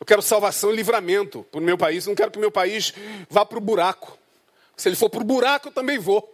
Eu 0.00 0.04
quero 0.04 0.20
salvação 0.20 0.72
e 0.72 0.76
livramento 0.76 1.44
para 1.44 1.60
o 1.60 1.62
meu 1.62 1.78
país. 1.78 2.06
Não 2.06 2.14
quero 2.16 2.32
que 2.32 2.38
o 2.38 2.40
meu 2.40 2.50
país 2.50 2.92
vá 3.30 3.46
para 3.46 3.56
o 3.56 3.60
buraco. 3.60 4.18
Se 4.76 4.88
ele 4.88 4.96
for 4.96 5.08
para 5.08 5.20
o 5.20 5.24
buraco, 5.24 5.68
eu 5.68 5.72
também 5.72 5.96
vou. 5.96 6.28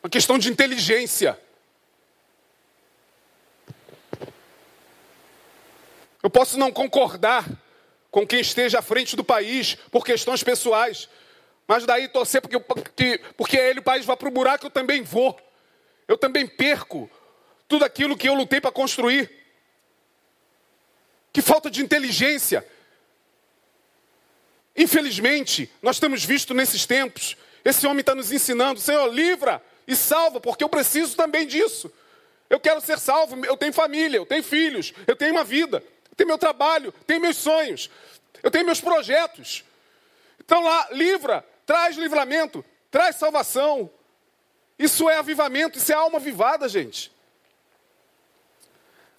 Uma 0.00 0.08
questão 0.08 0.38
de 0.38 0.48
inteligência. 0.48 1.36
Eu 6.22 6.30
posso 6.30 6.56
não 6.56 6.70
concordar 6.70 7.44
com 8.08 8.24
quem 8.24 8.40
esteja 8.40 8.78
à 8.78 8.82
frente 8.82 9.16
do 9.16 9.24
país 9.24 9.74
por 9.90 10.04
questões 10.04 10.44
pessoais, 10.44 11.08
mas 11.66 11.86
daí 11.86 12.08
torcer 12.08 12.40
porque, 12.40 12.58
porque, 12.58 13.20
porque 13.36 13.56
ele, 13.56 13.80
o 13.80 13.82
país 13.82 14.04
vai 14.04 14.16
para 14.16 14.28
o 14.28 14.32
buraco, 14.32 14.66
eu 14.66 14.70
também 14.70 15.02
vou. 15.02 15.38
Eu 16.06 16.18
também 16.18 16.46
perco 16.46 17.10
tudo 17.68 17.84
aquilo 17.84 18.16
que 18.16 18.28
eu 18.28 18.34
lutei 18.34 18.60
para 18.60 18.70
construir. 18.70 19.30
Que 21.32 21.40
falta 21.40 21.70
de 21.70 21.82
inteligência. 21.82 22.66
Infelizmente, 24.76 25.70
nós 25.80 25.98
temos 25.98 26.24
visto 26.24 26.52
nesses 26.54 26.86
tempos, 26.86 27.36
esse 27.64 27.86
homem 27.86 28.00
está 28.00 28.14
nos 28.14 28.32
ensinando, 28.32 28.80
Senhor, 28.80 29.06
livra 29.12 29.62
e 29.86 29.94
salva, 29.94 30.40
porque 30.40 30.64
eu 30.64 30.68
preciso 30.68 31.16
também 31.16 31.46
disso. 31.46 31.92
Eu 32.48 32.60
quero 32.60 32.80
ser 32.80 32.98
salvo, 32.98 33.44
eu 33.46 33.56
tenho 33.56 33.72
família, 33.72 34.18
eu 34.18 34.26
tenho 34.26 34.42
filhos, 34.42 34.92
eu 35.06 35.16
tenho 35.16 35.32
uma 35.32 35.44
vida, 35.44 35.82
eu 36.10 36.16
tenho 36.16 36.28
meu 36.28 36.38
trabalho, 36.38 36.92
tenho 37.06 37.20
meus 37.20 37.36
sonhos, 37.36 37.88
eu 38.42 38.50
tenho 38.50 38.66
meus 38.66 38.80
projetos. 38.80 39.64
Então 40.44 40.62
lá, 40.62 40.88
livra, 40.92 41.44
traz 41.66 41.96
livramento, 41.96 42.64
traz 42.90 43.16
salvação. 43.16 43.90
Isso 44.78 45.08
é 45.08 45.16
avivamento, 45.16 45.78
isso 45.78 45.92
é 45.92 45.94
alma 45.94 46.18
avivada, 46.18 46.68
gente. 46.68 47.12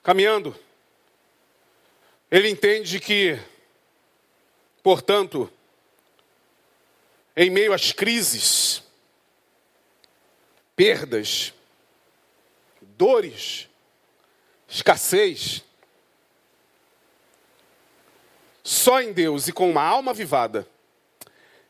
Caminhando, 0.02 0.56
ele 2.30 2.50
entende 2.50 3.00
que, 3.00 3.39
portanto, 4.82 5.52
em 7.36 7.50
meio 7.50 7.74
às 7.74 7.91
crises, 7.91 8.84
perdas, 10.76 11.54
dores, 12.82 13.70
escassez, 14.68 15.64
só 18.64 19.02
em 19.02 19.14
Deus 19.14 19.48
e 19.48 19.52
com 19.54 19.70
uma 19.70 19.84
alma 19.84 20.12
avivada, 20.12 20.68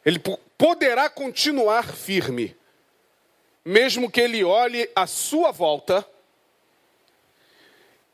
ele 0.05 0.19
poderá 0.63 1.09
continuar 1.09 1.93
firme, 1.93 2.55
mesmo 3.65 4.09
que 4.09 4.21
ele 4.21 4.45
olhe 4.45 4.89
à 4.95 5.05
sua 5.05 5.51
volta 5.51 6.07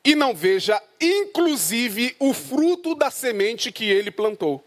e 0.04 0.16
não 0.16 0.34
veja, 0.34 0.82
inclusive, 1.00 2.16
o 2.18 2.34
fruto 2.34 2.96
da 2.96 3.12
semente 3.12 3.72
que 3.72 3.88
ele 3.88 4.10
plantou. 4.10 4.66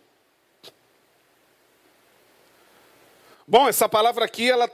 Bom, 3.48 3.68
essa 3.68 3.88
palavra 3.88 4.26
aqui, 4.26 4.48
ela, 4.48 4.70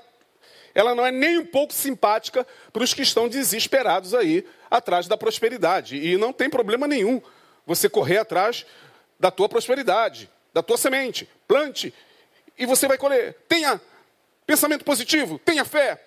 ela 0.75 0.95
não 0.95 1.07
é 1.07 1.11
nem 1.11 1.39
um 1.39 1.47
pouco 1.47 1.73
simpática 1.73 2.47
para 2.71 2.85
os 2.85 2.93
que 2.93 3.01
estão 3.01 3.27
desesperados 3.27 4.13
aí 4.13 4.47
atrás 4.71 5.09
da 5.09 5.17
prosperidade. 5.17 5.97
E 5.97 6.19
não 6.19 6.31
tem 6.31 6.51
problema 6.51 6.87
nenhum 6.87 7.23
você 7.65 7.89
correr 7.89 8.19
atrás 8.19 8.67
da 9.19 9.31
tua 9.31 9.49
prosperidade, 9.49 10.29
da 10.53 10.63
tua 10.63 10.77
semente. 10.77 11.27
Plante 11.47 11.95
e 12.59 12.67
você 12.67 12.89
vai 12.89 12.99
colher. 12.99 13.35
Tenha 13.49 13.81
pensamento 14.47 14.85
positivo, 14.85 15.39
tenha 15.39 15.65
fé. 15.65 16.05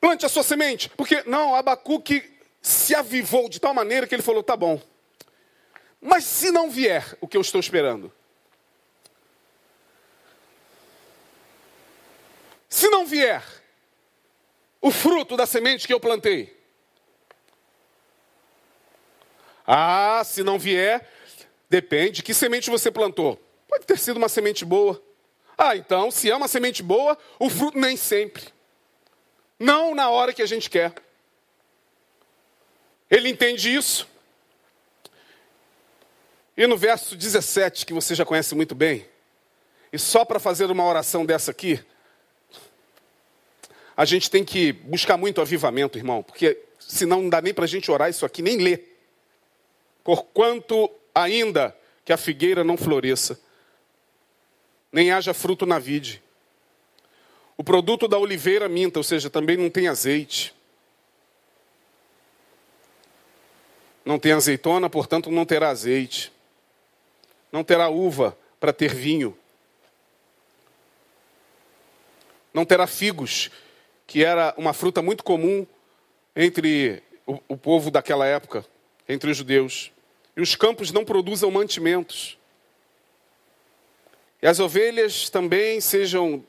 Plante 0.00 0.24
a 0.24 0.28
sua 0.28 0.42
semente. 0.42 0.88
Porque, 0.90 1.22
não, 1.26 1.54
Abacuque 1.54 2.38
se 2.62 2.94
avivou 2.94 3.48
de 3.48 3.60
tal 3.60 3.74
maneira 3.74 4.06
que 4.06 4.14
ele 4.14 4.22
falou: 4.22 4.42
tá 4.42 4.56
bom. 4.56 4.80
Mas 6.00 6.24
se 6.24 6.50
não 6.50 6.70
vier 6.70 7.16
o 7.20 7.28
que 7.28 7.36
eu 7.36 7.42
estou 7.42 7.60
esperando? 7.60 8.10
Se 12.68 12.88
não 12.88 13.04
vier 13.04 13.42
o 14.80 14.90
fruto 14.90 15.36
da 15.36 15.44
semente 15.44 15.86
que 15.86 15.92
eu 15.92 16.00
plantei? 16.00 16.58
Ah, 19.66 20.22
se 20.24 20.42
não 20.42 20.58
vier, 20.58 21.06
depende. 21.68 22.22
Que 22.22 22.32
semente 22.32 22.70
você 22.70 22.90
plantou? 22.90 23.38
Pode 23.68 23.84
ter 23.84 23.98
sido 23.98 24.16
uma 24.16 24.28
semente 24.28 24.64
boa. 24.64 25.02
Ah, 25.62 25.76
então, 25.76 26.10
se 26.10 26.30
é 26.30 26.34
uma 26.34 26.48
semente 26.48 26.82
boa, 26.82 27.18
o 27.38 27.50
fruto 27.50 27.78
nem 27.78 27.94
sempre. 27.94 28.44
Não 29.58 29.94
na 29.94 30.08
hora 30.08 30.32
que 30.32 30.40
a 30.40 30.46
gente 30.46 30.70
quer. 30.70 30.94
Ele 33.10 33.28
entende 33.28 33.70
isso. 33.74 34.08
E 36.56 36.66
no 36.66 36.78
verso 36.78 37.14
17, 37.14 37.84
que 37.84 37.92
você 37.92 38.14
já 38.14 38.24
conhece 38.24 38.54
muito 38.54 38.74
bem, 38.74 39.06
e 39.92 39.98
só 39.98 40.24
para 40.24 40.40
fazer 40.40 40.70
uma 40.70 40.86
oração 40.86 41.26
dessa 41.26 41.50
aqui, 41.50 41.78
a 43.94 44.06
gente 44.06 44.30
tem 44.30 44.42
que 44.42 44.72
buscar 44.72 45.18
muito 45.18 45.42
avivamento, 45.42 45.98
irmão, 45.98 46.22
porque 46.22 46.58
senão 46.78 47.20
não 47.20 47.28
dá 47.28 47.42
nem 47.42 47.52
para 47.52 47.64
a 47.64 47.68
gente 47.68 47.90
orar 47.90 48.08
isso 48.08 48.24
aqui, 48.24 48.40
nem 48.40 48.56
ler. 48.56 48.98
Porquanto 50.02 50.90
ainda 51.14 51.76
que 52.02 52.14
a 52.14 52.16
figueira 52.16 52.64
não 52.64 52.78
floresça, 52.78 53.38
nem 54.92 55.10
haja 55.10 55.32
fruto 55.32 55.66
na 55.66 55.78
vide. 55.78 56.22
O 57.56 57.62
produto 57.62 58.08
da 58.08 58.18
oliveira 58.18 58.68
minta, 58.68 58.98
ou 58.98 59.04
seja, 59.04 59.28
também 59.28 59.56
não 59.56 59.68
tem 59.68 59.86
azeite. 59.86 60.54
Não 64.04 64.18
tem 64.18 64.32
azeitona, 64.32 64.88
portanto 64.88 65.30
não 65.30 65.44
terá 65.44 65.68
azeite. 65.68 66.32
Não 67.52 67.62
terá 67.62 67.88
uva 67.88 68.36
para 68.58 68.72
ter 68.72 68.94
vinho. 68.94 69.36
Não 72.52 72.64
terá 72.64 72.86
figos, 72.86 73.50
que 74.06 74.24
era 74.24 74.54
uma 74.56 74.72
fruta 74.72 75.00
muito 75.02 75.22
comum 75.22 75.66
entre 76.34 77.02
o, 77.26 77.56
povo 77.56 77.90
daquela 77.90 78.26
época, 78.26 78.64
entre 79.08 79.30
os 79.30 79.36
judeus. 79.36 79.92
E 80.36 80.40
os 80.40 80.56
campos 80.56 80.90
não 80.90 81.04
produzam 81.04 81.50
mantimentos. 81.50 82.39
E 84.42 84.46
as 84.46 84.58
ovelhas 84.58 85.28
também 85.28 85.80
sejam 85.80 86.44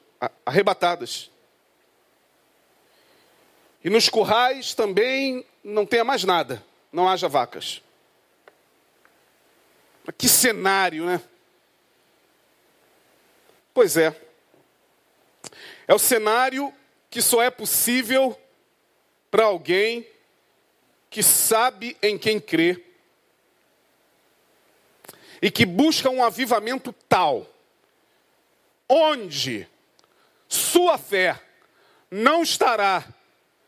arrebatadas. 0.45 1.29
E 3.83 3.89
nos 3.89 4.07
currais 4.07 4.73
também 4.73 5.45
não 5.63 5.85
tenha 5.85 6.03
mais 6.03 6.23
nada 6.23 6.63
não 6.91 7.07
haja 7.07 7.27
vacas. 7.27 7.81
Que 10.17 10.27
cenário, 10.27 11.05
né? 11.05 11.21
Pois 13.73 13.95
é. 13.95 14.15
É 15.87 15.93
o 15.93 15.99
cenário 15.99 16.73
que 17.09 17.21
só 17.21 17.41
é 17.41 17.49
possível 17.49 18.37
para 19.29 19.45
alguém 19.45 20.05
que 21.09 21.23
sabe 21.23 21.97
em 22.01 22.17
quem 22.17 22.39
crê 22.39 22.83
e 25.41 25.49
que 25.49 25.65
busca 25.65 26.09
um 26.09 26.23
avivamento 26.23 26.93
tal, 27.07 27.47
onde 28.93 29.65
sua 30.49 30.97
fé 30.97 31.41
não 32.11 32.43
estará 32.43 33.07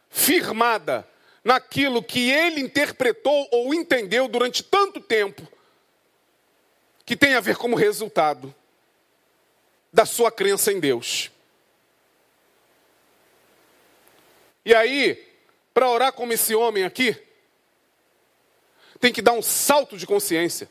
firmada 0.09 1.07
naquilo 1.41 2.03
que 2.03 2.29
ele 2.29 2.59
interpretou 2.59 3.47
ou 3.49 3.73
entendeu 3.73 4.27
durante 4.27 4.61
tanto 4.61 4.99
tempo, 4.99 5.47
que 7.05 7.15
tem 7.15 7.35
a 7.35 7.39
ver 7.39 7.55
como 7.55 7.77
resultado 7.77 8.53
da 9.93 10.05
sua 10.05 10.29
crença 10.29 10.73
em 10.73 10.79
Deus. 10.79 11.31
E 14.65 14.75
aí, 14.75 15.25
para 15.73 15.89
orar 15.89 16.11
como 16.11 16.33
esse 16.33 16.53
homem 16.53 16.83
aqui, 16.83 17.15
tem 18.99 19.13
que 19.13 19.21
dar 19.21 19.33
um 19.33 19.41
salto 19.41 19.97
de 19.97 20.05
consciência. 20.05 20.69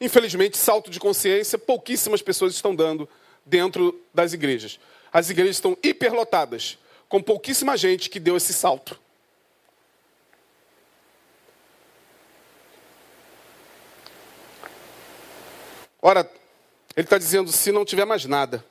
Infelizmente, 0.00 0.56
salto 0.56 0.90
de 0.90 0.98
consciência, 0.98 1.58
pouquíssimas 1.58 2.22
pessoas 2.22 2.54
estão 2.54 2.74
dando 2.74 3.08
dentro 3.44 4.00
das 4.14 4.32
igrejas. 4.32 4.80
As 5.12 5.28
igrejas 5.28 5.56
estão 5.56 5.76
hiperlotadas 5.82 6.78
com 7.08 7.22
pouquíssima 7.22 7.76
gente 7.76 8.08
que 8.08 8.20
deu 8.20 8.36
esse 8.36 8.54
salto. 8.54 8.98
Ora, 16.00 16.30
ele 16.96 17.06
está 17.06 17.18
dizendo: 17.18 17.52
se 17.52 17.70
não 17.70 17.84
tiver 17.84 18.04
mais 18.04 18.24
nada, 18.24 18.64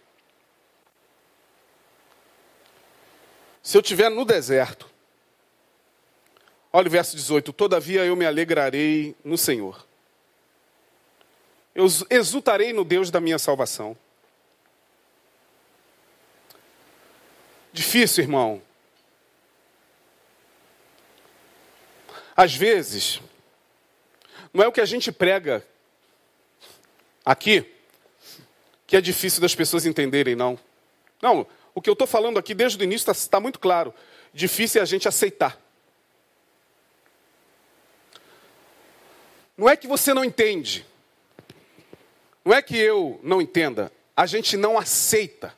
se 3.61 3.77
eu 3.77 3.81
estiver 3.81 4.09
no 4.09 4.25
deserto, 4.25 4.89
olha 6.73 6.87
o 6.87 6.91
verso 6.91 7.15
18: 7.15 7.53
Todavia 7.53 8.03
eu 8.03 8.15
me 8.15 8.25
alegrarei 8.25 9.15
no 9.23 9.37
Senhor, 9.37 9.85
eu 11.79 11.87
exultarei 12.09 12.73
no 12.73 12.83
Deus 12.83 13.09
da 13.09 13.21
minha 13.21 13.39
salvação. 13.39 13.95
Difícil, 17.71 18.25
irmão. 18.25 18.61
Às 22.35 22.53
vezes, 22.53 23.21
não 24.53 24.61
é 24.61 24.67
o 24.67 24.73
que 24.73 24.81
a 24.81 24.85
gente 24.85 25.09
prega 25.09 25.65
aqui 27.23 27.65
que 28.85 28.97
é 28.97 29.01
difícil 29.01 29.39
das 29.39 29.55
pessoas 29.55 29.85
entenderem, 29.85 30.35
não. 30.35 30.59
Não, 31.21 31.47
o 31.73 31.81
que 31.81 31.89
eu 31.89 31.93
estou 31.93 32.07
falando 32.07 32.37
aqui 32.37 32.53
desde 32.53 32.77
o 32.77 32.83
início 32.83 33.09
está 33.09 33.29
tá 33.37 33.39
muito 33.39 33.57
claro. 33.57 33.93
Difícil 34.33 34.79
é 34.79 34.81
a 34.81 34.85
gente 34.85 35.07
aceitar. 35.07 35.57
Não 39.55 39.69
é 39.69 39.77
que 39.77 39.87
você 39.87 40.13
não 40.13 40.25
entende. 40.25 40.88
Não 42.43 42.53
é 42.53 42.61
que 42.61 42.77
eu 42.77 43.19
não 43.23 43.41
entenda. 43.41 43.91
A 44.15 44.25
gente 44.25 44.57
não 44.57 44.77
aceita. 44.77 45.53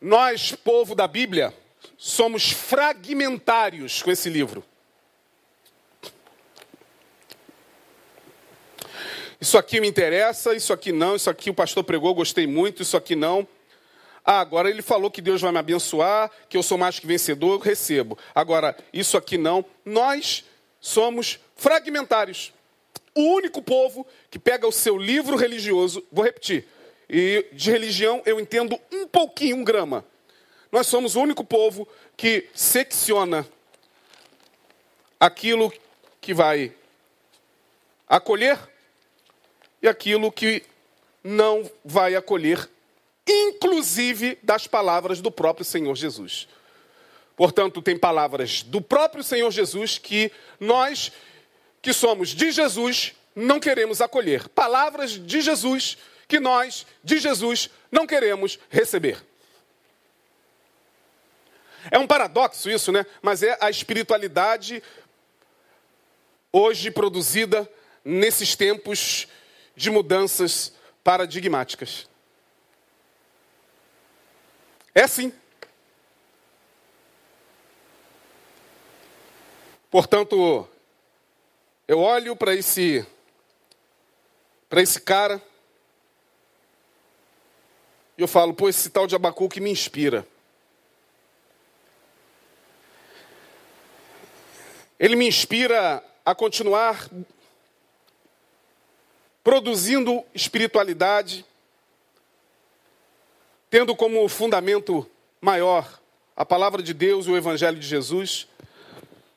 Nós, 0.00 0.52
povo 0.52 0.94
da 0.94 1.06
Bíblia, 1.06 1.54
somos 1.96 2.50
fragmentários 2.50 4.02
com 4.02 4.10
esse 4.10 4.28
livro. 4.28 4.64
Isso 9.40 9.58
aqui 9.58 9.80
me 9.80 9.88
interessa, 9.88 10.54
isso 10.54 10.72
aqui 10.72 10.92
não, 10.92 11.16
isso 11.16 11.28
aqui 11.28 11.50
o 11.50 11.54
pastor 11.54 11.82
pregou, 11.82 12.14
gostei 12.14 12.46
muito, 12.46 12.82
isso 12.82 12.96
aqui 12.96 13.16
não. 13.16 13.46
Ah, 14.24 14.40
agora 14.40 14.70
ele 14.70 14.82
falou 14.82 15.10
que 15.10 15.20
Deus 15.20 15.40
vai 15.40 15.50
me 15.50 15.58
abençoar, 15.58 16.30
que 16.48 16.56
eu 16.56 16.62
sou 16.62 16.78
mais 16.78 16.98
que 16.98 17.06
vencedor, 17.06 17.54
eu 17.54 17.58
recebo. 17.58 18.16
Agora, 18.34 18.76
isso 18.92 19.16
aqui 19.16 19.36
não. 19.36 19.64
Nós 19.84 20.44
somos 20.80 21.40
fragmentários. 21.62 22.52
O 23.14 23.20
único 23.20 23.62
povo 23.62 24.04
que 24.28 24.38
pega 24.38 24.66
o 24.66 24.72
seu 24.72 24.98
livro 24.98 25.36
religioso, 25.36 26.04
vou 26.10 26.24
repetir, 26.24 26.66
e 27.08 27.46
de 27.52 27.70
religião 27.70 28.20
eu 28.26 28.40
entendo 28.40 28.76
um 28.90 29.06
pouquinho, 29.06 29.56
um 29.56 29.64
grama. 29.64 30.04
Nós 30.72 30.88
somos 30.88 31.14
o 31.14 31.20
único 31.20 31.44
povo 31.44 31.86
que 32.16 32.48
secciona 32.52 33.46
aquilo 35.20 35.72
que 36.20 36.34
vai 36.34 36.74
acolher 38.08 38.58
e 39.80 39.86
aquilo 39.86 40.32
que 40.32 40.64
não 41.22 41.70
vai 41.84 42.16
acolher, 42.16 42.68
inclusive 43.28 44.36
das 44.42 44.66
palavras 44.66 45.20
do 45.20 45.30
próprio 45.30 45.64
Senhor 45.64 45.94
Jesus. 45.94 46.48
Portanto, 47.36 47.80
tem 47.80 47.96
palavras 47.96 48.62
do 48.62 48.80
próprio 48.80 49.22
Senhor 49.22 49.50
Jesus 49.50 49.98
que 49.98 50.32
nós, 50.58 51.12
que 51.82 51.92
somos 51.92 52.28
de 52.28 52.52
Jesus, 52.52 53.12
não 53.34 53.58
queremos 53.58 54.00
acolher. 54.00 54.48
Palavras 54.48 55.10
de 55.12 55.40
Jesus 55.40 55.98
que 56.28 56.38
nós, 56.38 56.86
de 57.04 57.18
Jesus, 57.18 57.68
não 57.90 58.06
queremos 58.06 58.58
receber. 58.70 59.22
É 61.90 61.98
um 61.98 62.06
paradoxo 62.06 62.70
isso, 62.70 62.92
né? 62.92 63.04
Mas 63.20 63.42
é 63.42 63.58
a 63.60 63.68
espiritualidade 63.68 64.82
hoje 66.52 66.90
produzida 66.90 67.68
nesses 68.04 68.54
tempos 68.54 69.26
de 69.74 69.90
mudanças 69.90 70.72
paradigmáticas. 71.02 72.08
É 74.94 75.02
assim. 75.02 75.32
Portanto, 79.90 80.68
eu 81.92 81.98
olho 81.98 82.34
para 82.34 82.54
esse 82.54 83.06
para 84.66 84.80
esse 84.80 84.98
cara 84.98 85.42
e 88.16 88.22
eu 88.22 88.26
falo, 88.26 88.54
pô, 88.54 88.66
esse 88.66 88.88
tal 88.88 89.06
de 89.06 89.14
Abacuque 89.14 89.60
me 89.60 89.70
inspira. 89.70 90.26
Ele 94.98 95.16
me 95.16 95.28
inspira 95.28 96.02
a 96.24 96.34
continuar 96.34 97.10
produzindo 99.44 100.24
espiritualidade, 100.34 101.44
tendo 103.68 103.94
como 103.94 104.26
fundamento 104.30 105.06
maior 105.42 106.00
a 106.34 106.46
palavra 106.46 106.82
de 106.82 106.94
Deus 106.94 107.26
e 107.26 107.30
o 107.30 107.36
Evangelho 107.36 107.78
de 107.78 107.86
Jesus, 107.86 108.48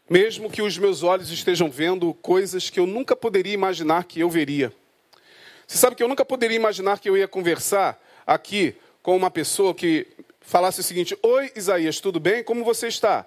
mesmo 0.10 0.50
que 0.50 0.62
os 0.62 0.78
meus 0.78 1.04
olhos 1.04 1.32
estejam 1.32 1.70
vendo 1.70 2.14
coisas 2.16 2.70
que 2.70 2.80
eu 2.80 2.86
nunca 2.86 3.16
poderia 3.16 3.54
imaginar 3.54 4.04
que 4.04 4.20
eu 4.20 4.30
veria. 4.30 4.74
Você 5.68 5.78
sabe 5.78 5.96
que 5.96 6.04
eu 6.04 6.08
nunca 6.08 6.24
poderia 6.24 6.56
imaginar 6.56 7.00
que 7.00 7.10
eu 7.10 7.18
ia 7.18 7.28
conversar 7.28 8.02
aqui 8.26 8.76
com 9.02 9.16
uma 9.16 9.32
pessoa 9.32 9.74
que 9.74 10.08
falasse 10.42 10.80
o 10.80 10.84
seguinte: 10.84 11.18
Oi, 11.24 11.52
Isaías, 11.56 12.00
tudo 12.00 12.20
bem? 12.20 12.44
Como 12.44 12.64
você 12.64 12.88
está? 12.88 13.26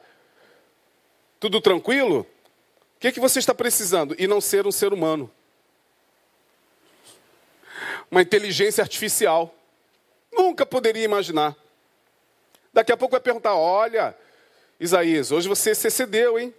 Tudo 1.41 1.61
tranquilo? 1.61 2.20
O 2.97 3.01
que, 3.01 3.09
é 3.09 3.12
que 3.12 3.20
você 3.20 3.39
está 3.39 3.55
precisando? 3.55 4.14
E 4.18 4.26
não 4.26 4.41
ser 4.41 4.66
um 4.66 4.72
ser 4.72 4.93
humano 4.93 5.31
uma 8.11 8.22
inteligência 8.22 8.83
artificial. 8.83 9.55
Nunca 10.33 10.64
poderia 10.64 11.05
imaginar. 11.05 11.57
Daqui 12.72 12.93
a 12.93 12.97
pouco 12.97 13.12
vai 13.12 13.20
perguntar: 13.20 13.55
olha, 13.55 14.14
Isaías, 14.79 15.31
hoje 15.31 15.49
você 15.49 15.74
se 15.74 15.89
excedeu, 15.89 16.39
hein? 16.39 16.55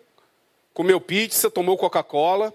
Comeu 0.80 1.02
pizza, 1.02 1.52
tomou 1.52 1.78
Coca-Cola. 1.78 2.54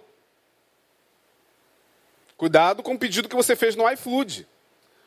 Cuidado 2.38 2.82
com 2.82 2.94
o 2.94 2.98
pedido 2.98 3.28
que 3.28 3.36
você 3.36 3.54
fez 3.54 3.76
no 3.76 3.86
iFood. 3.90 4.48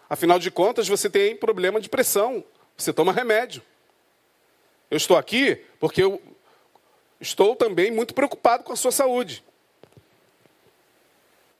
Afinal 0.07 0.37
de 0.37 0.51
contas, 0.51 0.87
você 0.87 1.09
tem 1.09 1.35
problema 1.35 1.81
de 1.81 1.89
pressão. 1.89 2.43
Você 2.77 2.93
toma 2.93 3.11
remédio. 3.11 3.63
Eu 4.91 4.97
estou 4.97 5.17
aqui 5.17 5.55
porque 5.79 6.03
eu 6.03 6.21
estou 7.19 7.55
também 7.55 7.89
muito 7.89 8.13
preocupado 8.13 8.63
com 8.63 8.71
a 8.71 8.75
sua 8.75 8.91
saúde. 8.91 9.43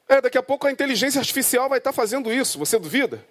É, 0.07 0.21
daqui 0.21 0.37
a 0.37 0.43
pouco 0.43 0.67
a 0.67 0.71
inteligência 0.71 1.17
artificial 1.17 1.67
vai 1.67 1.79
estar 1.79 1.91
fazendo 1.91 2.31
isso. 2.31 2.59
Você 2.59 2.77
duvida? 2.77 3.25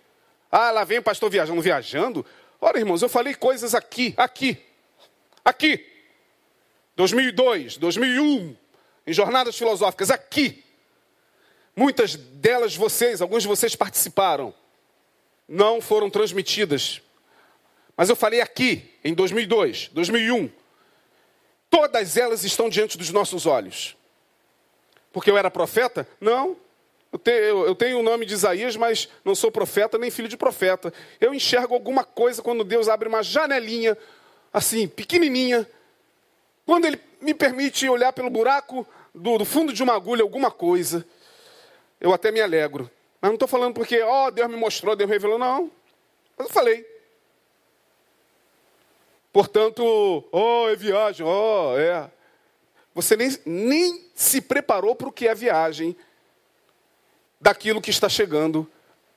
Ah, 0.50 0.72
lá 0.72 0.82
vem 0.82 0.98
o 0.98 1.02
pastor 1.04 1.30
viajando. 1.30 1.62
Viajando? 1.62 2.26
Ora, 2.60 2.76
irmãos, 2.76 3.02
eu 3.02 3.08
falei 3.08 3.36
coisas 3.36 3.72
aqui, 3.72 4.14
aqui, 4.16 4.58
aqui. 5.44 5.95
2002, 6.96 7.76
2001, 7.76 8.56
em 9.06 9.12
jornadas 9.12 9.56
filosóficas, 9.56 10.10
aqui. 10.10 10.64
Muitas 11.76 12.16
delas 12.16 12.74
vocês, 12.74 13.20
alguns 13.20 13.42
de 13.42 13.48
vocês 13.48 13.76
participaram. 13.76 14.54
Não 15.46 15.80
foram 15.80 16.08
transmitidas. 16.08 17.02
Mas 17.96 18.08
eu 18.08 18.16
falei 18.16 18.40
aqui, 18.40 18.90
em 19.04 19.14
2002, 19.14 19.90
2001. 19.92 20.50
Todas 21.68 22.16
elas 22.16 22.44
estão 22.44 22.68
diante 22.68 22.96
dos 22.96 23.10
nossos 23.10 23.44
olhos. 23.44 23.94
Porque 25.12 25.30
eu 25.30 25.36
era 25.36 25.50
profeta? 25.50 26.08
Não. 26.20 26.56
Eu 27.12 27.18
tenho, 27.18 27.66
eu 27.66 27.74
tenho 27.74 27.98
o 28.00 28.02
nome 28.02 28.26
de 28.26 28.34
Isaías, 28.34 28.76
mas 28.76 29.08
não 29.24 29.34
sou 29.34 29.50
profeta 29.50 29.98
nem 29.98 30.10
filho 30.10 30.28
de 30.28 30.36
profeta. 30.36 30.92
Eu 31.20 31.32
enxergo 31.32 31.74
alguma 31.74 32.04
coisa 32.04 32.42
quando 32.42 32.64
Deus 32.64 32.88
abre 32.88 33.08
uma 33.08 33.22
janelinha, 33.22 33.96
assim, 34.52 34.88
pequenininha. 34.88 35.68
Quando 36.66 36.84
Ele 36.84 37.00
me 37.20 37.32
permite 37.32 37.88
olhar 37.88 38.12
pelo 38.12 38.28
buraco 38.28 38.86
do, 39.14 39.38
do 39.38 39.44
fundo 39.44 39.72
de 39.72 39.82
uma 39.82 39.94
agulha 39.94 40.22
alguma 40.22 40.50
coisa, 40.50 41.06
eu 42.00 42.12
até 42.12 42.30
me 42.30 42.40
alegro. 42.40 42.90
Mas 43.20 43.30
não 43.30 43.36
estou 43.36 43.48
falando 43.48 43.72
porque, 43.72 44.02
ó, 44.02 44.26
oh, 44.26 44.30
Deus 44.30 44.50
me 44.50 44.56
mostrou, 44.56 44.96
Deus 44.96 45.08
revelou, 45.08 45.38
não. 45.38 45.70
Mas 46.36 46.48
eu 46.48 46.52
falei. 46.52 46.84
Portanto, 49.32 49.82
oh, 50.32 50.68
é 50.68 50.76
viagem, 50.76 51.24
oh, 51.24 51.78
é. 51.78 52.10
Você 52.94 53.16
nem, 53.16 53.30
nem 53.44 54.10
se 54.14 54.40
preparou 54.40 54.96
para 54.96 55.08
o 55.08 55.12
que 55.12 55.28
é 55.28 55.34
viagem 55.34 55.96
daquilo 57.40 57.80
que 57.80 57.90
está 57.90 58.08
chegando 58.08 58.68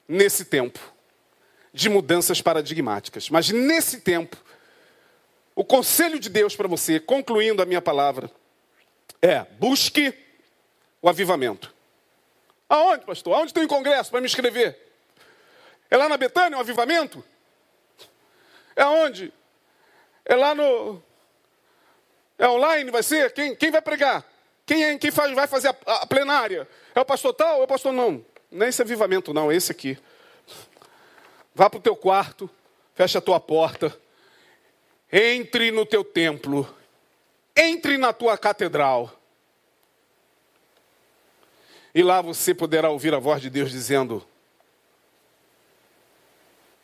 nesse 0.08 0.46
tempo 0.46 0.80
de 1.74 1.88
mudanças 1.90 2.42
paradigmáticas. 2.42 3.30
Mas 3.30 3.50
nesse 3.50 4.02
tempo, 4.02 4.38
o 5.60 5.66
conselho 5.66 6.18
de 6.22 6.30
Deus 6.30 6.56
para 6.56 6.70
você, 6.70 7.02
concluindo 7.02 7.62
a 7.62 7.66
minha 7.66 7.82
palavra, 7.82 8.32
é: 9.22 9.42
busque 9.60 10.18
o 11.02 11.10
avivamento. 11.10 11.76
Aonde, 12.70 13.04
pastor? 13.04 13.34
Aonde 13.34 13.54
tem 13.54 13.66
um 13.66 13.68
congresso 13.68 14.10
para 14.10 14.22
me 14.22 14.26
inscrever? 14.26 14.80
É 15.92 15.98
lá 15.98 16.08
na 16.08 16.16
Betânia 16.16 16.56
o 16.56 16.60
um 16.60 16.62
avivamento? 16.62 17.22
É 18.74 18.84
aonde? 18.84 19.34
É 20.24 20.34
lá 20.34 20.56
no. 20.56 21.04
É 22.38 22.48
online, 22.48 22.90
vai 22.90 23.04
ser? 23.04 23.34
Quem, 23.34 23.54
quem 23.54 23.70
vai 23.70 23.82
pregar? 23.82 24.24
Quem, 24.66 24.86
é, 24.86 24.98
quem 24.98 25.12
faz, 25.12 25.36
vai 25.36 25.46
fazer 25.46 25.76
a, 25.86 25.96
a 25.96 26.08
plenária? 26.08 26.70
É 26.96 27.02
o 27.02 27.06
pastor 27.06 27.34
tal 27.34 27.56
ou 27.56 27.62
é 27.64 27.66
o 27.66 27.68
pastor 27.68 27.92
não? 27.92 28.26
Não 28.50 28.66
é 28.66 28.70
esse 28.70 28.82
avivamento, 28.82 29.34
não, 29.34 29.52
é 29.52 29.58
esse 29.58 29.74
aqui. 29.74 29.98
Vá 31.54 31.70
para 31.70 31.80
o 31.80 31.82
teu 31.82 31.98
quarto, 31.98 32.50
fecha 32.96 33.18
a 33.18 33.22
tua 33.22 33.42
porta, 33.42 33.94
entre 35.12 35.72
no 35.72 35.86
teu 35.86 36.04
templo, 36.04 36.68
entre 37.56 37.98
na 37.98 38.14
tua 38.14 38.38
catedral. 38.38 39.14
E 41.94 42.04
lá 42.04 42.22
você 42.22 42.54
poderá 42.54 42.90
ouvir 42.90 43.14
a 43.14 43.20
voz 43.20 43.42
de 43.42 43.50
Deus 43.50 43.72
dizendo: 43.72 44.26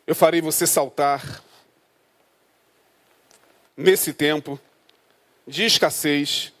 Eu 0.06 0.14
farei 0.14 0.40
você 0.40 0.66
saltar 0.66 1.42
nesse 3.76 4.12
tempo 4.12 4.58
de 5.46 5.64
escassez, 5.64 6.52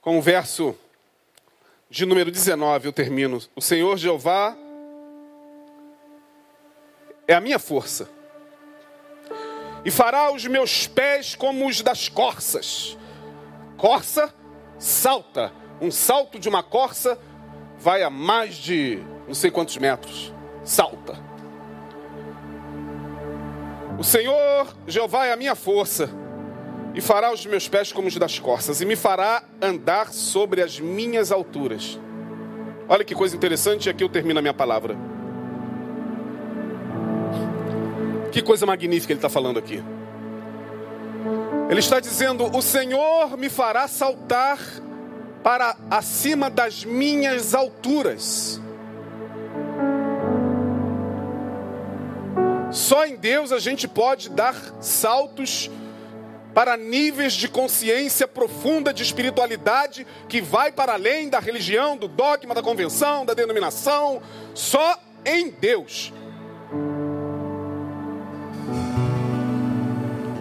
com 0.00 0.18
o 0.18 0.22
verso 0.22 0.76
de 1.88 2.04
número 2.04 2.30
19, 2.30 2.88
eu 2.88 2.92
termino. 2.92 3.40
O 3.54 3.60
Senhor 3.60 3.96
Jeová 3.96 4.56
é 7.26 7.34
a 7.34 7.40
minha 7.40 7.58
força. 7.58 8.10
E 9.84 9.90
fará 9.90 10.32
os 10.32 10.46
meus 10.46 10.86
pés 10.86 11.34
como 11.34 11.66
os 11.66 11.80
das 11.80 12.08
corças. 12.08 12.96
Corça 13.76 14.32
salta. 14.78 15.52
Um 15.80 15.90
salto 15.90 16.38
de 16.38 16.48
uma 16.48 16.62
corça 16.62 17.18
vai 17.78 18.02
a 18.02 18.10
mais 18.10 18.54
de 18.54 19.02
não 19.26 19.34
sei 19.34 19.50
quantos 19.50 19.76
metros. 19.76 20.32
Salta. 20.64 21.18
O 23.98 24.04
Senhor 24.04 24.74
Jeová 24.86 25.26
é 25.26 25.32
a 25.32 25.36
minha 25.36 25.54
força 25.54 26.10
e 26.94 27.00
fará 27.00 27.32
os 27.32 27.44
meus 27.46 27.68
pés 27.68 27.92
como 27.92 28.08
os 28.08 28.16
das 28.16 28.38
corças, 28.38 28.80
e 28.80 28.84
me 28.84 28.96
fará 28.96 29.42
andar 29.60 30.12
sobre 30.12 30.60
as 30.60 30.78
minhas 30.78 31.32
alturas. 31.32 31.98
Olha 32.88 33.04
que 33.04 33.14
coisa 33.14 33.34
interessante, 33.34 33.86
e 33.86 33.90
aqui 33.90 34.04
eu 34.04 34.08
termino 34.08 34.38
a 34.38 34.42
minha 34.42 34.52
palavra. 34.52 34.96
Que 38.32 38.40
coisa 38.40 38.64
magnífica 38.64 39.12
ele 39.12 39.18
está 39.18 39.28
falando 39.28 39.58
aqui. 39.58 39.84
Ele 41.68 41.80
está 41.80 42.00
dizendo: 42.00 42.44
O 42.56 42.62
Senhor 42.62 43.36
me 43.36 43.50
fará 43.50 43.86
saltar 43.86 44.58
para 45.42 45.76
acima 45.90 46.48
das 46.48 46.84
minhas 46.84 47.54
alturas. 47.54 48.60
Só 52.70 53.04
em 53.04 53.16
Deus 53.16 53.52
a 53.52 53.58
gente 53.58 53.86
pode 53.86 54.30
dar 54.30 54.54
saltos 54.80 55.70
para 56.54 56.74
níveis 56.76 57.34
de 57.34 57.48
consciência 57.48 58.26
profunda 58.26 58.94
de 58.94 59.02
espiritualidade 59.02 60.06
que 60.26 60.40
vai 60.40 60.72
para 60.72 60.94
além 60.94 61.28
da 61.28 61.38
religião, 61.38 61.98
do 61.98 62.08
dogma, 62.08 62.54
da 62.54 62.62
convenção, 62.62 63.26
da 63.26 63.34
denominação, 63.34 64.22
só 64.54 64.98
em 65.24 65.50
Deus. 65.50 66.12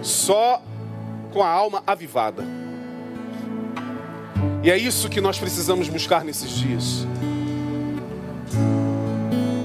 Só 0.01 0.61
com 1.31 1.41
a 1.41 1.47
alma 1.47 1.83
avivada. 1.85 2.43
E 4.63 4.69
é 4.69 4.77
isso 4.77 5.09
que 5.09 5.19
nós 5.19 5.39
precisamos 5.39 5.89
buscar 5.89 6.23
nesses 6.23 6.51
dias. 6.51 7.07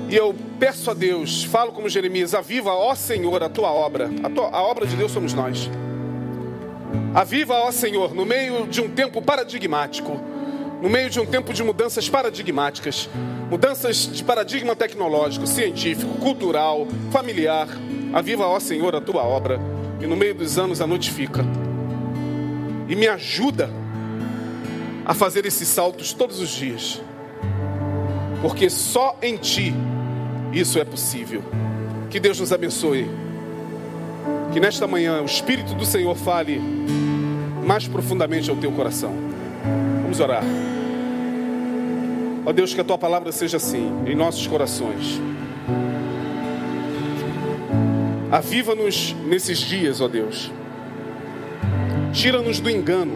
E 0.09 0.14
eu 0.14 0.34
peço 0.59 0.91
a 0.91 0.95
Deus, 0.95 1.45
falo 1.45 1.72
como 1.72 1.89
Jeremias: 1.89 2.34
aviva, 2.34 2.72
ó 2.72 2.95
Senhor, 2.95 3.43
a 3.43 3.49
tua 3.49 3.70
obra. 3.70 4.11
A, 4.22 4.30
tua, 4.30 4.49
a 4.49 4.62
obra 4.62 4.87
de 4.87 4.97
Deus 4.97 5.12
somos 5.12 5.34
nós. 5.34 5.70
Aviva, 7.14 7.55
ó 7.55 7.70
Senhor, 7.70 8.14
no 8.14 8.24
meio 8.24 8.66
de 8.66 8.80
um 8.80 8.89
tempo 8.89 9.20
paradigmático, 9.20 10.18
no 10.80 10.89
meio 10.89 11.11
de 11.11 11.20
um 11.20 11.26
tempo 11.26 11.53
de 11.53 11.62
mudanças 11.62 12.09
paradigmáticas, 12.09 13.09
mudanças 13.51 14.11
de 14.11 14.22
paradigma 14.22 14.76
tecnológico, 14.76 15.47
científico, 15.47 16.14
cultural, 16.18 16.87
familiar. 17.11 17.68
Aviva, 18.12 18.47
ó 18.47 18.59
Senhor, 18.61 18.95
a 18.95 19.01
tua 19.01 19.22
obra 19.22 19.76
e 20.01 20.07
no 20.07 20.16
meio 20.16 20.34
dos 20.34 20.59
anos 20.59 20.80
a 20.80 20.86
notifica. 20.86 21.44
E 22.88 22.94
me 22.94 23.09
ajuda 23.09 23.70
a 25.05 25.14
fazer 25.14 25.47
esses 25.47 25.68
saltos 25.68 26.12
todos 26.12 26.40
os 26.40 26.49
dias, 26.49 27.01
porque 28.42 28.68
só 28.70 29.16
em 29.22 29.36
Ti 29.36 29.74
isso 30.53 30.78
é 30.78 30.84
possível. 30.84 31.42
Que 32.09 32.18
Deus 32.18 32.40
nos 32.40 32.53
abençoe. 32.53 33.11
Que 34.53 34.61
nesta 34.61 34.86
manhã 34.86 35.20
o 35.20 35.26
Espírito 35.26 35.74
do 35.74 35.84
Senhor 35.84 36.14
fale 36.16 36.61
mais 37.66 37.86
profundamente 37.86 38.49
ao 38.49 38.57
teu 38.57 38.72
coração. 38.72 39.12
Vamos 40.03 40.20
orar. 40.20 40.44
Ó 42.44 42.53
Deus, 42.53 42.72
que 42.72 42.80
a 42.80 42.84
tua 42.84 42.97
palavra 42.97 43.32
seja 43.32 43.57
assim 43.57 43.90
em 44.07 44.14
nossos 44.14 44.47
corações. 44.47 45.20
Aviva-nos 48.31 49.14
nesses 49.27 49.59
dias, 49.59 50.01
ó 50.01 50.09
Deus. 50.09 50.51
Tira-nos 52.12 52.61
do 52.61 52.68
engano. 52.68 53.14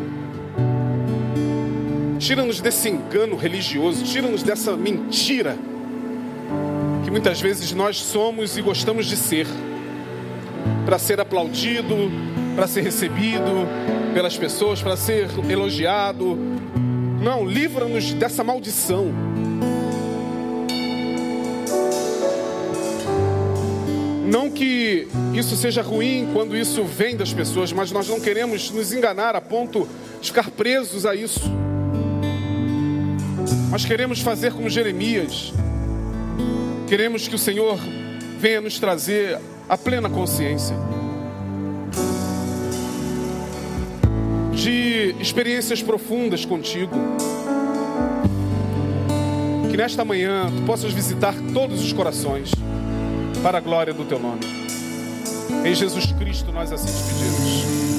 Tira-nos 2.19 2.61
desse 2.61 2.89
engano 2.89 3.37
religioso. 3.37 4.05
Tira-nos 4.05 4.43
dessa 4.43 4.77
mentira 4.77 5.57
que 7.05 7.11
muitas 7.11 7.41
vezes 7.41 7.73
nós 7.73 7.97
somos 7.97 8.57
e 8.57 8.63
gostamos 8.63 9.07
de 9.07 9.17
ser 9.17 9.47
para 10.85 10.99
ser 10.99 11.21
aplaudido, 11.21 11.95
para 12.55 12.67
ser 12.67 12.83
recebido 12.83 13.67
pelas 14.15 14.37
pessoas, 14.37 14.83
para 14.83 14.97
ser 14.97 15.29
elogiado. 15.49 16.39
Não, 17.21 17.45
livra-nos 17.45 18.13
dessa 18.13 18.45
maldição. 18.45 19.13
Não 24.31 24.49
que 24.49 25.09
isso 25.35 25.57
seja 25.57 25.83
ruim 25.83 26.31
quando 26.33 26.57
isso 26.57 26.85
vem 26.85 27.17
das 27.17 27.33
pessoas, 27.33 27.73
mas 27.73 27.91
nós 27.91 28.09
não 28.09 28.21
queremos 28.21 28.71
nos 28.71 28.93
enganar 28.93 29.35
a 29.35 29.41
ponto 29.41 29.89
de 30.21 30.29
ficar 30.29 30.53
presos 30.53 31.05
a 31.05 31.17
isso. 31.17 31.51
Nós 33.73 33.85
queremos 33.85 34.21
fazer 34.21 34.53
como 34.53 34.71
Jeremias. 34.71 35.53
Queremos 36.87 37.27
que 37.27 37.35
o 37.35 37.39
Senhor 37.39 37.77
venha 38.39 38.61
nos 38.61 38.79
trazer 38.79 39.37
a 39.69 39.77
plena 39.77 40.09
consciência 40.09 40.77
de 44.55 45.17
experiências 45.21 45.83
profundas 45.83 46.45
contigo. 46.45 46.95
Que 49.69 49.77
nesta 49.77 50.05
manhã 50.05 50.47
tu 50.57 50.63
possas 50.63 50.93
visitar 50.93 51.35
todos 51.53 51.83
os 51.83 51.93
corações 51.93 52.53
para 53.43 53.59
a 53.59 53.61
glória 53.61 53.93
do 53.93 54.05
teu 54.05 54.19
nome. 54.19 54.41
Em 55.65 55.75
Jesus 55.75 56.13
Cristo 56.13 56.53
nós 56.53 56.73
assim 56.73 56.87
te 56.87 57.15
pedimos. 57.15 57.90